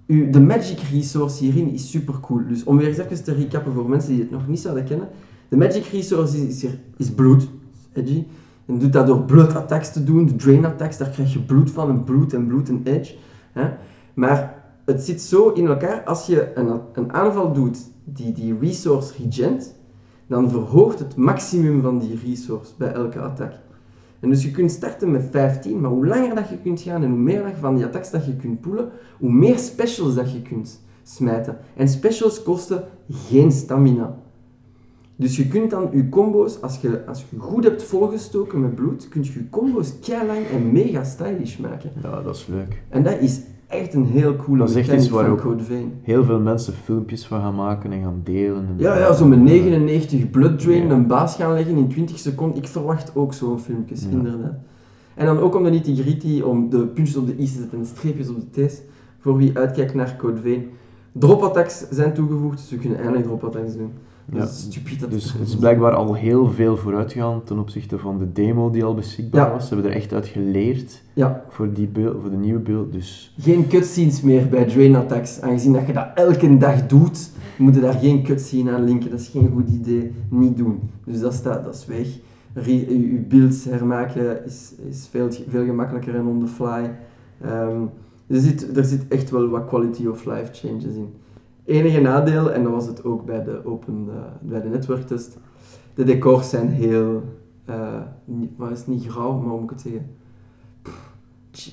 de 0.07 0.41
magic 0.41 0.79
resource 0.93 1.45
hierin 1.45 1.73
is 1.73 1.91
super 1.91 2.15
cool. 2.21 2.41
Dus 2.49 2.65
om 2.65 2.77
weer 2.77 2.87
eens 2.89 2.99
even 2.99 3.25
te 3.25 3.33
recappen 3.35 3.73
voor 3.73 3.89
mensen 3.89 4.11
die 4.11 4.21
het 4.21 4.31
nog 4.31 4.49
niet 4.49 4.61
zouden 4.61 4.85
kennen. 4.85 5.09
De 5.49 5.57
magic 5.57 5.85
resource 5.85 6.37
is, 6.37 6.43
is, 6.57 6.63
hier- 6.63 6.79
is 6.97 7.11
bloed, 7.11 7.49
edgy. 7.93 8.25
En 8.67 8.79
doet 8.79 8.93
dat 8.93 9.07
door 9.07 9.23
blood 9.23 9.55
attacks 9.55 9.93
te 9.93 10.05
doen, 10.05 10.27
de 10.27 10.37
drain 10.37 10.65
attacks, 10.65 10.99
daar 10.99 11.09
krijg 11.09 11.33
je 11.33 11.39
bloed 11.43 11.71
van, 11.71 11.89
en 11.89 12.05
bloed 12.05 12.33
en 12.35 12.47
bloed 12.47 12.69
en 12.69 12.81
edge. 12.85 13.15
Hè? 13.53 13.69
Maar 14.15 14.60
het 14.91 15.03
zit 15.03 15.23
zo 15.23 15.49
in 15.49 15.67
elkaar, 15.67 16.05
als 16.05 16.27
je 16.27 16.53
een, 16.55 16.81
een 16.93 17.13
aanval 17.13 17.53
doet 17.53 17.79
die 18.05 18.33
die 18.33 18.59
resource 18.61 19.13
regent, 19.23 19.75
dan 20.27 20.51
verhoogt 20.51 20.99
het 20.99 21.17
maximum 21.17 21.83
van 21.83 21.99
die 21.99 22.21
resource 22.25 22.73
bij 22.77 22.93
elke 22.93 23.19
attack. 23.21 23.53
En 24.21 24.29
dus 24.29 24.43
je 24.43 24.51
kunt 24.51 24.71
starten 24.71 25.11
met 25.11 25.29
15, 25.31 25.81
maar 25.81 25.91
hoe 25.91 26.07
langer 26.07 26.35
dat 26.35 26.49
je 26.49 26.59
kunt 26.63 26.81
gaan 26.81 27.03
en 27.03 27.11
hoe 27.11 27.19
meer 27.19 27.43
dat 27.43 27.53
van 27.61 27.75
die 27.75 27.85
attacks 27.85 28.11
dat 28.11 28.27
je 28.27 28.37
kunt 28.37 28.61
poelen, 28.61 28.91
hoe 29.19 29.33
meer 29.33 29.59
specials 29.59 30.15
dat 30.15 30.33
je 30.33 30.43
kunt 30.43 30.81
smijten. 31.03 31.59
En 31.77 31.89
specials 31.89 32.43
kosten 32.43 32.85
geen 33.09 33.53
stamina. 33.53 34.19
Dus 35.17 35.37
je 35.37 35.49
kunt 35.49 35.71
dan 35.71 35.89
je 35.93 36.09
combo's, 36.09 36.61
als 36.63 36.81
je, 36.81 37.07
als 37.07 37.25
je 37.31 37.39
goed 37.39 37.65
hebt 37.65 37.83
volgestoken 37.83 38.61
met 38.61 38.75
bloed, 38.75 39.09
kun 39.09 39.23
je 39.23 39.33
je 39.33 39.51
combo's 39.51 39.93
lang 40.09 40.47
en 40.47 40.73
mega 40.73 41.05
stylish 41.05 41.57
maken. 41.57 41.91
Ja, 42.03 42.23
dat 42.23 42.35
is 42.37 42.47
leuk. 42.47 42.83
En 42.89 43.03
dat 43.03 43.21
is 43.21 43.41
echt 43.71 43.95
een 43.95 44.05
heel 44.05 44.37
coole 44.37 44.59
Dat 44.59 44.69
is 44.71 44.77
echt 44.77 44.93
iets 44.93 45.09
waar 45.09 45.31
ook-. 45.31 45.57
Heel 46.03 46.25
veel 46.25 46.41
mensen 46.41 46.73
filmpjes 46.73 47.27
van 47.27 47.41
gaan 47.41 47.55
maken 47.55 47.93
en 47.93 48.03
gaan 48.03 48.21
delen. 48.25 48.57
En 48.57 48.75
Ja, 48.77 48.99
ja, 48.99 49.13
zo 49.13 49.27
met 49.27 49.39
99 49.41 50.31
blood 50.31 50.59
drain 50.59 50.91
een 50.91 51.07
baas 51.07 51.35
gaan 51.37 51.53
leggen 51.53 51.77
in 51.77 51.89
20 51.89 52.19
seconden. 52.19 52.59
Ik 52.59 52.69
verwacht 52.69 53.17
ook 53.17 53.35
zo'n 53.35 53.59
filmpjes, 53.59 54.03
Ja. 54.03 54.11
inderdaad. 54.11 54.55
En 55.15 55.27
dan 55.27 55.39
ook 55.39 55.55
om 55.55 55.63
de 55.65 55.71
nitty-gritty, 55.71 56.41
om 56.41 56.71
de 56.71 56.87
puntjes 56.87 57.17
op 57.17 57.27
de 57.27 57.37
i's 57.37 57.53
te 57.53 57.59
zetten 57.59 57.79
en 57.79 57.87
streepjes 57.87 58.29
op 58.29 58.37
de 58.53 58.67
t's. 58.67 58.81
Voor 59.19 59.37
wie 59.37 59.59
uitkijkt 59.59 59.95
naar 59.95 60.17
Code 60.17 60.41
Vein. 60.41 60.65
Drop 61.13 61.43
attacks 61.43 61.89
zijn 61.91 62.13
toegevoegd, 62.15 62.57
dus 62.59 62.71
we 62.71 62.77
kunnen 62.77 62.99
eindelijk 62.99 63.25
drop 63.25 63.45
attacks 63.45 63.77
doen. 63.77 63.91
Dat 64.27 64.39
Ja. 64.39 64.45
is 64.49 64.61
stupid. 64.61 65.01
Dat 65.01 65.11
Dus 65.11 65.33
het 65.33 65.49
is 65.49 65.57
blijkbaar 65.57 65.93
al 65.95 66.15
heel 66.15 66.51
veel 66.51 66.77
vooruitgegaan 66.77 67.43
ten 67.45 67.59
opzichte 67.59 67.99
van 67.99 68.19
de 68.19 68.33
demo 68.33 68.71
die 68.71 68.85
al 68.85 68.95
beschikbaar 68.95 69.47
Ja. 69.47 69.53
was. 69.53 69.69
Ze 69.69 69.75
hebben 69.75 69.91
er 69.93 69.97
echt 69.97 70.13
uit 70.13 70.27
geleerd 70.27 71.03
Ja, 71.13 71.45
voor, 71.49 71.73
die 71.73 71.87
beeld, 71.87 72.17
voor 72.21 72.31
de 72.31 72.37
nieuwe 72.37 72.61
beeld. 72.61 72.93
Dus 72.93 73.35
geen 73.39 73.67
cutscenes 73.69 74.21
meer 74.23 74.49
bij 74.49 74.65
drain 74.65 74.97
attacks. 74.97 75.41
Aangezien 75.41 75.73
dat 75.73 75.87
je 75.87 75.93
dat 75.93 76.07
elke 76.15 76.57
dag 76.59 76.87
doet, 76.87 77.31
moet 77.59 77.75
je 77.75 77.81
daar 77.81 77.93
geen 77.99 78.23
cutscene 78.23 78.71
aan 78.73 78.85
linken. 78.85 79.11
Dat 79.11 79.21
is 79.21 79.29
geen 79.29 79.51
goed 79.55 79.69
idee. 79.69 80.13
Niet 80.29 80.57
doen. 80.57 80.81
Dus 81.05 81.21
dat, 81.21 81.35
staat, 81.35 81.65
dat 81.65 81.75
is 81.75 81.87
weg. 81.87 82.07
Re- 82.53 82.71
je 82.89 83.25
builds 83.29 83.65
hermaken 83.65 84.45
is, 84.45 84.73
is 84.89 85.09
veel, 85.11 85.29
veel 85.49 85.65
gemakkelijker 85.65 86.15
en 86.15 86.27
on 86.27 86.41
the 86.41 86.47
fly. 86.53 86.91
Ehm, 87.41 87.81
er, 88.27 88.41
zit, 88.41 88.77
er 88.77 88.85
zit 88.85 89.09
echt 89.09 89.31
wel 89.31 89.49
wat 89.49 89.67
quality 89.67 90.07
of 90.07 90.25
life 90.25 90.49
changes 90.53 90.85
in. 90.95 91.09
Enige 91.65 92.01
nadeel, 92.01 92.53
en 92.53 92.63
dat 92.63 92.73
was 92.73 92.87
het 92.87 93.05
ook 93.05 93.25
bij 93.25 93.45
de 93.45 93.61
open, 93.65 94.07
eh, 94.09 94.15
bij 94.41 94.61
de 94.61 94.69
netwerktest, 94.69 95.39
de 95.95 96.05
decors 96.05 96.49
zijn 96.49 96.69
heel, 96.69 97.23
eh 97.65 98.01
niet, 98.25 98.51
wat 98.57 98.71
is 98.71 98.79
het, 98.79 98.87
niet 98.87 99.07
grauw, 99.07 99.39
maar 99.39 99.51
hoe 99.51 99.61
moet 99.61 99.71
ik 99.71 99.71
het 99.71 99.81
zeggen? 99.81 100.07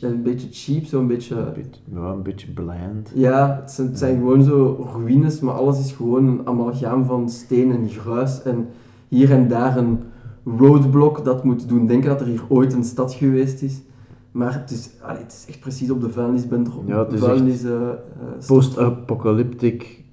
Een 0.02 0.22
beetje 0.24 0.48
cheap, 0.52 0.86
zo'n 0.86 1.08
beetje... 1.08 1.36
een 1.36 1.54
beetje, 1.54 1.82
ja, 1.94 2.12
een 2.12 2.24
beetje 2.24 2.52
bland. 2.52 3.12
Ja, 3.16 3.60
het 3.62 3.72
zijn, 3.72 3.88
het 3.88 3.98
zijn 3.98 4.18
gewoon 4.18 4.44
zo 4.44 4.88
ruïnes, 4.96 5.40
maar 5.40 5.54
alles 5.54 5.80
is 5.80 5.92
gewoon 5.92 6.28
een 6.28 6.48
amalgaam 6.48 7.06
van 7.06 7.30
steen 7.30 7.72
en 7.72 7.90
gruis. 7.90 8.42
En 8.42 8.68
hier 9.08 9.32
en 9.32 9.48
daar 9.48 9.78
een 9.78 10.00
roadblock 10.58 11.26
dat 11.26 11.44
moet 11.44 11.70
doen 11.70 11.88
denken 11.88 12.10
dat 12.10 12.22
er 12.22 12.28
hier 12.28 12.44
ooit 12.48 12.74
een 12.74 12.84
stad 12.84 13.14
geweest 13.14 13.62
is. 13.62 13.82
Maar 14.38 14.54
het 14.54 14.72
is, 14.72 14.90
allee, 15.02 15.22
het 15.22 15.32
is 15.32 15.46
echt 15.48 15.60
precies 15.60 15.92
op 15.92 16.02
de 16.02 16.10
vuilnisband 16.10 16.68
erop. 16.68 16.88
Ja, 16.88 17.00
het 17.00 17.14
is 17.14 17.20
vuilnis, 17.20 17.64
eh, 17.64 17.72
eh, 17.72 17.90
Post-apocalyptic. 18.48 20.04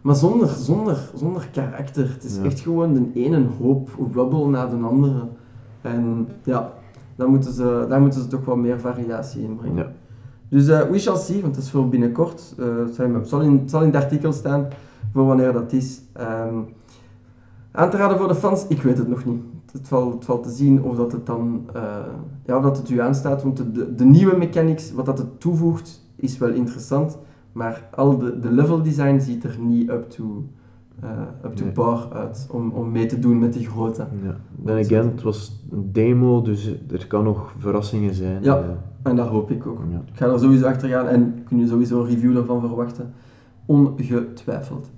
Maar 0.00 0.14
zonder, 0.14 0.48
zonder, 0.48 1.10
zonder 1.14 1.48
karakter. 1.52 2.08
Het 2.12 2.24
is 2.24 2.36
Ja. 2.36 2.42
echt 2.42 2.60
gewoon 2.60 2.94
de 2.94 3.10
ene 3.14 3.46
hoop 3.60 3.88
rubble 4.14 4.46
na 4.48 4.66
de 4.66 4.76
andere. 4.76 5.26
En 5.80 6.28
ja, 6.42 6.72
daar 7.16 7.28
moeten 7.28 7.52
ze, 7.52 7.86
daar 7.88 8.00
moeten 8.00 8.20
ze 8.20 8.26
toch 8.26 8.44
wel 8.44 8.56
meer 8.56 8.80
variatie 8.80 9.42
in 9.42 9.56
brengen. 9.56 9.76
Ja. 9.76 9.92
Dus 10.48 10.68
eh, 10.68 10.80
we 10.90 10.98
shall 10.98 11.16
see, 11.16 11.42
want 11.42 11.54
het 11.56 11.64
is 11.64 11.70
voor 11.70 11.88
binnenkort. 11.88 12.54
Het 12.56 12.94
zal, 12.94 13.40
in, 13.40 13.52
het 13.58 13.70
zal 13.70 13.80
in 13.82 13.86
het 13.92 14.02
artikel 14.02 14.32
staan 14.32 14.66
voor 15.12 15.26
wanneer 15.26 15.52
dat 15.52 15.72
is. 15.72 16.00
Ehm, 16.12 16.58
aan 17.72 17.90
te 17.90 17.96
raden 17.96 18.18
voor 18.18 18.28
de 18.28 18.34
fans, 18.34 18.66
ik 18.68 18.82
weet 18.82 18.98
het 18.98 19.08
nog 19.08 19.24
niet. 19.24 19.42
Het 19.74 19.88
valt, 19.88 20.14
het 20.14 20.24
valt 20.24 20.42
te 20.42 20.50
zien 20.50 20.82
of 20.82 20.96
dat 20.96 21.12
het 21.12 21.26
dan 21.26 21.66
eh, 21.74 21.82
ja, 22.46 22.56
of 22.56 22.62
dat 22.62 22.76
het 22.76 22.90
u 22.90 23.00
aanstaat. 23.00 23.42
Want 23.42 23.56
de, 23.56 23.72
de, 23.72 23.94
de 23.94 24.04
nieuwe 24.04 24.36
mechanics, 24.36 24.92
wat 24.92 25.06
dat 25.06 25.18
het 25.18 25.40
toevoegt, 25.40 26.02
is 26.16 26.38
wel 26.38 26.48
interessant. 26.50 27.18
Maar 27.52 27.88
al 27.94 28.18
de, 28.18 28.38
de 28.38 28.52
level 28.52 28.82
design 28.82 29.18
ziet 29.20 29.44
er 29.44 29.56
niet 29.60 29.90
up 29.90 30.10
to, 30.10 30.44
eh, 31.00 31.10
up 31.44 31.54
to 31.54 31.64
Nee. 31.64 31.72
par 31.72 32.08
uit 32.12 32.48
om, 32.50 32.70
om 32.70 32.90
mee 32.92 33.06
te 33.06 33.18
doen 33.18 33.38
met 33.38 33.52
die 33.52 33.66
grote. 33.66 34.06
Ja. 34.22 34.36
Then 34.64 34.84
again, 34.84 35.06
het 35.10 35.22
was 35.22 35.64
een 35.70 35.92
demo, 35.92 36.42
dus 36.42 36.74
er 36.90 37.06
kan 37.06 37.24
nog 37.24 37.54
verrassingen 37.58 38.14
zijn. 38.14 38.42
Ja. 38.42 38.56
Eh, 38.58 38.64
En 39.02 39.16
dat 39.16 39.28
hoop 39.28 39.50
ik 39.50 39.66
ook. 39.66 39.78
ja. 39.90 40.02
Ik 40.12 40.16
ga 40.18 40.26
er 40.26 40.38
sowieso 40.38 40.66
achter 40.66 40.88
gaan 40.88 41.06
en 41.06 41.34
kun 41.48 41.58
je 41.58 41.66
sowieso 41.66 42.00
een 42.00 42.06
review 42.08 42.34
daarvan 42.34 42.60
verwachten. 42.60 43.12
Ongetwijfeld. 43.66 44.90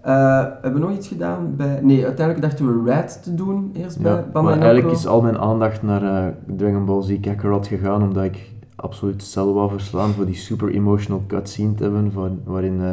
Eh, 0.00 0.44
hebben 0.62 0.80
we 0.80 0.86
nog 0.86 0.96
iets 0.96 1.08
gedaan 1.08 1.56
bij... 1.56 1.80
Nee, 1.82 2.04
uiteindelijk 2.04 2.46
dachten 2.46 2.84
we 2.84 2.90
Rad 2.90 3.22
te 3.22 3.34
doen 3.34 3.70
eerst 3.74 4.00
bij 4.00 4.12
Ja, 4.12 4.24
Bandai 4.32 4.56
maar 4.56 4.66
eigenlijk 4.66 4.96
is 4.96 5.06
al 5.06 5.22
mijn 5.22 5.38
aandacht 5.38 5.82
naar 5.82 6.02
eh, 6.02 6.32
Dragon 6.56 6.84
Ball 6.84 7.02
Z 7.02 7.20
Kakarot 7.20 7.66
gegaan, 7.66 8.02
omdat 8.02 8.24
ik 8.24 8.50
absoluut 8.76 9.22
Cell 9.22 9.44
wou 9.44 9.70
verslaan 9.70 10.10
voor 10.10 10.26
die 10.26 10.34
super 10.34 10.70
emotional 10.70 11.24
cutscene 11.26 11.74
te 11.74 11.82
hebben, 11.82 12.12
van, 12.12 12.40
waarin 12.44 12.80
eh, 12.80 12.92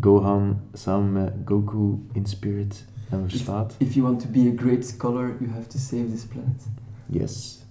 Gohan 0.00 0.56
samen 0.72 1.12
met 1.12 1.32
Goku 1.44 1.98
in 2.12 2.26
spirit 2.26 2.86
hem 3.08 3.28
verslaat. 3.28 3.74
If 3.78 3.94
you 3.94 4.06
want 4.06 4.20
to 4.20 4.28
be 4.28 4.52
a 4.56 4.62
great 4.62 4.86
scholar, 4.86 5.36
you 5.40 5.50
have 5.50 5.66
to 5.66 5.78
save 5.78 6.10
this 6.10 6.24
planet. 6.24 6.66
Yes. 7.06 7.66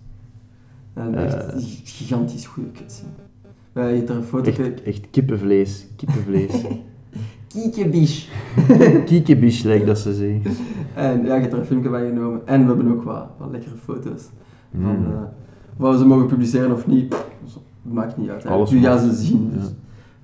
En 0.93 1.15
echt 1.15 1.53
gigantisch 1.84 2.45
goede 2.45 2.71
cutscene. 2.71 3.10
Uh, 3.73 3.95
je 3.95 4.10
een. 4.10 4.45
Echt, 4.45 4.84
echt 4.84 5.10
kippenvlees. 5.10 5.88
Kippenvlees. 5.95 6.63
Kiekebish. 7.61 8.27
Kiekebish, 9.05 9.63
lijkt 9.63 9.85
dat 9.85 9.97
ze 9.99 10.13
zeggen. 10.13 10.41
En 10.93 11.25
ja, 11.25 11.35
je 11.35 11.41
hebt 11.41 11.53
er 11.53 11.59
een 11.59 11.65
filmpje 11.65 11.89
bij 11.89 12.07
genomen. 12.07 12.41
En 12.45 12.61
we 12.61 12.67
hebben 12.67 12.91
ook 12.91 13.03
wat, 13.03 13.27
wat 13.37 13.51
lekkere 13.51 13.75
foto's. 13.83 14.23
Van, 14.81 14.95
Mm. 14.97 15.05
eh, 15.05 15.21
of 15.77 15.91
we 15.91 15.97
ze 15.97 16.05
mogen 16.05 16.25
publiceren 16.27 16.71
of 16.71 16.87
niet, 16.87 17.09
pff, 17.09 17.27
het 17.83 17.93
maakt 17.93 18.17
niet 18.17 18.29
uit. 18.29 18.45
Alles 18.45 18.71
Nu 18.71 18.79
gaan 18.81 18.93
mag. 19.05 19.15
ze 19.15 19.23
zien, 19.23 19.51
dus 19.53 19.69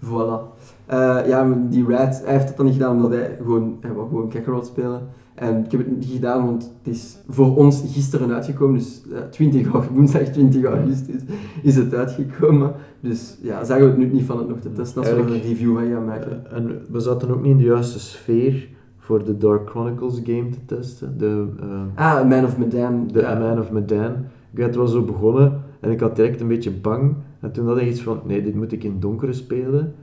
voilà. 0.09 0.41
Eh, 0.85 1.17
ja, 1.27 1.53
die 1.69 1.85
Rad, 1.87 2.21
hij 2.25 2.33
heeft 2.33 2.47
het 2.47 2.57
dan 2.57 2.65
niet 2.65 2.75
gedaan 2.75 2.95
omdat 2.95 3.11
hij 3.11 3.37
gewoon, 3.41 3.77
hij 3.81 3.91
wou 3.93 4.07
gewoon 4.07 4.29
Kakarot 4.29 4.65
spelen. 4.65 5.01
En 5.35 5.65
ik 5.65 5.71
heb 5.71 5.79
het 5.85 5.95
niet 5.95 6.05
gedaan, 6.05 6.45
want 6.45 6.71
het 6.83 6.93
is 6.93 7.17
voor 7.27 7.55
ons 7.55 7.83
gisteren 7.93 8.31
uitgekomen, 8.33 8.77
dus 8.77 9.01
eh, 9.13 9.19
20 9.29 9.65
augustus, 9.67 9.95
woensdag 9.95 10.21
20 10.21 10.63
augustus 10.63 11.15
is 11.61 11.75
het 11.75 11.93
uitgekomen. 11.93 12.71
Dus 12.99 13.37
ja, 13.41 13.63
zagen 13.63 13.83
we 13.83 13.89
het 13.89 13.97
nu 13.99 14.05
niet 14.13 14.23
van 14.25 14.37
het 14.37 14.47
nog 14.47 14.59
te 14.59 14.71
testen 14.71 15.01
als 15.01 15.11
we 15.11 15.15
er 15.15 15.31
een 15.33 15.41
review 15.41 15.73
van 15.73 15.87
gaan 15.91 16.05
maken. 16.05 16.45
Eh, 16.51 16.57
en 16.57 16.81
we 16.91 16.99
zaten 16.99 17.29
ook 17.29 17.41
niet 17.41 17.51
in 17.51 17.57
de 17.57 17.63
juiste 17.63 17.99
sfeer 17.99 18.67
voor 18.97 19.23
de 19.23 19.37
Dark 19.37 19.69
Chronicles 19.69 20.21
game 20.23 20.49
te 20.49 20.65
testen. 20.65 21.17
De, 21.17 21.47
eh, 21.59 21.81
Ah, 21.95 22.29
Man 22.29 22.43
of 22.43 22.57
Medan. 22.57 23.07
de 23.11 23.19
ja. 23.19 23.39
Man 23.39 23.59
of 23.59 23.71
Medan. 23.71 24.11
Ik 24.53 24.61
had 24.63 24.75
wel 24.75 24.87
zo 24.87 25.01
begonnen 25.03 25.61
en 25.79 25.91
ik 25.91 25.99
had 25.99 26.15
direct 26.15 26.41
een 26.41 26.47
beetje 26.47 26.71
bang. 26.71 27.15
En 27.39 27.51
toen 27.51 27.67
had 27.67 27.77
ik 27.77 27.87
iets 27.87 28.01
van, 28.01 28.19
nee, 28.25 28.43
dit 28.43 28.55
moet 28.55 28.71
ik 28.71 28.83
in 28.83 28.99
donkere 28.99 29.33
spelen. 29.33 29.93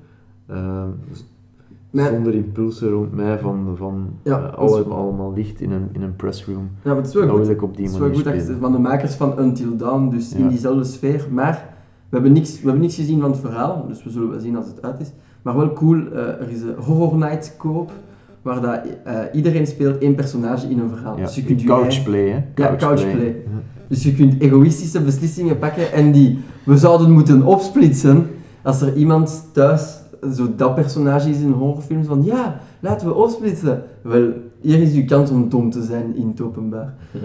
Ehm, 0.46 0.88
z- 1.12 1.24
Maar- 1.90 2.08
Zonder 2.12 2.34
impulsen 2.34 2.88
rond 2.90 3.12
mij 3.14 3.38
van, 3.38 3.74
van 3.76 4.08
Ja, 4.22 4.36
eh, 4.36 4.42
dat 4.42 4.52
is 4.52 4.58
alle- 4.58 4.88
wel- 4.88 4.96
allemaal 4.96 5.32
licht 5.34 5.60
in 5.60 5.70
een, 5.70 5.88
in 5.92 6.02
een 6.02 6.16
pressroom. 6.16 6.68
Ja, 6.82 6.88
maar 6.90 6.96
het 6.96 7.06
is 7.06 7.14
wel 7.14 7.28
goed. 7.28 7.48
ik 7.48 7.62
op 7.62 7.76
die 7.76 7.84
Het 7.84 7.94
is 7.94 8.00
wel 8.00 8.12
goed 8.14 8.24
dat 8.24 8.34
je 8.34 8.56
van 8.60 8.72
de 8.72 8.78
makers 8.78 9.14
van 9.14 9.40
Until 9.40 9.76
Dawn, 9.76 10.08
dus 10.08 10.34
in 10.34 10.48
diezelfde 10.48 10.84
sfeer. 10.84 11.26
Maar 11.30 11.68
we 12.08 12.16
hebben, 12.16 12.32
niks, 12.32 12.50
we 12.56 12.62
hebben 12.62 12.80
niks 12.80 12.94
gezien 12.94 13.20
van 13.20 13.30
het 13.30 13.40
verhaal, 13.40 13.84
dus 13.88 14.04
we 14.04 14.10
zullen 14.10 14.30
wel 14.30 14.40
zien 14.40 14.56
als 14.56 14.66
het 14.66 14.82
uit 14.82 15.00
is. 15.00 15.12
Maar 15.42 15.56
wel 15.56 15.72
cool, 15.72 15.96
eh, 16.12 16.18
er 16.18 16.48
is 16.50 16.60
een 16.62 16.74
Horror 16.78 17.16
Night 17.18 17.54
koop, 17.56 17.90
waar 18.42 18.60
dat, 18.60 18.80
eh, 19.04 19.14
iedereen 19.32 19.66
speelt 19.66 19.98
één 19.98 20.14
personage 20.14 20.68
in 20.68 20.78
een 20.78 20.88
verhaal. 20.88 21.16
Ja, 21.16 21.24
Dus 21.24 21.34
je 21.34 21.44
kunt 21.44 21.64
couchplay, 21.64 22.28
hè? 22.28 22.62
Ja, 22.62 22.76
couchplay. 22.76 23.36
Dus 23.88 24.02
je 24.02 24.14
kunt 24.14 24.40
egoïstische 24.40 25.02
beslissingen 25.02 25.58
pakken 25.58 25.92
en 25.92 26.12
die 26.12 26.38
we 26.64 26.76
zouden 26.76 27.10
moeten 27.10 27.42
opsplitsen 27.42 28.26
als 28.62 28.80
er 28.80 28.94
iemand 28.96 29.48
thuis 29.52 29.99
zo 30.34 30.54
dat 30.56 30.74
personage 30.74 31.30
is 31.30 31.40
in 31.40 31.52
horrorfilms 31.52 32.06
van 32.06 32.24
ja, 32.24 32.60
laten 32.80 33.06
we 33.06 33.14
opsplitsen. 33.14 33.82
Wel, 34.02 34.32
hier 34.60 34.82
is 34.82 34.94
uw 34.94 35.04
kans 35.04 35.30
om 35.30 35.48
dom 35.48 35.70
te 35.70 35.82
zijn 35.82 36.16
in 36.16 36.28
het 36.28 36.40
openbaar. 36.40 36.94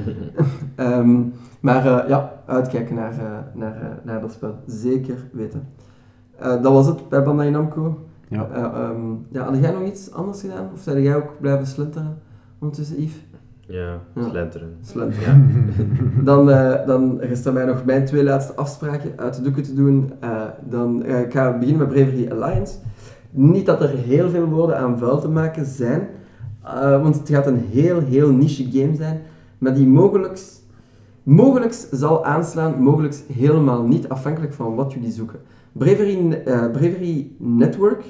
Ehm, 0.76 1.22
maar 1.60 1.86
eh, 1.86 2.10
ja, 2.10 2.42
uitkijken 2.46 2.96
naar, 2.96 3.12
eh, 3.12 3.38
naar, 3.54 3.82
eh, 3.82 3.88
naar 4.04 4.22
dat 4.22 4.32
spel. 4.32 4.56
Zeker 4.66 5.18
weten. 5.32 5.68
Eh, 6.38 6.62
dat 6.62 6.74
was 6.74 6.88
het 6.88 7.10
bij 7.10 7.24
Bandai 7.24 7.50
Namco. 7.50 8.00
Ja. 8.28 8.48
Eh, 8.54 8.64
ehm, 8.64 9.14
ja, 9.32 9.44
had 9.44 9.58
jij 9.58 9.72
nog 9.72 9.84
iets 9.84 10.12
anders 10.12 10.42
gedaan? 10.42 10.70
Of 10.74 10.80
zei 10.80 11.02
jij 11.02 11.16
ook 11.16 11.40
blijven 11.40 11.68
slenteren 11.68 12.18
ondertussen, 12.60 13.02
Yves? 13.02 13.24
Ja, 13.68 14.02
Ja. 14.16 14.30
slenteren. 14.30 14.78
Slenteren. 14.82 15.50
Dan, 16.24 16.50
eh, 16.52 16.86
dan 16.86 17.20
rest 17.20 17.46
er 17.46 17.54
mij 17.54 17.66
nog 17.66 17.86
mijn 17.86 18.06
twee 18.06 18.24
laatste 18.24 18.56
afspraken 18.56 19.12
uit 19.16 19.36
de 19.36 19.42
doeken 19.42 19.64
te 19.64 19.74
doen. 19.74 20.12
Eh, 20.20 20.42
dan 20.70 21.04
eh, 21.04 21.20
ik 21.20 21.32
ga 21.32 21.58
beginnen 21.58 21.88
met 21.88 21.96
Bravery 21.96 22.32
Alliance. 22.32 22.78
Niet 23.32 23.66
dat 23.66 23.82
er 23.82 23.90
heel 23.90 24.30
veel 24.30 24.46
woorden 24.46 24.78
aan 24.78 24.98
vuil 24.98 25.20
te 25.20 25.30
maken 25.30 25.66
zijn, 25.66 26.08
want 27.02 27.18
het 27.20 27.30
gaat 27.30 27.48
een 27.48 27.66
heel, 27.70 28.02
heel 28.02 28.32
niche 28.32 28.72
game 28.72 28.96
zijn, 28.96 29.22
maar 29.58 29.74
die 29.74 29.88
mogelijk, 29.88 30.40
mogelijk 31.24 31.88
zal 31.92 32.26
aanslaan, 32.26 32.82
mogelijk 32.82 33.16
helemaal 33.34 33.84
niet, 33.84 34.10
afhankelijk 34.10 34.54
van 34.54 34.76
wat 34.76 34.94
jullie 34.94 35.12
zoeken. 35.12 35.40
Bravery, 35.72 36.42
Bravery 36.72 37.32
Network 37.38 38.04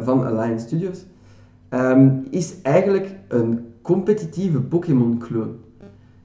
van 0.00 0.26
Alliance 0.26 0.66
Studios 0.66 1.04
ehm, 1.68 2.10
is 2.30 2.62
eigenlijk 2.62 3.14
een 3.28 3.69
competitieve 3.90 4.60
Pokémon-clone. 4.60 5.54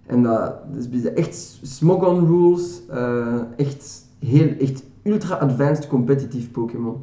En 0.06 0.24
dat, 0.24 0.54
is 0.92 1.14
echt 1.14 1.60
smog-on 1.62 2.26
rules, 2.26 2.82
eh, 2.90 3.42
echt, 3.58 4.06
heel, 4.20 4.50
echt 4.60 4.84
ultra-advanced 5.04 5.88
competitive 5.88 6.50
Pokémon. 6.50 6.98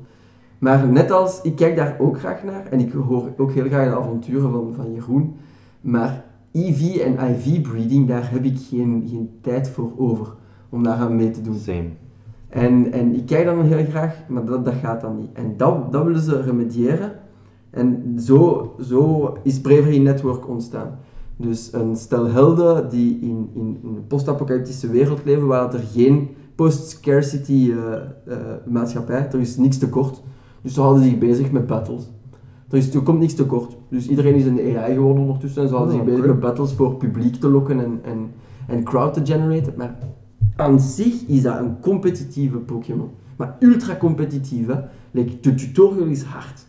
Maar 0.59 0.87
net 0.87 1.11
als, 1.11 1.41
ik 1.43 1.57
kijk 1.57 1.77
daar 1.77 1.97
ook 1.99 2.19
graag 2.19 2.45
naar, 2.45 2.67
en 2.67 2.81
ik 2.81 2.93
hoor 2.93 3.33
ook 3.37 3.53
heel 3.53 3.67
graag 3.67 3.89
de 3.89 3.97
avonturen 3.97 4.51
van, 4.51 4.73
van 4.75 4.93
Jeroen, 4.93 5.35
Maar 5.81 6.25
EV 6.53 6.97
en 6.97 7.31
IV 7.31 7.61
breeding, 7.61 8.09
daar 8.09 8.31
heb 8.31 8.45
ik 8.45 8.59
geen, 8.59 9.07
geen 9.11 9.31
tijd 9.41 9.69
voor 9.69 9.93
over 9.97 10.35
om 10.69 10.83
daar 10.83 10.97
aan 10.97 11.17
mee 11.17 11.31
te 11.31 11.41
doen. 11.41 11.59
Same. 11.59 11.89
En, 12.49 12.93
en 12.93 13.15
ik 13.15 13.27
kijk 13.27 13.45
dan 13.45 13.63
heel 13.63 13.85
graag, 13.85 14.17
maar 14.29 14.45
dat, 14.45 14.65
dat 14.65 14.75
gaat 14.75 15.01
dan 15.01 15.17
niet. 15.17 15.33
En 15.33 15.57
dat, 15.57 15.93
dat 15.93 16.05
willen 16.05 16.21
ze 16.21 16.43
remediëren. 16.43 17.13
En 17.73 18.15
zo, 18.21 18.75
zo 18.81 19.37
is 19.43 19.61
Bravery 19.61 19.99
Network 19.99 20.49
ontstaan. 20.49 20.99
Dus 21.37 21.73
een 21.73 21.97
stel 21.97 22.27
helden 22.27 22.91
die 22.91 23.19
in, 23.21 23.51
in, 23.55 23.79
in 23.83 23.89
een 23.89 24.07
post-apocalyptische 24.07 24.91
wereld 24.91 25.25
leven, 25.25 25.47
waar 25.47 25.75
er 25.75 25.85
geen 25.93 26.29
post-scarcity 26.55 27.73
eh, 27.73 27.93
eh, 27.93 28.39
maatschappij, 28.67 29.29
er 29.33 29.41
is 29.41 29.57
niks 29.57 29.79
tekort. 29.79 30.23
Dus 30.63 30.75
ze 30.75 30.81
houden 30.81 31.03
zich 31.03 31.19
bezig 31.19 31.53
met 31.53 31.67
battles. 31.67 32.11
Er, 32.71 32.79
is, 32.79 32.95
er 32.95 33.03
komt 33.03 33.19
niks 33.19 33.35
tekort. 33.35 33.77
Dus 33.89 34.09
iedereen 34.09 34.35
is 34.35 34.45
een 34.45 34.77
AI 34.77 34.95
geworden 34.95 35.23
ondertussen 35.23 35.63
en 35.63 35.69
ze 35.69 35.75
houden 35.75 35.95
Oh, 35.95 36.01
zich 36.01 36.11
bezig 36.11 36.27
met 36.27 36.41
battles 36.41 36.73
voor 36.73 36.95
publiek 36.95 37.35
te 37.35 37.49
lokken 37.49 37.81
en, 37.81 38.01
en, 38.03 38.31
en 38.67 38.85
crowd 38.85 39.15
te 39.15 39.21
generaten. 39.25 39.75
Maar 39.77 39.99
aan 40.57 40.81
zich 40.81 41.27
is 41.27 41.43
dat 41.43 41.59
een 41.59 41.81
competitieve 41.81 42.59
Pokémon. 42.59 43.11
Maar 43.37 43.57
ultra 43.61 43.97
competitief, 43.97 44.67
hè. 44.67 44.81
Like, 45.11 45.41
de 45.41 45.55
tutorial 45.55 46.07
is 46.07 46.23
hard. 46.23 46.67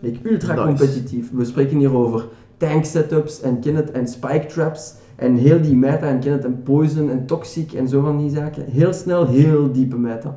Like, 0.00 0.30
ultra 0.30 0.54
Nice. 0.54 0.66
competitief. 0.66 1.30
We 1.32 1.44
spreken 1.44 1.78
hier 1.78 1.94
over 1.96 2.28
tank 2.56 2.84
setups 2.84 3.40
en 3.40 3.60
ken 3.60 3.74
het, 3.74 3.90
en 3.90 4.08
spike 4.08 4.46
traps. 4.46 4.94
En 5.16 5.34
heel 5.34 5.60
die 5.60 5.76
meta 5.76 6.06
en 6.08 6.20
ken 6.20 6.32
het, 6.32 6.44
en 6.44 6.62
poison 6.62 7.10
en 7.10 7.26
toxic 7.26 7.72
en 7.72 7.88
zo 7.88 8.00
van 8.02 8.18
die 8.18 8.30
zaken. 8.30 8.64
Heel 8.64 8.92
snel, 8.92 9.26
heel 9.26 9.72
diepe 9.72 9.98
meta. 9.98 10.36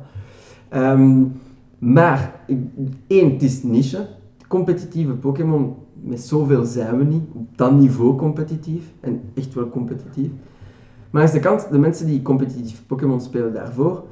Ehm, 0.68 1.24
maar, 1.78 2.34
één, 3.06 3.32
het 3.32 3.42
is 3.42 3.62
niche. 3.62 4.06
Competitieve 4.48 5.12
Pokémon, 5.12 5.74
met 6.02 6.20
zoveel 6.20 6.64
zijn 6.64 6.98
we 6.98 7.04
niet. 7.04 7.22
Op 7.32 7.56
dat 7.56 7.72
niveau 7.72 8.16
competitief. 8.16 8.82
En 9.00 9.20
echt 9.34 9.54
wel 9.54 9.68
competitief. 9.68 10.30
Maar 11.10 11.26
aan 11.26 11.56
de 11.58 11.66
de 11.70 11.78
mensen 11.78 12.06
die 12.06 12.22
competitief 12.22 12.82
Pokémon 12.86 13.20
spelen 13.20 13.52
daarvoor, 13.52 14.04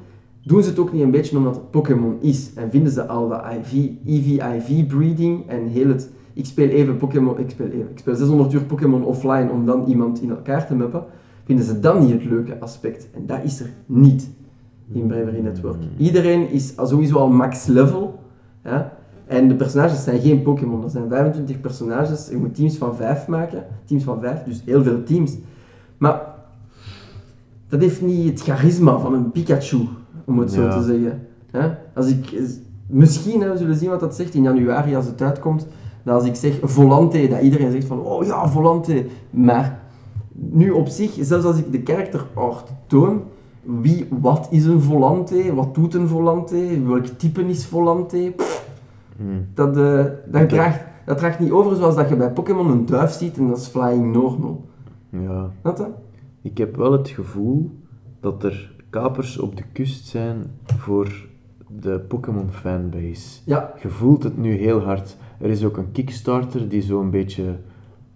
doen 0.43 0.63
ze 0.63 0.69
het 0.69 0.79
ook 0.79 0.93
niet 0.93 1.01
een 1.01 1.11
beetje 1.11 1.37
omdat 1.37 1.55
het 1.55 1.71
Pokémon 1.71 2.17
is. 2.21 2.53
En 2.55 2.71
vinden 2.71 2.91
ze 2.91 3.07
al 3.07 3.29
dat 3.29 3.43
IV, 3.45 3.89
EV-IV 4.05 4.85
breeding 4.85 5.49
en 5.49 5.67
heel 5.67 5.87
het... 5.87 6.09
Ik 6.33 6.45
speel 6.45 6.69
even 6.69 6.97
Pokémon... 6.97 7.39
Ik 7.39 7.49
speel 7.49 7.67
even... 7.67 7.89
Ik 7.91 7.99
speel 7.99 8.15
600 8.15 8.53
uur 8.53 8.63
Pokémon 8.63 9.05
offline 9.05 9.49
om 9.51 9.65
dan 9.65 9.85
iemand 9.85 10.21
in 10.21 10.29
elkaar 10.29 10.67
te 10.67 10.75
mappen. 10.75 11.03
Vinden 11.43 11.65
ze 11.65 11.79
dan 11.79 11.99
niet 11.99 12.11
het 12.11 12.25
leuke 12.25 12.59
aspect. 12.59 13.07
En 13.13 13.25
dat 13.25 13.39
is 13.43 13.59
er 13.59 13.69
niet 13.85 14.29
in 14.91 15.07
Bravery 15.07 15.39
Network. 15.39 15.77
Iedereen 15.97 16.49
is 16.49 16.73
sowieso 16.77 17.17
al 17.17 17.29
max 17.29 17.65
level. 17.65 18.19
Ja? 18.63 18.97
En 19.25 19.47
de 19.47 19.55
personages 19.55 20.03
zijn 20.03 20.19
geen 20.19 20.41
Pokémon. 20.41 20.83
Er 20.83 20.89
zijn 20.89 21.09
25 21.09 21.61
personages. 21.61 22.27
Je 22.29 22.37
moet 22.37 22.55
teams 22.55 22.77
van 22.77 22.95
5 22.95 23.27
maken. 23.27 23.65
Teams 23.85 24.03
van 24.03 24.19
5, 24.21 24.43
dus 24.43 24.61
heel 24.65 24.83
veel 24.83 25.03
teams. 25.03 25.37
Maar 25.97 26.21
dat 27.67 27.81
heeft 27.81 28.01
niet 28.01 28.29
het 28.29 28.41
charisma 28.41 28.97
van 28.97 29.13
een 29.13 29.31
Pikachu, 29.31 29.87
om 30.25 30.39
het 30.39 30.51
zo 30.51 30.69
te 30.69 30.83
zeggen. 30.83 31.27
Hè? 31.51 31.69
Als 31.95 32.07
ik, 32.07 32.41
misschien, 32.87 33.41
hè, 33.41 33.51
we 33.51 33.57
zullen 33.57 33.75
zien 33.75 33.89
wat 33.89 33.99
dat 33.99 34.15
zegt 34.15 34.33
in 34.33 34.43
januari 34.43 34.95
als 34.95 35.05
het 35.05 35.21
uitkomt, 35.21 35.67
dat 36.03 36.15
als 36.15 36.25
ik 36.25 36.35
zeg 36.35 36.59
Volante, 36.61 37.27
dat 37.27 37.41
iedereen 37.41 37.71
zegt 37.71 37.87
van, 37.87 37.99
oh 37.99 38.25
ja, 38.25 38.47
Volante. 38.49 39.05
Maar 39.29 39.79
nu 40.31 40.69
op 40.71 40.87
zich, 40.87 41.17
zelfs 41.19 41.45
als 41.45 41.57
ik 41.57 41.71
de 41.71 41.81
karakter 41.81 42.25
art 42.33 42.69
toon, 42.87 43.21
wie, 43.61 44.07
wat 44.09 44.47
is 44.51 44.65
een 44.65 44.81
Volante? 44.81 45.53
Wat 45.55 45.75
doet 45.75 45.93
een 45.93 46.07
Volante? 46.07 46.83
Welk 46.85 47.05
type 47.05 47.45
is 47.47 47.65
Volante? 47.65 48.33
Pff, 48.35 48.63
Hmm. 49.17 49.45
dat, 49.53 49.77
eh, 49.77 50.03
dat, 50.25 50.41
Oké. 50.41 50.45
draagt, 50.45 50.79
dat 51.05 51.17
draagt 51.17 51.39
niet 51.39 51.51
over 51.51 51.75
zoals 51.75 51.95
dat 51.95 52.09
je 52.09 52.15
bij 52.15 52.31
Pokémon 52.31 52.71
een 52.71 52.85
duif 52.85 53.11
ziet 53.11 53.37
en 53.37 53.47
dat 53.47 53.57
is 53.57 53.67
Flying 53.67 54.13
Normal. 54.13 54.65
Ja. 55.09 55.49
Je? 55.63 55.85
Ik 56.41 56.57
heb 56.57 56.75
wel 56.75 56.91
het 56.91 57.07
gevoel 57.07 57.71
dat 58.19 58.43
er 58.43 58.75
kapers 58.93 59.39
op 59.39 59.55
de 59.57 59.63
kust 59.71 60.07
zijn 60.07 60.37
voor 60.65 61.27
de 61.81 61.99
Pokémon 61.99 62.49
fanbase. 62.51 63.39
Ja, 63.45 63.73
Je 63.81 63.89
voelt 63.89 64.23
het 64.23 64.37
nu 64.37 64.55
heel 64.55 64.79
hard. 64.79 65.17
Er 65.39 65.49
is 65.49 65.65
ook 65.65 65.77
een 65.77 65.91
Kickstarter 65.91 66.69
die 66.69 66.81
zo'n 66.81 67.09
beetje 67.09 67.43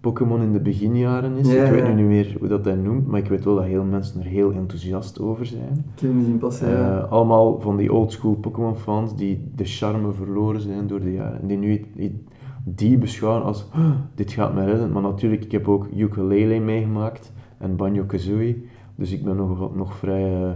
Pokémon 0.00 0.42
in 0.42 0.52
de 0.52 0.60
beginjaren 0.60 1.36
is. 1.36 1.52
Ja, 1.52 1.64
ik 1.64 1.70
weet 1.70 1.80
ja. 1.86 1.88
nu 1.88 1.94
niet 1.94 2.06
meer 2.06 2.36
hoe 2.38 2.48
dat 2.48 2.64
hij 2.64 2.74
noemt, 2.74 3.06
maar 3.06 3.20
ik 3.20 3.28
weet 3.28 3.44
wel 3.44 3.54
dat 3.54 3.64
heel 3.64 3.84
mensen 3.84 4.20
er 4.20 4.26
heel 4.26 4.52
enthousiast 4.52 5.20
over 5.20 5.46
zijn. 5.46 5.84
ik 5.94 6.00
heb 6.00 6.10
hem 6.10 6.50
zien. 6.50 6.68
Eh, 6.68 7.12
allemaal 7.12 7.60
van 7.60 7.76
die 7.76 7.92
oldschool 7.92 8.34
Pokémon 8.34 8.76
fans 8.76 9.16
die 9.16 9.50
de 9.54 9.64
charme 9.64 10.12
verloren 10.12 10.60
zijn 10.60 10.86
door 10.86 11.00
de 11.00 11.12
jaren. 11.12 11.40
En 11.40 11.46
die 11.46 11.56
nu 11.56 11.86
die, 11.96 12.24
die 12.64 12.98
beschouwen 12.98 13.44
als, 13.44 13.66
"Huh, 13.74 13.90
dit 14.14 14.32
gaat 14.32 14.54
mij 14.54 14.64
redden. 14.64 14.92
Maar 14.92 15.02
natuurlijk, 15.02 15.44
ik 15.44 15.52
heb 15.52 15.68
ook 15.68 15.88
Ukulele 15.96 16.60
meegemaakt 16.60 17.32
en 17.58 17.76
Banjo-Kazooie. 17.76 18.64
Dus 18.94 19.12
ik 19.12 19.24
ben 19.24 19.36
nog, 19.36 19.76
nog 19.76 19.94
vrij 19.94 20.42
eh, 20.42 20.50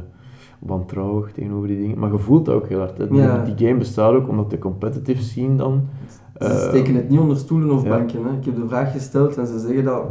wantrouwig 0.67 1.33
tegenover 1.33 1.69
die 1.69 1.81
dingen. 1.81 1.99
Maar 1.99 2.13
je 2.13 2.19
voelt 2.19 2.45
dat 2.45 2.55
ook 2.55 2.69
heel 2.69 2.79
hard. 2.79 2.97
Die, 2.97 3.15
Ja. 3.15 3.45
die 3.45 3.67
game 3.67 3.79
bestaat 3.79 4.15
ook 4.15 4.29
omdat 4.29 4.51
de 4.51 4.59
competitive 4.59 5.23
scene 5.23 5.57
dan... 5.57 5.83
Ze 6.39 6.45
eh, 6.49 6.69
steken 6.69 6.95
het 6.95 7.09
niet 7.09 7.19
onder 7.21 7.37
stoelen 7.37 7.71
of 7.71 7.83
ja. 7.83 7.89
banken. 7.89 8.25
Hè. 8.25 8.37
Ik 8.37 8.45
heb 8.45 8.57
de 8.57 8.69
vraag 8.69 8.93
gesteld 8.93 9.37
en 9.37 9.47
ze 9.47 9.59
zeggen 9.59 9.85
dat 9.85 10.05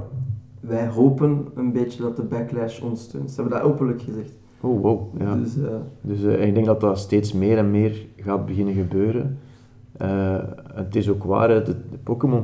wij 0.60 0.88
hopen 0.88 1.48
een 1.56 1.72
beetje 1.72 2.02
dat 2.02 2.16
de 2.16 2.24
backlash 2.24 2.82
ons 2.82 3.02
steunt. 3.02 3.32
Ze 3.32 3.42
hebben 3.42 3.60
dat 3.60 3.70
openlijk 3.70 4.02
gezegd. 4.02 4.32
Oh, 4.62 4.82
wow. 4.82 5.22
Ja. 5.22 5.36
Dus 5.36 5.58
eh, 5.58 5.70
Dus 6.02 6.24
eh, 6.24 6.48
ik 6.48 6.54
denk 6.54 6.66
dat 6.66 6.82
dat 6.82 7.00
steeds 7.00 7.34
meer 7.34 7.58
en 7.58 7.72
meer 7.72 8.06
gaat 8.16 8.46
beginnen 8.46 8.74
gebeuren. 8.74 9.38
Het 10.74 10.96
is 10.96 11.10
ook 11.10 11.24
waar, 11.24 11.48
de, 11.48 11.64
de 11.64 11.98
Pokémon 12.04 12.44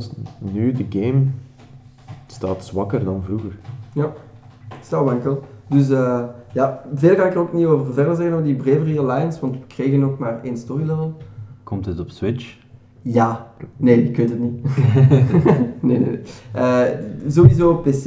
nu, 0.53 0.71
de 0.71 0.85
game, 0.89 1.23
staat 2.27 2.65
zwakker 2.65 3.03
dan 3.03 3.23
vroeger. 3.23 3.59
ja, 3.93 4.13
staat 4.81 5.05
wankel. 5.05 5.39
Dus 5.69 5.89
eh, 5.89 6.23
ja, 6.53 6.81
veel 6.95 7.15
ga 7.15 7.25
ik 7.25 7.33
er 7.33 7.39
ook 7.39 7.53
niet 7.53 7.65
over 7.65 7.93
verder 7.93 8.15
zeggen 8.15 8.33
over 8.33 8.45
die 8.45 8.55
Bravery 8.55 8.97
Alliance, 8.97 9.39
want 9.41 9.53
we 9.53 9.59
kregen 9.67 10.03
ook 10.03 10.17
maar 10.17 10.39
één 10.43 10.57
story 10.57 10.81
level. 10.85 11.13
Komt 11.63 11.85
het 11.85 11.99
op 11.99 12.09
Switch? 12.09 12.57
Ja, 13.01 13.51
nee, 13.77 14.03
ik 14.03 14.17
weet 14.17 14.29
het 14.29 14.39
niet. 14.39 14.63
nee, 15.81 15.99
nee, 15.99 15.99
nee. 15.99 16.19
Eh, 16.53 16.81
sowieso 17.27 17.75
PC 17.75 18.05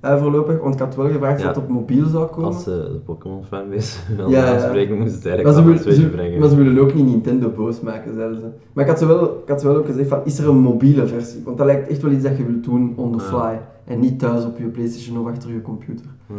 eh, 0.00 0.20
voorlopig, 0.20 0.60
want 0.60 0.74
ik 0.74 0.80
had 0.80 0.96
wel 0.96 1.06
gevraagd 1.10 1.36
of 1.36 1.42
Ja. 1.42 1.48
het 1.48 1.56
op 1.56 1.68
mobiel 1.68 2.06
zou 2.06 2.26
komen. 2.26 2.44
Als 2.44 2.62
ze 2.62 2.70
de 2.92 2.98
Pokémon 3.04 3.44
fanbase 3.44 3.98
wilden 4.16 4.30
Ja, 4.38 4.44
ja. 4.46 4.54
aanspreken, 4.54 4.98
moesten 4.98 5.20
ze 5.22 5.28
het 5.28 5.42
Maar 5.42 5.52
ze, 5.52 5.58
eigenlijk 5.58 5.86
op 5.86 5.92
Switch 5.92 6.10
ze- 6.10 6.16
brengen. 6.16 6.40
maar 6.40 6.48
ze 6.48 6.56
willen 6.56 6.78
ook 6.82 6.94
niet 6.94 7.06
Nintendo 7.06 7.48
boos 7.50 7.80
maken, 7.80 8.14
zeiden 8.14 8.36
ze. 8.40 8.46
Maar 8.72 8.84
ik 8.84 8.90
had 8.90 8.98
ze 8.98 9.06
wel, 9.06 9.24
ik 9.42 9.48
had 9.48 9.60
ze 9.60 9.66
wel 9.66 9.76
ook 9.76 9.86
gezegd 9.86 10.08
van, 10.08 10.20
is 10.24 10.38
er 10.38 10.48
een 10.48 10.58
mobiele 10.58 11.06
versie? 11.06 11.40
Want 11.44 11.56
dat 11.58 11.66
lijkt 11.66 11.88
echt 11.88 12.02
wel 12.02 12.10
iets 12.12 12.22
dat 12.22 12.36
je 12.36 12.44
wilt 12.46 12.64
doen 12.64 12.92
on 12.96 13.12
the 13.16 13.24
Ja. 13.24 13.28
fly. 13.30 13.60
En 13.84 14.00
niet 14.00 14.18
thuis 14.18 14.44
op 14.44 14.58
je 14.58 14.64
Playstation 14.64 15.18
of 15.18 15.26
achter 15.26 15.52
je 15.52 15.62
computer. 15.62 16.06
Ja. 16.26 16.34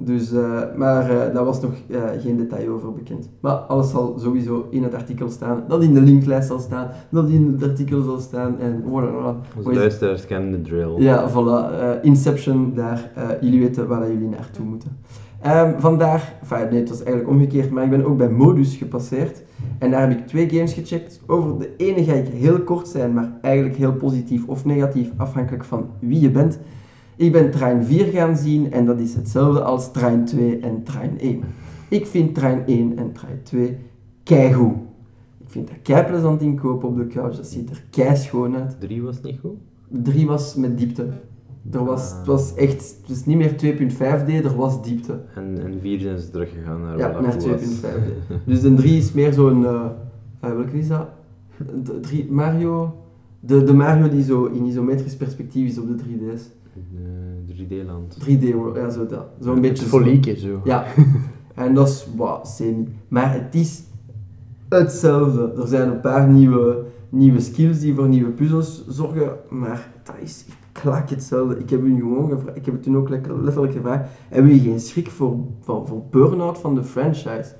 Dus, 0.00 0.32
eh, 0.32 0.60
maar 0.76 1.10
eh, 1.10 1.34
daar 1.34 1.44
was 1.44 1.60
nog 1.60 1.72
eh, 1.90 2.02
geen 2.22 2.36
detail 2.36 2.68
over 2.68 2.92
bekend. 2.92 3.28
Maar 3.40 3.52
alles 3.52 3.90
zal 3.90 4.18
sowieso 4.18 4.66
in 4.70 4.82
het 4.82 4.94
artikel 4.94 5.28
staan, 5.28 5.64
dat 5.68 5.82
in 5.82 5.94
de 5.94 6.00
linklijst 6.00 6.48
zal 6.48 6.58
staan, 6.58 6.90
dat 7.10 7.28
in 7.28 7.52
het 7.52 7.70
artikel 7.70 8.02
zal 8.02 8.18
staan 8.18 8.58
en 8.58 8.82
voilà. 8.82 9.56
Onze 9.56 9.74
luisteraars 9.74 10.26
kennen 10.26 10.50
de 10.50 10.60
drill. 10.60 10.94
Ja, 10.98 11.30
voilà. 11.30 12.00
Inception, 12.02 12.72
daar. 12.74 13.10
jullie 13.40 13.60
weten 13.60 13.88
waar 13.88 14.12
jullie 14.12 14.28
naartoe 14.28 14.64
moeten. 14.64 14.96
Ehm, 15.42 15.78
vandaar, 15.78 16.34
enfin, 16.40 16.68
nee, 16.70 16.80
het 16.80 16.88
was 16.88 17.02
eigenlijk 17.02 17.28
omgekeerd, 17.28 17.70
maar 17.70 17.84
ik 17.84 17.90
ben 17.90 18.04
ook 18.04 18.16
bij 18.16 18.30
Modus 18.30 18.76
gepasseerd. 18.76 19.42
En 19.78 19.90
daar 19.90 20.00
heb 20.00 20.18
ik 20.18 20.26
twee 20.26 20.48
games 20.48 20.72
gecheckt. 20.72 21.20
Over 21.26 21.58
de 21.58 21.74
ene 21.76 22.04
ga 22.04 22.12
ik 22.12 22.28
heel 22.28 22.60
kort 22.60 22.88
zijn, 22.88 23.12
maar 23.12 23.32
eigenlijk 23.40 23.76
heel 23.76 23.92
positief 23.92 24.46
of 24.46 24.64
negatief, 24.64 25.10
afhankelijk 25.16 25.64
van 25.64 25.86
wie 26.00 26.20
je 26.20 26.30
bent. 26.30 26.58
Ik 27.18 27.32
ben 27.32 27.50
Trein 27.50 27.84
4 27.84 28.04
gaan 28.04 28.36
zien 28.36 28.72
en 28.72 28.84
dat 28.86 28.98
is 28.98 29.14
hetzelfde 29.14 29.62
als 29.62 29.92
Trein 29.92 30.24
2 30.24 30.58
en 30.58 30.82
Trein 30.82 31.18
1. 31.20 31.40
Ik 31.88 32.06
vind 32.06 32.34
Trein 32.34 32.62
1 32.66 32.98
en 32.98 33.12
Trein 33.12 33.40
2 33.42 33.76
keigoed. 34.22 34.76
Ik 35.38 35.48
vind 35.50 35.68
dat 35.68 35.76
kei 35.82 36.04
plezant 36.06 36.42
inkopen 36.42 36.88
op 36.88 36.96
de 36.96 37.06
couch, 37.06 37.36
dat 37.36 37.46
ziet 37.46 37.70
er 37.70 37.84
kei 37.90 38.16
schoon 38.16 38.56
uit. 38.56 38.76
3 38.80 39.02
was 39.02 39.20
niet 39.22 39.38
goed? 39.40 39.56
3 39.88 40.26
was 40.26 40.54
met 40.54 40.78
diepte. 40.78 41.06
Er 41.72 41.84
was, 41.84 42.10
het 42.16 42.26
was 42.26 42.54
echt, 42.54 42.96
is 43.08 43.24
niet 43.26 43.36
meer 43.36 43.50
2.5D, 43.50 44.44
er 44.44 44.56
was 44.56 44.82
diepte. 44.82 45.20
En, 45.34 45.58
en 45.64 45.80
4 45.80 46.00
zijn 46.00 46.18
ze 46.18 46.30
teruggegaan 46.30 46.80
naar 46.80 46.98
Ja, 46.98 47.10
naar 47.20 47.22
dat 47.22 47.42
goed 47.44 47.50
was. 47.60 47.80
2.5D. 47.80 48.34
Dus 48.46 48.60
de 48.60 48.74
3 48.74 48.96
is 48.96 49.12
meer 49.12 49.32
zo'n, 49.32 49.66
eh 49.66 49.84
eh, 50.40 50.52
welke 50.54 50.78
is 50.78 50.88
dat? 50.88 51.08
De, 51.84 52.00
drie- 52.00 52.30
Mario, 52.30 52.94
de, 53.40 53.62
de 53.64 53.72
Mario 53.72 54.08
die 54.08 54.22
zo 54.24 54.44
in 54.44 54.64
isometrisch 54.64 55.16
perspectief 55.16 55.68
is 55.68 55.78
op 55.78 55.86
de 55.86 56.04
3D's. 56.04 56.42
Eh, 56.94 57.56
3D-land. 57.56 58.16
3D, 58.20 58.52
world, 58.54 58.76
ja 58.76 58.90
zo 58.90 59.06
dat. 59.06 59.26
Zo'n 59.40 59.60
beetje 59.60 59.68
Het 59.68 59.78
zo. 59.78 59.98
folieke 59.98 60.36
zo. 60.36 60.60
Ja, 60.64 60.84
en 61.54 61.74
dat 61.74 61.88
is 61.88 62.06
semi. 62.56 62.88
Maar 63.08 63.32
het 63.32 63.54
is 63.54 63.82
hetzelfde. 64.68 65.52
Er 65.60 65.66
zijn 65.66 65.88
een 65.88 66.00
paar 66.00 66.28
nieuwe, 66.28 66.84
nieuwe 67.08 67.40
skills 67.40 67.80
die 67.80 67.94
voor 67.94 68.08
nieuwe 68.08 68.30
puzzels 68.30 68.84
zorgen, 68.88 69.32
maar 69.48 69.92
dat 70.02 70.14
is 70.22 70.44
klak 70.72 71.10
hetzelfde. 71.10 71.58
Ik 71.58 71.70
heb 71.70 71.82
u 71.82 71.96
gewoon 71.96 72.30
gevraagd, 72.30 72.56
ik 72.56 72.64
heb 72.64 72.74
het 72.74 72.82
toen 72.82 72.96
ook 72.96 73.08
lekker, 73.08 73.42
letterlijk 73.42 73.72
gevraagd, 73.72 74.08
hebben 74.28 74.52
jullie 74.52 74.70
geen 74.70 74.80
schrik 74.80 75.10
voor, 75.10 75.36
voor, 75.60 75.86
voor 75.86 76.02
burn-out 76.10 76.58
van 76.58 76.74
de 76.74 76.84
franchise? 76.84 77.54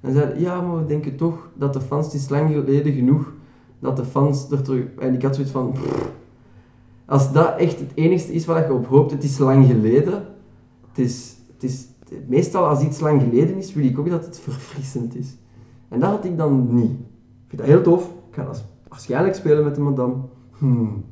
En 0.00 0.12
zeiden, 0.12 0.40
ja, 0.40 0.60
maar 0.60 0.78
we 0.78 0.86
denken 0.86 1.16
toch 1.16 1.48
dat 1.54 1.72
de 1.72 1.80
fans, 1.80 2.04
het 2.04 2.14
is 2.14 2.28
lang 2.28 2.52
geleden 2.52 2.92
genoeg 2.92 3.32
dat 3.78 3.96
de 3.96 4.04
fans 4.04 4.50
er 4.50 4.62
terug... 4.62 4.84
En 4.98 5.14
ik 5.14 5.22
had 5.22 5.34
zoiets 5.34 5.52
van, 5.52 5.72
pff, 5.72 6.10
Als 7.06 7.32
dat 7.32 7.56
echt 7.56 7.80
het 7.80 7.90
enigste 7.94 8.32
is 8.32 8.46
waar 8.46 8.66
je 8.66 8.72
op 8.72 8.86
hoopt, 8.86 9.10
het 9.10 9.24
is 9.24 9.38
lang 9.38 9.66
geleden. 9.66 10.26
Het 10.88 10.98
is, 10.98 11.36
het 11.52 11.62
is, 11.62 11.86
meestal 12.26 12.66
als 12.66 12.82
iets 12.82 13.00
lang 13.00 13.22
geleden 13.22 13.56
is, 13.56 13.74
wil 13.74 13.84
ik 13.84 13.98
ook 13.98 14.10
dat 14.10 14.24
het 14.24 14.38
verfrissend 14.38 15.16
is. 15.16 15.36
En 15.88 16.00
dat 16.00 16.10
had 16.10 16.24
ik 16.24 16.36
dan 16.36 16.74
niet. 16.74 16.90
Ik 16.90 17.48
vind 17.48 17.60
dat 17.60 17.70
heel 17.70 17.82
tof. 17.82 18.04
Ik 18.04 18.34
ga 18.34 18.44
dat 18.44 18.64
waarschijnlijk 18.88 19.34
spelen 19.34 19.64
met 19.64 19.74
de 19.74 19.80
madame. 19.80 20.14
Hmm. 20.58 21.04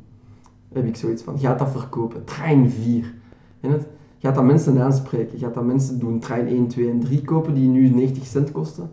Heb 0.72 0.86
ik 0.86 0.97
zoiets 0.97 1.22
van, 1.22 1.38
gaat 1.38 1.59
dat 1.59 1.70
verkopen? 1.70 2.24
Trein 2.24 2.70
4. 2.70 3.14
En 3.61 3.70
het, 3.70 3.86
gaat 4.18 4.34
dat 4.34 4.45
mensen 4.45 4.80
aanspreken? 4.80 5.38
Gaat 5.38 5.55
dat 5.55 5.64
mensen 5.64 5.99
doen 5.99 6.18
trein 6.18 6.47
1, 6.47 6.66
2 6.66 6.91
en 6.91 7.01
3 7.01 7.22
kopen 7.22 7.55
die 7.55 7.68
nu 7.68 7.88
90 7.88 8.26
cent 8.26 8.53
kosten? 8.53 8.91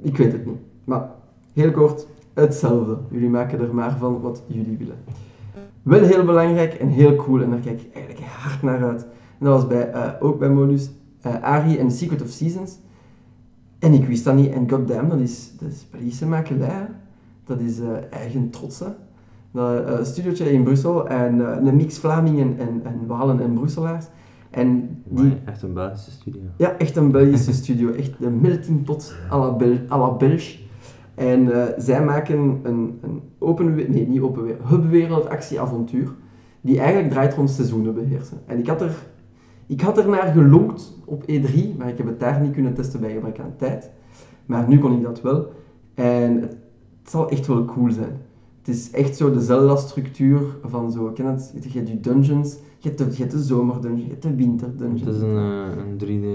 Ik 0.00 0.16
weet 0.16 0.32
het 0.32 0.46
niet. 0.46 0.60
Maar 0.84 1.10
heel 1.52 1.70
kort, 1.70 2.06
hetzelfde. 2.32 2.98
Jullie 3.10 3.28
maken 3.28 3.60
er 3.60 3.74
maar 3.74 3.98
van 3.98 4.20
wat 4.20 4.42
jullie 4.46 4.76
willen. 4.76 4.98
Wel 5.82 6.02
heel 6.02 6.24
belangrijk 6.24 6.74
en 6.74 6.88
heel 6.88 7.16
cool 7.16 7.42
en 7.42 7.50
daar 7.50 7.60
kijk 7.60 7.80
ik 7.80 7.94
eigenlijk 7.94 8.26
hard 8.26 8.62
naar 8.62 8.84
uit. 8.84 9.02
En 9.38 9.46
dat 9.46 9.54
was 9.54 9.66
bij, 9.66 9.90
eh, 9.90 10.10
ook 10.20 10.38
bij 10.38 10.50
Modus 10.50 10.90
uh, 11.26 11.42
Ari 11.42 11.78
en 11.78 11.88
The 11.88 11.94
Secret 11.94 12.22
of 12.22 12.28
Seasons. 12.28 12.78
En 13.78 13.92
ik 13.92 14.06
wist 14.06 14.24
dat 14.24 14.34
niet. 14.34 14.52
En 14.52 14.70
goddamn, 14.70 15.08
dat 15.08 15.18
is, 15.18 15.52
dat 15.58 15.68
is 15.68 15.86
Belgische 15.90 16.26
makelij. 16.26 16.88
Dat 17.44 17.60
is 17.60 17.80
eh, 17.80 17.88
eigen 18.10 18.50
trots. 18.50 18.78
hè. 18.78 18.86
Dat, 19.50 19.86
eh, 19.86 19.98
een 19.98 20.06
studiootje 20.06 20.52
in 20.52 20.62
Brussel 20.62 21.08
en 21.08 21.40
eh, 21.40 21.66
een 21.66 21.76
mix 21.76 21.98
Vlamingen 21.98 22.58
en, 22.58 22.80
en 22.84 23.06
Walen 23.06 23.40
en 23.40 23.54
Brusselaars. 23.54 24.06
En 24.50 25.02
die, 25.04 25.32
echt 25.44 25.62
een 25.62 25.72
Belgische 25.72 26.10
studio. 26.10 26.40
ja, 26.56 26.76
echt 26.78 26.96
een 26.96 27.10
Belgische 27.10 27.52
studio. 27.52 27.92
Echt 27.92 28.10
een 28.20 28.40
melting 28.40 28.84
pot 28.84 29.14
à 29.30 29.38
la, 29.38 29.50
Bel 29.50 29.78
à 29.90 29.98
la 29.98 30.10
Belge. 30.10 30.58
En 31.14 31.52
eh, 31.52 31.72
zij 31.76 32.04
maken 32.04 32.60
een, 32.62 32.98
een 33.02 33.22
open, 33.38 33.74
nee 33.74 34.08
niet 34.08 34.20
open 34.20 34.42
wereld, 34.42 34.68
hubwereld 34.68 35.28
actie-avontuur. 35.28 36.14
Die 36.60 36.78
eigenlijk 36.80 37.10
draait 37.10 37.34
rond 37.34 37.50
seizoenen 37.50 37.94
beheersen. 37.94 38.40
En 38.46 38.58
ik 38.58 38.66
had 38.66 38.80
er, 38.80 38.94
ik 39.66 39.80
had 39.80 39.98
er 39.98 40.08
naar 40.08 40.32
gelonkt 40.32 40.98
op 41.04 41.22
E3, 41.22 41.76
maar 41.78 41.88
ik 41.88 41.96
heb 41.96 42.06
het 42.06 42.20
daar 42.20 42.40
niet 42.40 42.52
kunnen 42.52 42.74
testen 42.74 43.00
bij 43.00 43.12
gebrek 43.12 43.38
aan 43.38 43.54
tijd. 43.56 43.90
Maar 44.46 44.68
nu 44.68 44.78
kon 44.78 44.92
ik 44.92 45.02
dat 45.02 45.20
wel. 45.20 45.52
En 45.94 46.40
het 46.40 47.10
zal 47.10 47.30
echt 47.30 47.46
wel 47.46 47.64
cool 47.64 47.90
zijn. 47.90 48.20
Het 48.62 48.74
is 48.74 48.90
echt 48.90 49.16
zo 49.16 49.32
de 49.32 49.40
Zelda-structuur 49.40 50.40
van 50.64 50.92
zo, 50.92 51.10
ken 51.10 51.26
het? 51.26 51.52
Je 51.54 51.78
hebt 51.78 51.88
je 51.88 52.00
dungeons, 52.00 52.56
je 52.78 52.88
hebt 52.88 52.98
de, 52.98 53.04
je 53.10 53.16
hebt 53.16 53.30
de 53.30 53.42
zomerdungeon, 53.42 54.02
je 54.02 54.08
hebt 54.08 54.22
de 54.22 54.34
winterdungeon. 54.34 55.06
Het 55.06 55.14
is 55.14 55.20
een, 55.20 55.36
eh, 55.36 55.76
een 55.76 55.98
3D... 55.98 56.26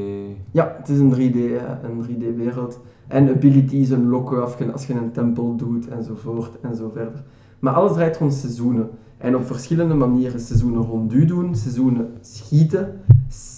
Ja, 0.52 0.76
het 0.78 0.90
is 0.90 1.00
een 1.00 1.14
3D, 1.14 1.36
ja, 1.36 1.80
een 1.84 2.04
3D-wereld. 2.04 2.80
En 3.08 3.30
abilities 3.30 3.90
unlocken 3.90 4.42
als 4.44 4.58
je, 4.58 4.72
als 4.72 4.88
je 4.88 4.94
een 4.94 5.12
tempel 5.12 5.56
doet 5.56 5.88
enzovoort 5.88 6.60
en 6.62 6.76
zo 6.76 6.92
verder. 6.94 7.24
Maar 7.60 7.74
alles 7.74 7.94
draait 7.94 8.18
rond 8.18 8.34
seizoenen. 8.34 8.90
En 9.18 9.36
op 9.36 9.46
verschillende 9.46 9.94
manieren. 9.94 10.40
Seizoenen 10.40 10.82
rond 10.82 11.14
u 11.14 11.26
doen, 11.26 11.56
seizoenen 11.56 12.14
schieten, 12.22 13.02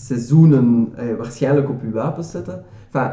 seizoenen 0.05 0.91
eh, 0.95 1.15
waarschijnlijk 1.15 1.69
op 1.69 1.81
uw 1.81 1.91
wapens 1.91 2.31
zetten. 2.31 2.63
Enfin, 2.91 3.11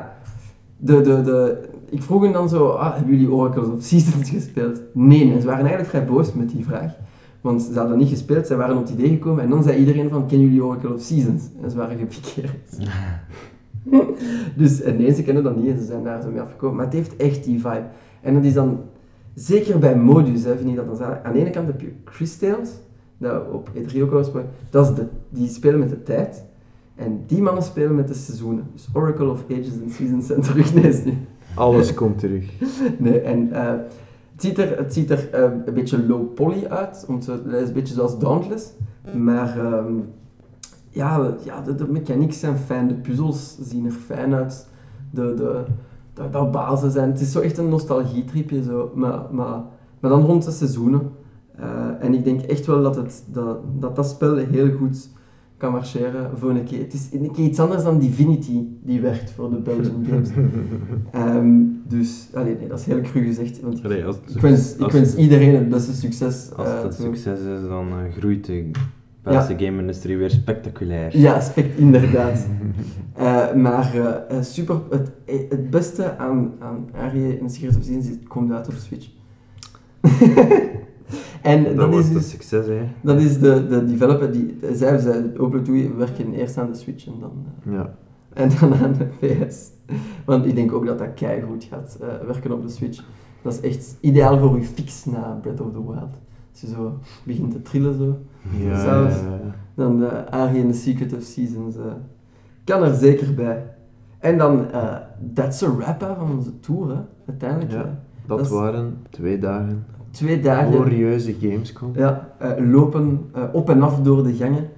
de, 0.76 1.00
de, 1.00 1.22
de, 1.22 1.68
ik 1.90 2.02
vroeg 2.02 2.22
hen 2.22 2.32
dan 2.32 2.48
zo, 2.48 2.68
ah, 2.68 2.94
hebben 2.94 3.12
jullie 3.14 3.32
Oracles 3.32 3.68
of 3.68 3.82
Seasons 3.82 4.30
gespeeld? 4.30 4.80
Nee, 4.92 5.32
en 5.32 5.40
ze 5.40 5.46
waren 5.46 5.66
eigenlijk 5.66 5.88
vrij 5.88 6.04
boos 6.04 6.32
met 6.32 6.50
die 6.50 6.64
vraag. 6.64 6.94
Want 7.40 7.62
ze 7.62 7.78
hadden 7.78 7.98
niet 7.98 8.08
gespeeld, 8.08 8.46
zij 8.46 8.56
waren 8.56 8.76
op 8.76 8.82
het 8.82 8.92
idee 8.92 9.08
gekomen 9.08 9.42
en 9.42 9.50
dan 9.50 9.62
zei 9.62 9.78
iedereen 9.78 10.08
van, 10.08 10.26
kennen 10.26 10.46
jullie 10.46 10.64
Oracle 10.64 10.94
of 10.94 11.00
Seasons? 11.00 11.42
En 11.62 11.70
ze 11.70 11.76
waren 11.76 11.98
gepikeerd. 11.98 12.78
Dus 14.56 14.82
en 14.82 14.96
nee, 14.96 15.14
ze 15.14 15.22
kennen 15.22 15.42
dat 15.42 15.56
niet 15.56 15.70
en 15.70 15.78
ze 15.78 15.84
zijn 15.84 16.02
daar 16.02 16.22
zo 16.22 16.30
mee 16.30 16.40
afgekomen. 16.40 16.76
Maar 16.76 16.84
het 16.84 16.94
heeft 16.94 17.16
echt 17.16 17.44
die 17.44 17.60
vibe. 17.60 17.86
En 18.20 18.34
dat 18.34 18.44
is 18.44 18.54
dan, 18.54 18.80
zeker 19.34 19.78
bij 19.78 19.96
modus, 19.96 20.44
hè, 20.44 20.56
vind 20.56 20.68
ik 20.68 20.76
dat 20.76 20.86
dan 20.86 20.96
zo. 20.96 21.04
Aan 21.22 21.32
de 21.32 21.38
ene 21.38 21.50
kant 21.50 21.66
heb 21.66 21.80
je 21.80 21.92
Chris 22.04 22.36
Tales, 22.36 22.70
dat 23.18 23.50
op 23.52 23.70
E3 23.74 24.02
ook 24.02 24.10
was, 24.10 24.32
maar 24.32 24.44
dat 24.70 24.88
is 24.88 24.94
de, 24.94 25.06
die 25.28 25.48
spelen 25.48 25.78
met 25.78 25.88
de 25.88 26.02
tijd. 26.02 26.44
En 26.96 27.24
die 27.26 27.42
mannen 27.42 27.62
spelen 27.62 27.94
met 27.94 28.08
de 28.08 28.14
seizoenen. 28.14 28.66
Dus 28.72 28.88
Oracle 28.92 29.30
of 29.30 29.44
Ages 29.50 29.82
and 29.82 29.92
Seasons 29.92 30.26
zijn 30.26 30.40
terug. 30.40 30.74
Nee, 30.74 30.88
is 30.88 31.04
niet. 31.04 31.14
Alles 31.54 31.94
komt 31.94 32.18
terug. 32.18 32.44
Nee, 32.98 33.20
en 33.20 33.52
eh, 33.52 33.74
het 34.32 34.44
ziet 34.44 34.58
er, 34.58 34.78
het 34.78 34.92
ziet 34.92 35.10
er 35.10 35.30
eh, 35.30 35.42
een 35.64 35.74
beetje 35.74 36.06
low 36.06 36.34
poly 36.34 36.66
uit, 36.66 37.06
te, 37.20 37.30
het 37.30 37.62
is 37.62 37.68
een 37.68 37.74
beetje 37.74 37.94
zoals 37.94 38.18
Dauntless, 38.18 38.72
maar 39.14 39.58
ehm, 39.58 39.92
ja, 40.90 41.34
ja 41.44 41.60
de, 41.60 41.74
de 41.74 41.88
mechanics 41.88 42.38
zijn 42.38 42.56
fijn, 42.56 42.88
de 42.88 42.94
puzzels 42.94 43.58
zien 43.60 43.84
er 43.86 43.92
fijn 43.92 44.34
uit, 44.34 44.68
de, 45.10 45.34
de, 45.34 45.64
de, 46.14 46.30
de 46.30 46.48
bazen 46.52 46.90
zijn, 46.90 47.10
het 47.10 47.20
is 47.20 47.32
zo 47.32 47.40
echt 47.40 47.58
een 47.58 47.68
nostalgietripje, 47.68 48.62
zo, 48.62 48.92
maar, 48.94 49.20
maar, 49.30 49.62
maar 50.00 50.10
dan 50.10 50.24
rond 50.24 50.44
de 50.44 50.50
seizoenen. 50.50 51.10
Eh, 51.56 51.66
en 52.00 52.14
ik 52.14 52.24
denk 52.24 52.40
echt 52.40 52.66
wel 52.66 52.82
dat, 52.82 52.96
het, 52.96 53.24
dat, 53.32 53.58
dat 53.78 53.96
dat 53.96 54.06
spel 54.08 54.36
heel 54.36 54.70
goed 54.76 55.08
kan 55.56 55.72
marcheren 55.72 56.30
voor 56.38 56.50
een 56.50 56.64
keer. 56.64 56.78
Het 56.78 56.92
is 56.92 57.08
een 57.12 57.30
keer 57.32 57.44
iets 57.44 57.58
anders 57.60 57.82
dan 57.82 57.98
Divinity 57.98 58.64
die 58.82 59.00
werkt 59.00 59.30
voor 59.30 59.50
de 59.50 59.56
Belgian 59.56 60.06
Games. 60.08 60.28
Ehm, 61.12 61.54
dus, 61.88 62.28
allee, 62.34 62.56
nee, 62.58 62.68
dat 62.68 62.78
is 62.78 62.84
heel 62.86 63.00
cru 63.00 63.24
gezegd. 63.24 63.60
Want 63.60 63.78
ik, 63.78 63.84
Allee, 63.84 64.04
als 64.04 64.16
het 64.26 64.34
ik 64.34 64.40
wens, 64.40 64.74
ik 64.74 64.80
als- 64.80 64.92
wens 64.92 65.14
iedereen 65.16 65.54
het 65.54 65.68
beste 65.68 65.94
succes. 65.94 66.50
Als 66.56 66.68
eh, 66.68 66.82
het 66.82 66.96
toe. 66.96 67.04
succes 67.06 67.38
is, 67.38 67.68
dan 67.68 67.88
eh, 67.88 68.12
groeit 68.18 68.44
de 68.46 68.70
Belgische 69.22 69.64
game-industrie 69.64 70.16
weer 70.16 70.30
spectaculair. 70.30 71.18
Ja, 71.18 71.40
spect, 71.40 71.78
inderdaad. 71.78 72.46
Eh, 73.16 73.54
maar 73.54 73.94
eh, 73.94 74.36
eh, 74.38 74.42
super, 74.44 74.80
het, 74.90 75.10
eh, 75.24 75.38
het 75.48 75.70
beste 75.70 76.16
aan, 76.18 76.52
aan 76.58 76.88
Arie 76.94 77.38
en 77.38 77.50
Secret 77.50 77.76
of 77.76 77.86
het 77.88 78.18
komt 78.28 78.52
uit 78.52 78.68
op 78.68 78.74
Switch. 78.74 79.08
en 81.42 81.64
dat, 81.64 81.76
dat, 81.76 81.84
is 81.88 81.92
wordt 81.92 82.06
een 82.08 82.14
dus, 82.14 82.30
succes, 82.30 82.66
hè. 82.66 82.80
dat 83.00 83.20
is 83.20 83.38
de, 83.38 83.66
de 83.66 83.84
developer 83.84 84.32
die, 84.32 84.58
zij 84.72 84.98
zei, 84.98 85.32
Open 85.38 85.64
we 85.64 85.94
werken 85.96 86.32
eerst 86.32 86.58
aan 86.58 86.70
de 86.72 86.78
Switch 86.78 87.06
en 87.06 87.12
dan, 87.20 87.32
eh, 87.66 87.72
Ja. 87.72 87.94
en 88.32 88.50
dan 88.60 88.74
aan 88.74 88.94
de 88.98 89.04
PS. 89.46 89.70
Want 90.24 90.46
ik 90.46 90.54
denk 90.54 90.72
ook 90.72 90.86
dat 90.86 90.98
dat 90.98 91.14
keigoed 91.14 91.64
gaat 91.64 91.98
eh, 92.00 92.26
werken 92.26 92.52
op 92.52 92.62
de 92.62 92.68
Switch. 92.68 93.04
Dat 93.42 93.52
is 93.52 93.60
echt 93.60 93.96
ideaal 94.00 94.38
voor 94.38 94.52
uw 94.54 94.62
fix 94.62 95.04
na 95.04 95.38
Breath 95.42 95.60
of 95.60 95.72
the 95.72 95.82
Wild. 95.86 96.14
Als 96.52 96.60
je 96.60 96.66
zo 96.66 96.98
begint 97.24 97.50
te 97.52 97.62
trillen 97.62 97.94
zo. 97.94 98.18
Ja, 98.58 98.80
Zelfs. 98.80 99.14
ja, 99.20 99.22
ja. 99.30 99.54
Dan 99.74 99.98
de 99.98 100.30
Ari 100.30 100.60
en 100.60 100.70
the 100.70 100.76
Secret 100.78 101.12
of 101.14 101.22
Seasons. 101.22 101.76
eh, 101.76 101.82
kan 102.64 102.82
er 102.82 102.94
zeker 102.94 103.34
bij. 103.34 103.64
En 104.18 104.38
dan, 104.38 104.66
that's 105.34 105.62
a 105.62 105.76
wrap 105.76 106.00
hè, 106.00 106.14
van 106.14 106.30
onze 106.36 106.60
tour, 106.60 106.88
hè. 106.88 107.00
uiteindelijk. 107.26 107.72
Ja. 107.72 107.98
Dat, 108.26 108.38
Dat 108.38 108.48
waren 108.48 108.96
twee 109.10 109.38
dagen 109.38 109.84
Twee 110.16 110.40
dagen 110.40 110.72
glorieuze 110.72 111.34
Gamescom. 111.40 111.92
ja, 111.94 112.34
eh, 112.38 112.50
lopen 112.70 113.30
eh, 113.32 113.42
op 113.52 113.70
en 113.70 113.82
af 113.82 114.00
door 114.00 114.22
de 114.22 114.34
gangen. 114.34 114.68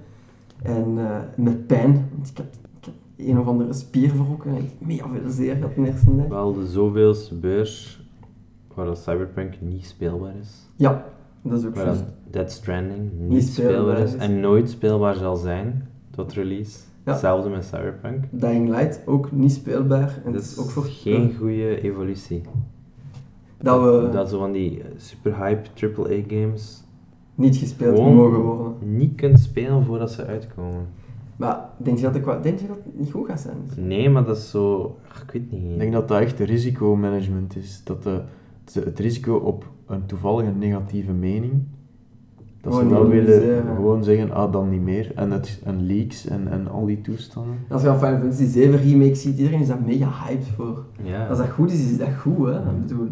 En 0.63 0.93
eh, 0.97 1.17
met 1.35 1.67
pijn, 1.67 2.09
want 2.15 2.29
ik 2.29 2.37
heb, 2.37 2.45
ik 2.79 2.85
heb 2.85 2.93
een 3.27 3.39
of 3.39 3.47
andere 3.47 3.73
spier 3.73 4.09
verrokken 4.09 4.49
en 4.51 4.57
ik 4.57 4.69
heb 4.79 4.87
mega 4.87 5.07
veel 5.09 5.29
zeer 5.29 5.55
gehad 5.55 5.75
de 5.75 5.85
eerste 5.85 6.15
dag. 6.15 6.27
Wel 6.27 6.53
de 6.53 6.67
zoveelste 6.67 7.35
beurs 7.35 8.03
waar 8.75 8.85
dat 8.85 8.97
Cyberpunk 8.99 9.53
niet 9.61 9.85
speelbaar 9.85 10.33
is. 10.41 10.69
Ja, 10.75 11.05
dat 11.41 11.59
is 11.59 11.65
ook 11.65 11.75
Waar 11.75 11.85
dat 11.85 12.03
Dead 12.29 12.51
Stranding 12.51 13.11
niet, 13.17 13.29
Niet 13.29 13.43
speelbaar, 13.43 13.73
speelbaar 13.73 13.99
is 13.99 14.13
is. 14.13 14.19
en 14.21 14.39
nooit 14.39 14.69
speelbaar 14.69 15.15
zal 15.15 15.35
zijn 15.35 15.87
tot 16.11 16.33
release. 16.33 16.79
Ja. 17.05 17.11
Hetzelfde 17.11 17.49
met 17.49 17.65
Cyberpunk. 17.65 18.23
Dying 18.29 18.69
Light 18.69 19.01
ook 19.05 19.31
niet 19.31 19.51
speelbaar. 19.51 20.21
En 20.25 20.31
Dat 20.31 20.41
het 20.41 20.51
is 20.51 20.57
ook 20.57 20.69
voor 20.69 20.83
geen 20.83 21.35
goede 21.39 21.81
evolutie. 21.81 22.41
Dat 23.61 23.81
we 23.81 24.09
dat 24.11 24.29
zo 24.29 24.39
van 24.39 24.51
die 24.51 24.81
super 24.97 25.37
hype 25.37 25.69
AAA 25.95 26.21
games 26.27 26.83
niet 27.35 27.55
gespeeld 27.57 27.95
Gewoon- 27.97 28.15
mogen 28.15 28.39
worden. 28.41 28.73
niet 28.97 29.15
kunt 29.15 29.39
spelen 29.39 29.83
voordat 29.85 30.11
ze 30.11 30.25
uitkomen. 30.25 30.87
Maar 31.35 31.69
denk 31.77 31.97
je 31.97 32.03
dat, 32.03 32.15
ik, 32.15 32.25
wa- 32.25 32.39
denk 32.39 32.59
je 32.59 32.67
dat 32.67 32.77
het 32.85 32.99
niet 32.99 33.11
goed 33.11 33.27
gaat 33.27 33.39
zijn? 33.39 33.87
Nee, 33.87 34.09
maar 34.09 34.23
dat 34.25 34.37
is 34.37 34.49
zo. 34.49 34.97
ach, 35.11 35.23
ik 35.23 35.31
weet 35.31 35.51
niet. 35.51 35.71
Ik 35.71 35.79
denk 35.79 35.93
dat 35.93 36.07
dat 36.07 36.19
echt 36.21 36.39
risicomanagement 36.39 37.55
is. 37.55 37.81
Dat 37.83 38.03
de, 38.03 38.21
het- 38.65 38.73
het 38.85 38.99
risico 38.99 39.35
op 39.35 39.65
een 39.87 40.05
toevallige 40.05 40.51
negatieve 40.51 41.11
mening, 41.11 41.53
dat 42.61 42.73
ze 42.73 42.79
Gewoon 42.79 42.93
wel 42.93 43.07
willen 43.09 43.25
minimaliseren. 43.29 43.75
gewoon 43.75 44.03
zeggen, 44.03 44.31
ah 44.31 44.51
dan 44.51 44.69
niet 44.69 44.81
meer. 44.81 45.11
En, 45.15 45.31
het, 45.31 45.61
en 45.65 45.85
leaks 45.85 46.27
en, 46.27 46.47
en 46.47 46.67
al 46.67 46.85
die 46.85 47.01
toestanden. 47.01 47.55
Als 47.69 47.81
je 47.81 47.89
al 47.89 47.97
Final 47.97 48.19
Fantasy 48.19 48.45
7 48.45 48.79
remake 48.79 49.15
ziet, 49.15 49.37
iedereen 49.37 49.59
is 49.61 49.67
daar 49.67 49.81
mega 49.85 50.09
hyped 50.25 50.47
voor. 50.47 50.83
Ja. 51.03 51.27
Als 51.27 51.37
dat 51.37 51.49
goed 51.49 51.71
is, 51.71 51.91
is 51.91 51.97
dat 51.97 52.13
goed, 52.21 52.47
hè? 52.47 52.57
Ik 52.59 52.81
bedoel, 52.87 53.07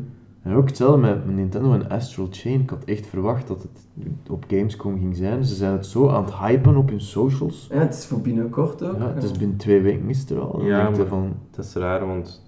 En 0.48 0.56
ook 0.56 0.68
hetzelfde 0.68 1.02
met 1.02 1.36
Nintendo 1.36 1.74
en 1.74 1.90
Astral 1.90 2.28
Chain. 2.32 2.62
Ik 2.62 2.70
had 2.70 2.84
echt 2.84 3.08
verwacht 3.08 3.48
dat 3.48 3.62
het 3.62 3.88
op 4.30 4.46
Gamescom 4.48 4.98
ging 5.00 5.16
zijn. 5.16 5.46
Ze 5.46 5.56
zijn 5.56 5.72
het 5.72 5.86
zo 5.86 6.10
aan 6.10 6.24
het 6.24 6.34
hypen 6.34 6.76
op 6.76 6.90
hun 6.90 7.02
socials. 7.02 7.68
ja, 7.72 7.80
het 7.80 7.94
is 7.94 8.06
voor 8.06 8.22
binnenkort 8.22 8.84
ook. 8.84 8.98
Ja, 8.98 9.14
het 9.14 9.24
is 9.24 9.32
binnen 9.32 9.58
twee 9.58 9.82
weken 9.82 10.10
is 10.10 10.20
het 10.20 10.30
er 10.30 10.40
al. 10.40 10.58
Dan 10.58 10.66
Ja, 10.66 10.94
van, 10.94 11.34
Het 11.52 11.66
is 11.66 11.74
raar, 11.74 12.08
want 12.08 12.44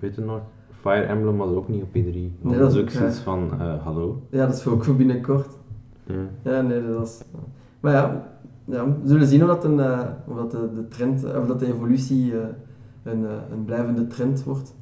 weet 0.00 0.14
je 0.14 0.20
nog, 0.20 0.40
Fire 0.80 1.02
Emblem 1.02 1.36
was 1.36 1.50
ook 1.50 1.68
niet 1.68 1.82
op 1.82 1.88
E3. 1.88 1.92
Nee, 1.92 2.32
dat, 2.42 2.58
dat 2.58 2.72
is 2.74 2.80
ook 2.80 2.90
zoiets 2.90 3.18
van, 3.18 3.50
eh, 3.60 3.84
hallo. 3.84 4.22
Ja, 4.30 4.46
dat 4.46 4.54
is 4.54 4.62
voor, 4.62 4.72
ook 4.72 4.84
voor 4.84 4.96
binnenkort. 4.96 5.48
Ja. 6.06 6.50
Ja, 6.50 6.60
nee, 6.60 6.82
dat 6.86 7.06
is... 7.06 7.22
Maar 7.80 7.92
ja, 7.92 8.30
ja 8.64 8.84
we 8.84 9.08
zullen 9.08 9.26
zien 9.26 9.42
of 9.42 9.48
dat, 9.48 9.64
een, 9.64 9.80
eh, 9.80 10.00
of 10.26 10.36
dat 10.36 10.50
de, 10.50 10.70
de 10.74 10.88
trend, 10.88 11.24
eh, 11.24 11.40
of 11.40 11.46
dat 11.46 11.60
de 11.60 11.66
evolutie 11.66 12.32
eh, 12.32 12.46
een, 13.02 13.26
eh, 13.26 13.30
een 13.52 13.64
blijvende 13.64 14.06
trend 14.06 14.44
wordt. 14.44 14.74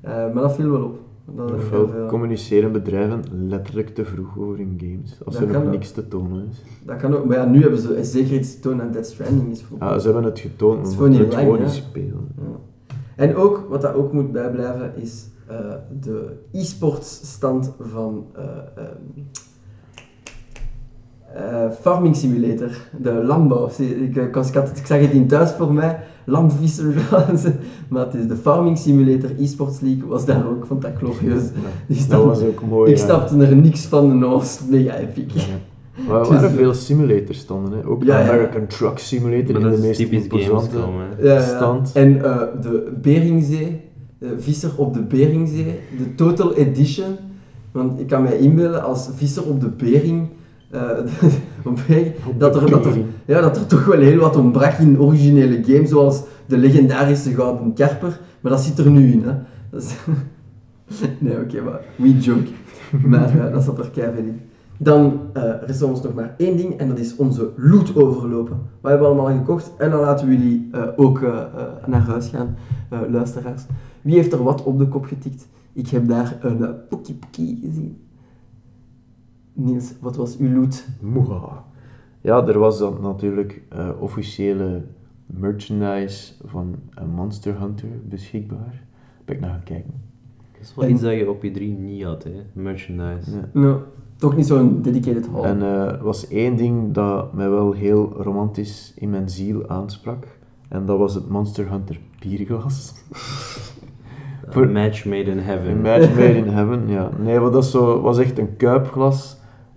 Eh, 0.00 0.12
maar 0.12 0.42
dat 0.42 0.54
viel 0.54 0.70
wel 0.70 0.82
op. 0.84 0.98
Dat 1.34 1.52
Ofwel 1.52 1.88
veel. 1.88 2.06
communiceren 2.06 2.72
bedrijven 2.72 3.22
letterlijk 3.48 3.94
te 3.94 4.04
vroeg 4.04 4.38
over 4.38 4.56
hun 4.56 4.76
games, 4.80 5.18
als 5.24 5.34
Dat 5.34 5.42
er 5.42 5.52
nog 5.52 5.62
ook. 5.64 5.70
niks 5.70 5.90
te 5.90 6.08
tonen 6.08 6.48
is. 6.50 6.62
Dat 6.84 6.96
kan 6.96 7.14
ook, 7.14 7.24
maar 7.24 7.36
ja, 7.36 7.44
nu 7.44 7.60
hebben 7.60 7.78
ze 7.78 8.04
zeker 8.04 8.34
iets 8.34 8.54
te 8.54 8.60
tonen 8.60 8.86
aan 8.86 8.92
Dead 8.92 9.06
Stranding 9.06 9.50
is 9.50 9.62
voor. 9.62 9.78
Ja, 9.80 9.98
ze 9.98 10.04
hebben 10.04 10.24
het 10.24 10.38
getoond, 10.38 10.78
Het 10.78 10.86
is 10.86 10.96
maar 10.96 11.06
gewoon 11.12 11.24
het 11.24 11.34
gewoon 11.34 11.60
niet 11.60 11.70
spelen. 11.70 12.28
Ja. 12.36 12.42
En 13.16 13.36
ook, 13.36 13.66
wat 13.68 13.82
dat 13.82 13.94
ook 13.94 14.12
moet 14.12 14.32
bijblijven, 14.32 14.92
is 14.96 15.28
eh, 15.46 15.56
de 16.00 16.32
e-sports 16.52 17.20
stand 17.32 17.72
van 17.80 18.26
eh, 18.34 18.44
ehm, 18.76 18.96
eh, 21.34 21.70
Farming 21.70 22.16
Simulator, 22.16 22.70
de 22.98 23.12
landbouw. 23.12 23.66
Ik, 23.66 23.78
ik, 23.78 24.16
ik, 24.16 24.36
ik 24.36 24.86
zag 24.86 25.00
het 25.00 25.10
in 25.10 25.26
thuis 25.26 25.50
voor 25.50 25.72
mij, 25.72 26.00
landvisser, 26.26 26.94
maar 27.88 28.04
het 28.04 28.14
is 28.14 28.26
de 28.26 28.36
Farming 28.36 28.78
Simulator 28.78 29.30
e-sports 29.38 29.80
league, 29.80 30.08
was 30.08 30.24
daar 30.24 30.48
ook, 30.48 30.66
vond 30.66 30.82
dat 30.82 30.90
glorieus. 30.98 31.42
Die 31.86 32.06
Dat 32.08 32.24
was 32.24 32.40
ook 32.40 32.62
mooi. 32.68 32.90
ik 32.90 32.98
ja. 32.98 33.04
snapte 33.04 33.46
er 33.46 33.56
niks 33.56 33.84
van 33.84 34.10
en 34.10 34.20
dat 34.20 34.30
was 34.30 34.60
mega 34.68 34.96
epic. 34.96 35.32
Ja. 35.32 35.42
Maar 36.08 36.20
er 36.20 36.28
waren 36.28 36.50
veel 36.50 36.74
simulators 36.74 37.38
stonden, 37.38 37.78
hè. 37.78 37.86
ook 37.86 38.02
Ja, 38.02 38.18
ja. 38.18 38.28
American 38.28 38.66
Truck 38.66 38.98
Simulator 38.98 39.60
Maar 39.60 39.72
in 39.72 39.80
de 39.80 39.86
meest 39.86 40.00
imposante. 40.00 40.78
Ja, 41.22 41.34
ja. 41.34 41.40
stand. 41.40 41.90
En 41.94 42.24
eh, 42.24 42.40
de 42.62 42.92
Beringzee, 43.02 43.80
de 44.18 44.34
visser 44.38 44.70
op 44.76 44.94
de 44.94 45.02
Beringzee, 45.02 45.78
de 45.98 46.14
Total 46.14 46.54
Edition. 46.54 47.16
Want 47.72 48.00
ik 48.00 48.06
kan 48.06 48.22
mij 48.22 48.38
inbeelden 48.38 48.84
als 48.84 49.08
visser 49.14 49.42
op 49.42 49.60
de 49.60 49.66
eh, 49.66 49.72
Bering 49.76 50.28
dat, 52.38 52.56
er, 52.56 52.70
dat, 52.70 52.84
er, 52.86 52.98
ja, 53.26 53.40
dat 53.40 53.56
er 53.56 53.66
toch 53.66 53.84
wel 53.84 54.00
heel 54.00 54.18
wat 54.20 54.36
ontbrak 54.36 54.72
in 54.78 55.00
originele 55.00 55.64
games, 55.64 55.88
zoals 55.90 56.22
de 56.46 56.58
legendarische 56.58 57.30
Gouden 57.34 57.72
Karper. 57.72 58.20
Maar 58.40 58.52
dat 58.52 58.60
zit 58.60 58.78
er 58.78 58.90
nu 58.90 59.12
in. 59.12 59.22
Hè. 59.24 59.32
Dat 59.70 59.82
is- 59.82 59.96
nee, 61.18 61.36
oké, 61.40 61.60
maar 61.62 61.80
we 61.96 62.18
joke. 62.18 62.48
Maar 63.06 63.38
eh, 63.46 63.52
dat 63.52 63.62
zat 63.62 63.78
er 63.78 63.90
keihard 63.90 64.18
in. 64.18 64.40
Dan 64.78 65.20
eh 65.32 65.42
rest 65.66 65.82
ons 65.82 66.02
nog 66.02 66.14
maar 66.14 66.34
één 66.38 66.56
ding 66.56 66.78
en 66.78 66.88
dat 66.88 66.98
is 66.98 67.16
onze 67.16 67.50
loot 67.56 67.96
overlopen. 67.96 68.56
Wat 68.80 68.90
hebben 68.90 69.08
we 69.10 69.14
allemaal 69.14 69.36
gekocht? 69.38 69.72
En 69.78 69.90
dan 69.90 70.00
laten 70.00 70.28
we 70.28 70.32
jullie 70.36 70.68
eh, 70.72 70.82
ook 70.96 71.22
eh, 71.22 71.28
eh, 71.28 71.42
naar 71.86 72.00
huis 72.00 72.28
gaan, 72.28 72.56
eh, 72.90 72.98
luisteraars. 73.10 73.62
Wie 74.02 74.14
heeft 74.14 74.32
er 74.32 74.42
wat 74.42 74.62
op 74.62 74.78
de 74.78 74.88
kop 74.88 75.04
getikt? 75.04 75.48
Ik 75.72 75.88
heb 75.88 76.08
daar 76.08 76.36
een 76.40 76.58
uh, 76.60 76.68
Poekie 76.88 77.14
Poekie 77.14 77.58
gezien. 77.64 77.96
Niels, 79.58 79.92
wat 80.00 80.16
was 80.16 80.36
uw 80.38 80.54
loot? 80.60 80.86
Moeha. 81.00 81.64
Ja, 82.20 82.46
er 82.46 82.58
was 82.58 82.78
dan 82.78 82.98
natuurlijk 83.02 83.62
eh, 83.68 83.88
officiële 83.98 84.82
merchandise 85.26 86.32
van 86.44 86.74
een 86.94 87.10
Monster 87.10 87.60
Hunter 87.60 87.88
beschikbaar. 88.08 88.82
Ben 89.24 89.34
ik 89.34 89.40
naar 89.40 89.50
gaan 89.50 89.62
kijken. 89.64 89.92
Dat 90.52 90.60
is 90.60 90.74
wel 90.74 90.84
En- 90.84 90.90
iets 90.90 91.00
dat 91.02 91.12
je 91.12 91.30
op 91.30 91.42
je 91.42 91.50
3 91.50 91.72
niet 91.78 92.02
had, 92.04 92.24
hè. 92.24 92.30
Merchandise. 92.52 93.30
Ja. 93.30 93.48
Nou, 93.52 93.78
toch 94.16 94.36
niet 94.36 94.46
zo'n 94.46 94.82
dedicated 94.82 95.26
haul. 95.28 95.44
En 95.44 95.62
eh, 95.62 95.86
er 95.86 96.02
was 96.04 96.28
één 96.28 96.56
ding 96.56 96.92
dat 96.92 97.32
mij 97.32 97.50
wel 97.50 97.72
heel 97.72 98.12
romantisch 98.22 98.92
in 98.96 99.10
mijn 99.10 99.28
ziel 99.28 99.68
aansprak. 99.68 100.26
En 100.68 100.86
dat 100.86 100.98
was 100.98 101.14
het 101.14 101.28
Monster 101.28 101.70
Hunter 101.70 101.98
bierglas. 102.20 102.92
Voor- 104.48 104.68
match 104.70 105.04
made 105.04 105.30
in 105.30 105.38
heaven. 105.38 105.70
Een 105.70 105.80
match 105.80 106.08
made 106.14 106.36
in 106.36 106.48
heaven, 106.48 106.88
ja. 106.88 107.10
Nee, 107.18 107.40
maar 107.40 107.50
dat 107.50 107.64
zo, 107.66 108.00
was 108.00 108.18
echt 108.18 108.38
een 108.38 108.56
kuipglas. 108.56 109.36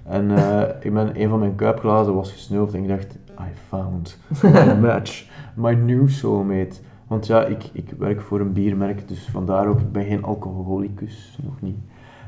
En 0.09 0.31
eh, 0.31 0.61
ik 0.81 0.93
ben, 0.93 1.21
een 1.21 1.29
van 1.29 1.39
mijn 1.39 1.55
kuipglazen 1.55 2.13
was 2.13 2.31
gesneuveld 2.31 2.73
en 2.73 2.81
ik 2.81 2.87
dacht, 2.87 3.17
I 3.39 3.53
found 3.67 4.19
my 4.41 4.73
match, 4.87 5.29
my 5.55 5.73
new 5.73 6.07
soulmate. 6.07 6.79
Want 7.07 7.27
ja, 7.27 7.45
ik, 7.45 7.69
ik 7.73 7.93
werk 7.97 8.21
voor 8.21 8.39
een 8.39 8.53
biermerk, 8.53 9.07
dus 9.07 9.29
vandaar 9.31 9.67
ook, 9.67 9.79
ik 9.79 9.91
ben 9.91 10.05
geen 10.05 10.23
alcoholicus, 10.23 11.39
nog 11.43 11.61
niet. 11.61 11.77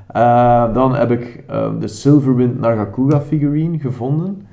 Eh, 0.08 0.74
dan 0.74 0.96
heb 0.96 1.12
ik 1.12 1.44
eh, 1.48 1.72
de 1.80 1.88
Silverwind 1.88 2.60
Nagakuga 2.60 3.22
figurine 3.22 3.80
gevonden. 3.80 4.46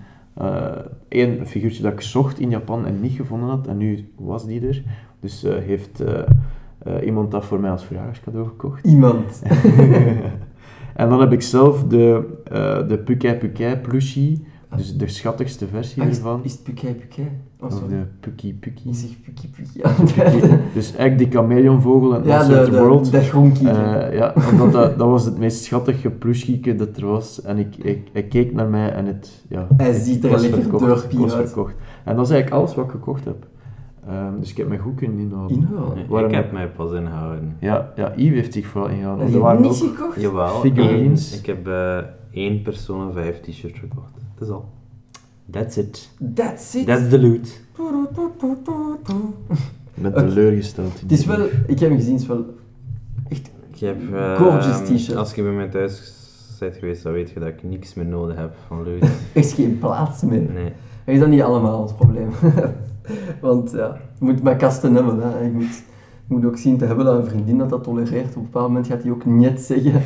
Eén 1.09 1.47
figuurtje 1.47 1.83
dat 1.83 1.93
ik 1.93 2.01
zocht 2.01 2.39
in 2.39 2.51
Japan 2.51 2.87
en 2.87 3.01
niet 3.01 3.13
gevonden 3.13 3.49
had, 3.49 3.67
en 3.67 3.77
nu 3.77 4.13
was 4.17 4.47
die 4.47 4.69
er. 4.69 4.83
Dus 5.21 5.43
heeft 5.43 6.05
iemand 7.05 7.31
dat 7.31 7.45
voor 7.45 7.61
mij 7.61 7.71
als 7.71 7.85
verjaardagscadeau 7.85 8.47
gekocht. 8.47 8.87
Iemand. 8.87 9.43
en 10.95 11.09
dan 11.09 11.21
heb 11.21 11.33
ik 11.33 11.43
zelf 11.43 11.85
de, 11.85 12.38
eh 12.51 12.89
de 12.89 12.99
Pukai 12.99 13.35
Pukai 13.35 13.77
plushie, 13.77 14.45
dus 14.77 14.97
de 14.97 15.09
schattigste 15.09 15.67
versie 15.67 16.03
Ah, 16.03 16.09
is, 16.09 16.17
ervan. 16.17 16.41
is 16.43 16.53
het 16.53 16.63
Pukai 16.63 16.95
Pukai? 16.95 17.29
Oh, 17.61 17.67
Of 17.67 17.81
de 17.89 18.03
Puki 18.21 18.55
Puki. 18.55 18.83
Je 18.89 18.95
zegt 18.95 19.23
Puki 19.23 19.49
Puki 19.49 19.83
aan 19.83 19.95
het 20.07 20.19
einde. 20.19 20.59
Dus 20.75 20.97
eigenlijk 20.97 21.19
die 21.19 21.41
chameleonvogel 21.41 22.15
en 22.15 22.25
Ja, 22.25 22.45
de, 22.49 22.71
World. 22.71 23.11
de. 23.11 23.19
Eh, 23.19 24.15
ja, 24.19 24.35
omdat 24.53 24.73
dat, 24.73 24.99
dat 24.99 25.09
was 25.09 25.25
het 25.25 25.39
meest 25.39 25.63
schattige 25.65 26.11
plushkieke 26.11 26.75
dat 26.77 26.97
er 26.97 27.07
was. 27.07 27.43
En 27.43 27.59
ik, 27.59 27.77
ik, 27.77 28.09
hij 28.13 28.23
keek 28.23 28.53
naar 28.53 28.67
mij 28.69 28.91
en 28.93 29.07
het... 29.07 29.45
Ja, 29.49 29.67
Hij 29.77 29.93
ziet 29.93 30.25
er 30.25 30.31
was 30.31 30.41
lekker 30.43 30.71
was 30.79 30.83
uit. 31.35 31.47
verkocht. 31.51 31.75
En 32.05 32.17
dat 32.17 32.25
is 32.27 32.33
eigenlijk 32.33 32.61
alles 32.63 32.75
wat 32.75 32.85
ik 32.85 32.91
gekocht 32.91 33.25
heb. 33.25 33.47
Ehm, 34.09 34.41
dus 34.41 34.51
ik 34.51 34.57
heb 34.57 34.69
me 34.69 34.79
goed 34.79 34.95
kunnen 34.97 35.19
inhouden. 35.19 35.57
Inhouden. 35.57 36.05
Nee, 36.11 36.25
Ik 36.25 36.31
heb 36.35 36.53
mij 36.53 36.69
pas 36.69 36.93
inhouden. 36.93 37.57
Ja, 37.61 37.93
ja, 37.97 38.13
Yves 38.17 38.35
heeft 38.35 38.53
zich 38.53 38.67
vooral 38.67 38.91
ingehouden. 38.91 39.25
Heb 39.27 39.35
Er 39.35 39.41
je 39.41 39.55
ook- 39.69 39.75
gekocht? 39.75 40.21
Jawel, 40.21 40.49
Figurines. 40.61 41.31
één. 41.33 41.41
Ik 41.41 41.47
heb 41.47 41.67
eh 41.67 41.99
één 42.39 42.63
Persona 42.63 43.11
5 43.13 43.41
t-shirt 43.41 43.77
gekocht. 43.77 44.13
Dat 44.39 44.49
is 44.49 44.55
al. 44.55 44.69
That's 45.51 45.77
it. 45.77 46.11
That's 46.35 46.75
it. 46.75 46.87
That's 46.87 47.09
the 47.09 47.21
loot. 47.21 47.61
Ik 49.95 50.03
ben 50.03 50.15
teleurgesteld. 50.15 51.01
Het 51.01 51.13
is 51.13 51.25
wel, 51.25 51.45
ik 51.67 51.79
heb 51.79 51.89
hem 51.89 51.97
gezien, 51.97 52.13
het 52.13 52.23
is 52.23 52.27
wel 52.27 52.45
echt 53.29 53.51
Ik 53.73 53.79
heb, 53.79 54.15
eh, 54.15 54.37
Gorgeous 54.37 54.89
t-shirt. 54.89 55.17
Als 55.17 55.35
je 55.35 55.43
bij 55.43 55.53
mij 55.53 55.69
thuis 55.69 56.17
bent 56.59 56.77
geweest, 56.77 57.03
dan 57.03 57.13
weet 57.13 57.31
je 57.31 57.41
dat 57.41 57.49
ik 57.49 57.63
niks 57.63 57.95
meer 57.95 58.07
nodig 58.07 58.37
heb 58.37 58.55
van 58.67 58.85
loot. 58.85 59.11
echt 59.33 59.53
geen 59.53 59.79
plaats 59.79 60.23
meer. 60.23 60.51
Nee. 60.53 60.73
Dat 61.05 61.15
is 61.15 61.19
dat 61.19 61.29
niet 61.29 61.43
allemaal 61.43 61.81
ons 61.81 61.95
probleem. 61.95 62.29
Want 63.41 63.71
ja, 63.71 64.01
je 64.19 64.25
moet 64.25 64.43
maar 64.43 64.57
kasten 64.57 64.95
hebben. 64.95 65.21
Hè. 65.21 65.39
Je, 65.39 65.51
moet, 65.51 65.83
je 66.27 66.35
moet 66.35 66.45
ook 66.45 66.57
zien 66.57 66.79
te 66.79 66.85
hebben 66.85 67.05
dat 67.05 67.19
een 67.19 67.29
vriendin 67.29 67.59
dat 67.59 67.69
dat 67.69 67.83
tolereert. 67.85 68.29
Op 68.29 68.37
een 68.37 68.43
bepaald 68.43 68.69
moment 68.69 68.87
gaat 68.87 69.03
hij 69.03 69.11
ook 69.11 69.25
niet 69.25 69.61
zeggen. 69.61 70.03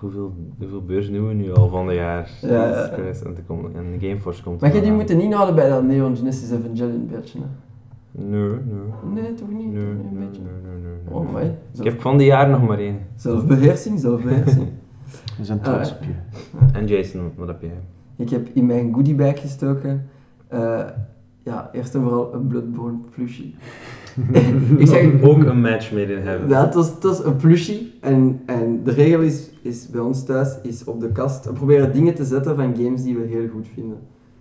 Hoeveel, 0.00 0.34
hoeveel, 0.58 0.82
beurs 0.84 1.10
doen 1.10 1.28
we 1.28 1.34
nu 1.34 1.52
al 1.54 1.68
van 1.68 1.86
de 1.86 1.94
jaar? 1.94 2.30
Ja, 2.42 2.48
ja. 2.48 2.68
Jesus 2.68 2.90
Christ, 2.98 3.22
En, 3.22 3.36
er 3.36 3.42
komt- 3.46 3.74
en 3.74 3.84
Gameforce 4.00 4.42
komt 4.42 4.60
Maar 4.60 4.70
je 4.70 4.76
eraan. 4.80 4.88
die 4.88 5.16
moet 5.16 5.24
niet 5.24 5.34
houden 5.34 5.54
bij 5.54 5.68
dat 5.68 5.82
Neon 5.82 6.16
Genesis 6.16 6.50
Evangelion 6.50 7.06
beeldje. 7.06 7.38
Hè. 7.38 7.44
Nee, 8.24 8.48
nee. 8.48 9.22
Nee, 9.22 9.34
toch 9.34 9.48
niet? 9.48 9.72
Nee, 9.72 9.84
nee, 9.84 9.94
nee, 10.12 10.26
beetje? 10.26 10.42
nee, 10.42 10.72
nee, 10.82 10.92
nee. 11.32 11.44
Oh. 11.44 11.78
Ik 11.78 11.84
heb 11.84 12.00
van 12.00 12.16
die 12.18 12.26
jaar 12.26 12.48
nog 12.48 12.66
maar 12.66 12.78
één. 12.78 12.98
Zelfbeheersing, 13.16 13.98
zelfbeheersing. 14.00 14.66
We 15.38 15.44
zijn 15.44 15.60
trots 15.60 15.90
Ah, 15.92 15.96
op 15.96 16.04
je. 16.04 16.12
En 16.72 16.86
Jason, 16.86 17.30
wat 17.36 17.48
heb 17.48 17.60
jij? 17.62 17.78
Ik 18.16 18.30
heb 18.30 18.48
in 18.52 18.66
mijn 18.66 18.94
goodiebag 18.94 19.40
gestoken. 19.40 20.06
eh, 20.48 20.84
ja, 21.42 21.70
eerst 21.72 21.94
en 21.94 22.02
vooral 22.02 22.34
een 22.34 22.46
Bloodborne 22.46 22.98
plushie. 23.14 23.54
ik 24.78 24.86
zeg, 24.86 25.22
Ook 25.22 25.44
een 25.44 25.60
match 25.60 25.92
made 25.92 26.12
in 26.12 26.22
heaven. 26.22 26.48
Ja, 26.48 26.64
het 26.64 26.74
was, 26.74 26.88
het 26.90 27.02
was 27.02 27.24
een 27.24 27.36
plushie. 27.36 27.92
En, 28.00 28.40
en 28.46 28.80
de 28.84 28.90
regel 28.90 29.20
is, 29.20 29.50
is 29.62 29.88
bij 29.88 30.00
ons 30.00 30.24
thuis, 30.24 30.56
is 30.62 30.84
op 30.84 31.00
de 31.00 31.12
kast, 31.12 31.44
we 31.44 31.52
proberen 31.52 31.92
dingen 31.92 32.14
te 32.14 32.24
zetten 32.24 32.56
van 32.56 32.76
games 32.76 33.02
die 33.02 33.16
we 33.16 33.26
heel 33.26 33.48
goed 33.48 33.66
vinden. 33.74 33.96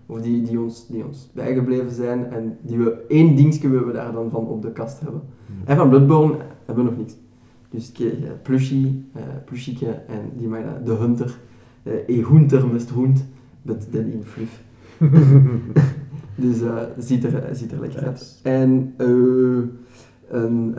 Of 0.05 0.21
die, 0.21 0.41
die, 0.41 0.59
ons, 0.59 0.87
die 0.87 1.05
ons 1.05 1.29
bijgebleven 1.33 1.91
zijn 1.91 2.31
en 2.31 2.57
die 2.61 2.77
we, 2.77 3.05
één 3.07 3.35
dingetje 3.35 3.69
willen 3.69 3.87
we 3.87 3.93
daar 3.93 4.11
dan 4.11 4.29
van 4.29 4.47
op 4.47 4.61
de 4.61 4.71
kast 4.71 4.99
hebben. 4.99 5.21
En 5.65 5.77
van 5.77 5.89
Bloodborne 5.89 6.35
hebben 6.65 6.83
we 6.83 6.89
nog 6.89 6.99
niks. 6.99 7.13
Dus 7.69 7.87
ik 7.87 7.93
kreeg 7.93 8.11
eh, 8.13 8.29
plushie, 8.41 9.05
eh 9.13 9.21
plushieke 9.45 9.85
en 9.87 10.19
die 10.37 10.47
mag 10.47 10.59
dat- 10.63 10.85
de 10.85 10.93
hunter. 10.93 11.37
Eh 11.83 11.93
e 12.07 12.23
hunter 12.23 12.67
must 12.67 12.89
hund, 12.93 13.25
but 13.61 13.91
then 13.91 14.11
in 14.11 14.23
fluff. 14.23 14.61
Dus 16.35 16.61
eh 16.61 16.77
ziet, 16.97 17.23
er, 17.23 17.49
ziet 17.51 17.71
er 17.71 17.79
lekker 17.79 18.05
uit. 18.05 18.39
En 18.43 18.93
eh 18.97 19.07
een 20.29 20.75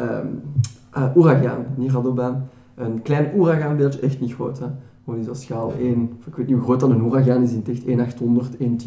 ah, 0.91 1.17
uragaan, 1.17 1.67
niet 1.77 1.91
radobaan. 1.91 2.49
Een 2.75 3.03
klein 3.03 3.37
uragaanbeeldje, 3.37 4.01
echt 4.01 4.21
niet 4.21 4.35
groot. 4.35 4.59
Hè. 4.59 4.67
Gewoon 5.05 5.25
zo 5.25 5.35
schaal 5.35 5.73
1, 5.81 6.11
of 6.19 6.27
ik 6.27 6.35
weet 6.35 6.47
niet 6.47 6.57
hoe 6.57 6.65
groot 6.65 6.81
dat 6.81 6.91
een 6.91 7.07
uragaan 7.07 7.43
is 7.43 7.51
in 7.53 7.59
het 7.59 7.69
echt, 7.69 7.85
1 7.85 8.01
800, 8.01 8.57
1 8.57 8.77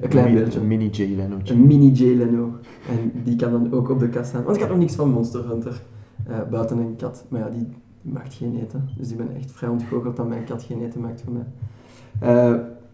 Een 0.00 0.08
klein 0.08 0.34
beeldje. 0.34 0.60
Een 0.60 0.66
mini 0.66 0.88
Jay 0.88 1.14
Leno'tje. 1.16 1.54
Een 1.54 1.66
mini 1.66 1.90
Jay 1.90 2.14
Leno. 2.14 2.52
En 2.88 3.12
die 3.24 3.36
kan 3.36 3.50
dan 3.50 3.72
ook 3.72 3.90
op 3.90 3.98
de 3.98 4.08
kast 4.08 4.28
staan. 4.28 4.42
Want 4.42 4.56
ik 4.56 4.62
had 4.62 4.70
nog 4.70 4.80
niks 4.80 4.94
van 4.94 5.10
Monster 5.10 5.48
Hunter. 5.48 5.82
eh, 6.26 6.36
buiten 6.50 6.78
een 6.78 6.96
kat. 6.96 7.24
Maar 7.28 7.40
ja, 7.40 7.48
die 7.48 7.66
maakt 8.02 8.34
geen 8.34 8.58
eten. 8.62 8.88
Dus 8.98 9.10
ik 9.10 9.16
ben 9.16 9.34
echt 9.36 9.52
vrij 9.52 9.68
ontgoocheld 9.68 10.16
dat 10.16 10.28
mijn 10.28 10.44
kat 10.44 10.62
geen 10.62 10.82
eten 10.82 11.00
maakt 11.00 11.22
voor 11.22 11.32
mij. 11.32 11.46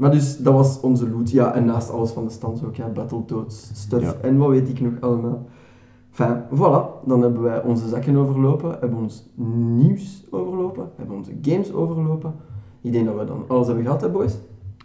Eh, 0.03 0.09
maar 0.09 0.11
dus, 0.11 0.39
dat 0.39 0.55
was 0.55 0.81
onze 0.81 1.11
loot. 1.11 1.31
Ja, 1.31 1.55
en 1.55 1.65
naast 1.65 1.91
alles 1.91 2.11
van 2.11 2.25
de 2.25 2.31
stand 2.31 2.65
ook. 2.65 2.75
Ja, 2.75 2.89
Battletoads, 2.89 3.71
stuff. 3.75 4.03
Ja. 4.03 4.15
En 4.23 4.37
wat 4.37 4.49
weet 4.49 4.69
ik 4.69 4.81
nog 4.81 4.93
allemaal. 5.01 5.47
Enfin, 6.11 6.43
voilà. 6.55 7.07
Dan 7.07 7.23
hebben 7.23 7.43
wij 7.43 7.63
onze 7.63 7.89
zakken 7.89 8.17
overlopen. 8.17 8.77
Hebben 8.81 8.99
ons 8.99 9.29
nieuws 9.77 10.27
overlopen. 10.31 10.91
Hebben 10.97 11.17
onze 11.17 11.33
games 11.43 11.73
overlopen. 11.73 12.35
Ik 12.83 12.93
denk 12.93 13.07
dat 13.07 13.19
we 13.19 13.25
dan 13.25 13.45
alles 13.47 13.67
hebben 13.67 13.85
gehad, 13.85 14.01
hè, 14.01 14.11
boys? 14.11 14.39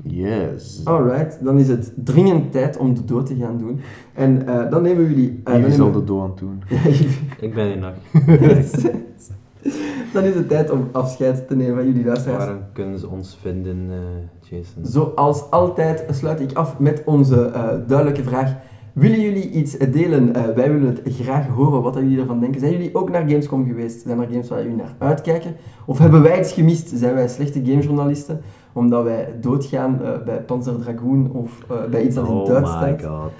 Yes. 0.03 0.81
Alright, 0.83 1.43
dan 1.43 1.59
is 1.59 1.67
het 1.67 1.93
dringend 1.95 2.51
tijd 2.51 2.77
om 2.77 2.93
de 2.93 3.05
dood 3.05 3.25
te 3.25 3.35
gaan 3.35 3.57
doen. 3.57 3.79
En 4.13 4.47
eh, 4.47 4.69
dan 4.71 4.81
nemen 4.81 5.03
we 5.03 5.09
jullie... 5.09 5.41
eh, 5.43 5.53
dan 5.53 5.61
Yves 5.61 5.75
zal 5.75 5.91
de 5.91 6.03
dood 6.03 6.21
aan 6.21 6.29
het 6.29 6.37
doen. 6.37 6.63
Ik 7.47 7.53
ben 7.53 7.71
in 7.73 7.79
nacht. 7.79 7.99
Dan 10.13 10.23
is 10.23 10.35
het 10.35 10.49
tijd 10.49 10.71
om 10.71 10.89
afscheid 10.91 11.47
te 11.47 11.55
nemen 11.55 11.75
van 11.75 11.85
jullie 11.85 12.05
luisteraars. 12.05 12.45
Waar 12.45 12.69
kunnen 12.73 12.99
ze 12.99 13.07
ons 13.07 13.37
vinden, 13.41 13.89
eh, 13.89 14.49
Jason? 14.49 14.85
Zoals 14.85 15.51
altijd 15.51 16.05
sluit 16.09 16.39
ik 16.39 16.53
af 16.53 16.79
met 16.79 17.01
onze 17.05 17.45
eh, 17.45 17.67
duidelijke 17.87 18.23
vraag. 18.23 18.55
Willen 18.93 19.21
jullie 19.21 19.49
iets 19.49 19.77
delen? 19.77 20.35
Eh, 20.35 20.43
wij 20.55 20.71
willen 20.71 20.87
het 20.87 21.15
graag 21.15 21.47
horen 21.47 21.81
wat 21.81 21.95
jullie 21.95 22.19
ervan 22.19 22.39
denken. 22.39 22.59
Zijn 22.59 22.71
jullie 22.71 22.95
ook 22.95 23.09
naar 23.09 23.21
Gamescom 23.21 23.65
geweest? 23.65 24.01
Zijn 24.01 24.19
er 24.19 24.27
games 24.27 24.49
waar 24.49 24.61
jullie 24.61 24.77
naar 24.77 24.95
uitkijken? 24.97 25.55
Of 25.85 25.97
hebben 25.97 26.21
wij 26.21 26.39
iets 26.39 26.53
gemist? 26.53 26.91
Zijn 26.95 27.13
wij 27.13 27.27
slechte 27.27 27.61
gamejournalisten? 27.65 28.41
Omdat 28.77 29.03
wij 29.03 29.35
doodgaan 29.41 30.01
eh, 30.03 30.09
bij 30.25 30.41
Panzer 30.41 30.79
Dragoon 30.79 31.31
of 31.33 31.51
eh, 31.69 31.89
bij 31.89 32.03
iets 32.03 32.15
dat 32.15 32.27
in 32.27 32.33
oh 32.33 32.45
Duits 32.45 32.69
my 32.69 32.77
staat? 32.77 33.03
god. 33.03 33.31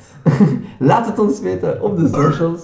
Laat 0.90 1.06
het 1.06 1.20
ons 1.20 1.40
weten 1.40 1.82
op 1.82 1.98
de 1.98 2.08
socials. 2.08 2.62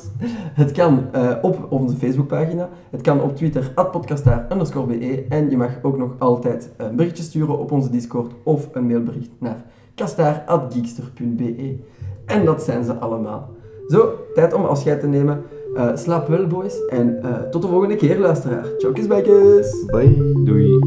Het 0.54 0.72
kan 0.72 1.06
eh, 1.12 1.32
op 1.42 1.68
onze 1.70 1.96
Facebookpagina. 1.96 2.70
Het 2.90 3.02
kan 3.02 3.22
op 3.22 3.36
Twitter, 3.36 3.72
podcastaar_be. 3.92 5.26
En 5.30 5.50
je 5.50 5.58
mag 5.58 5.70
ook 5.82 5.98
nog 5.98 6.12
altijd 6.18 6.74
een 6.78 6.96
berichtje 6.96 7.24
sturen 7.24 7.60
op 7.60 7.72
onze 7.72 7.90
Discord 7.90 8.32
of 8.44 8.70
een 8.72 8.88
mailbericht 8.88 9.32
naar 9.38 9.64
kastaar.geekster.be. 9.96 11.80
En 12.26 12.46
dat 12.46 12.64
zijn 12.64 12.84
ze 12.84 12.94
allemaal. 12.94 13.50
Zo, 13.88 14.14
tijd 14.34 14.54
om 14.54 14.66
afscheid 14.66 15.00
te 15.00 15.08
nemen. 15.08 15.44
Eh, 15.76 15.90
slaap 15.94 16.28
wel, 16.28 16.48
boys. 16.48 16.86
En 16.86 17.24
eh, 17.24 17.42
tot 17.50 17.62
de 17.62 17.68
volgende 17.68 17.96
keer, 17.96 18.20
luisteraar. 18.20 18.66
Ciao, 18.78 18.94
kusbijkes. 18.94 19.86
Bye. 19.86 20.44
Doei. 20.44 20.80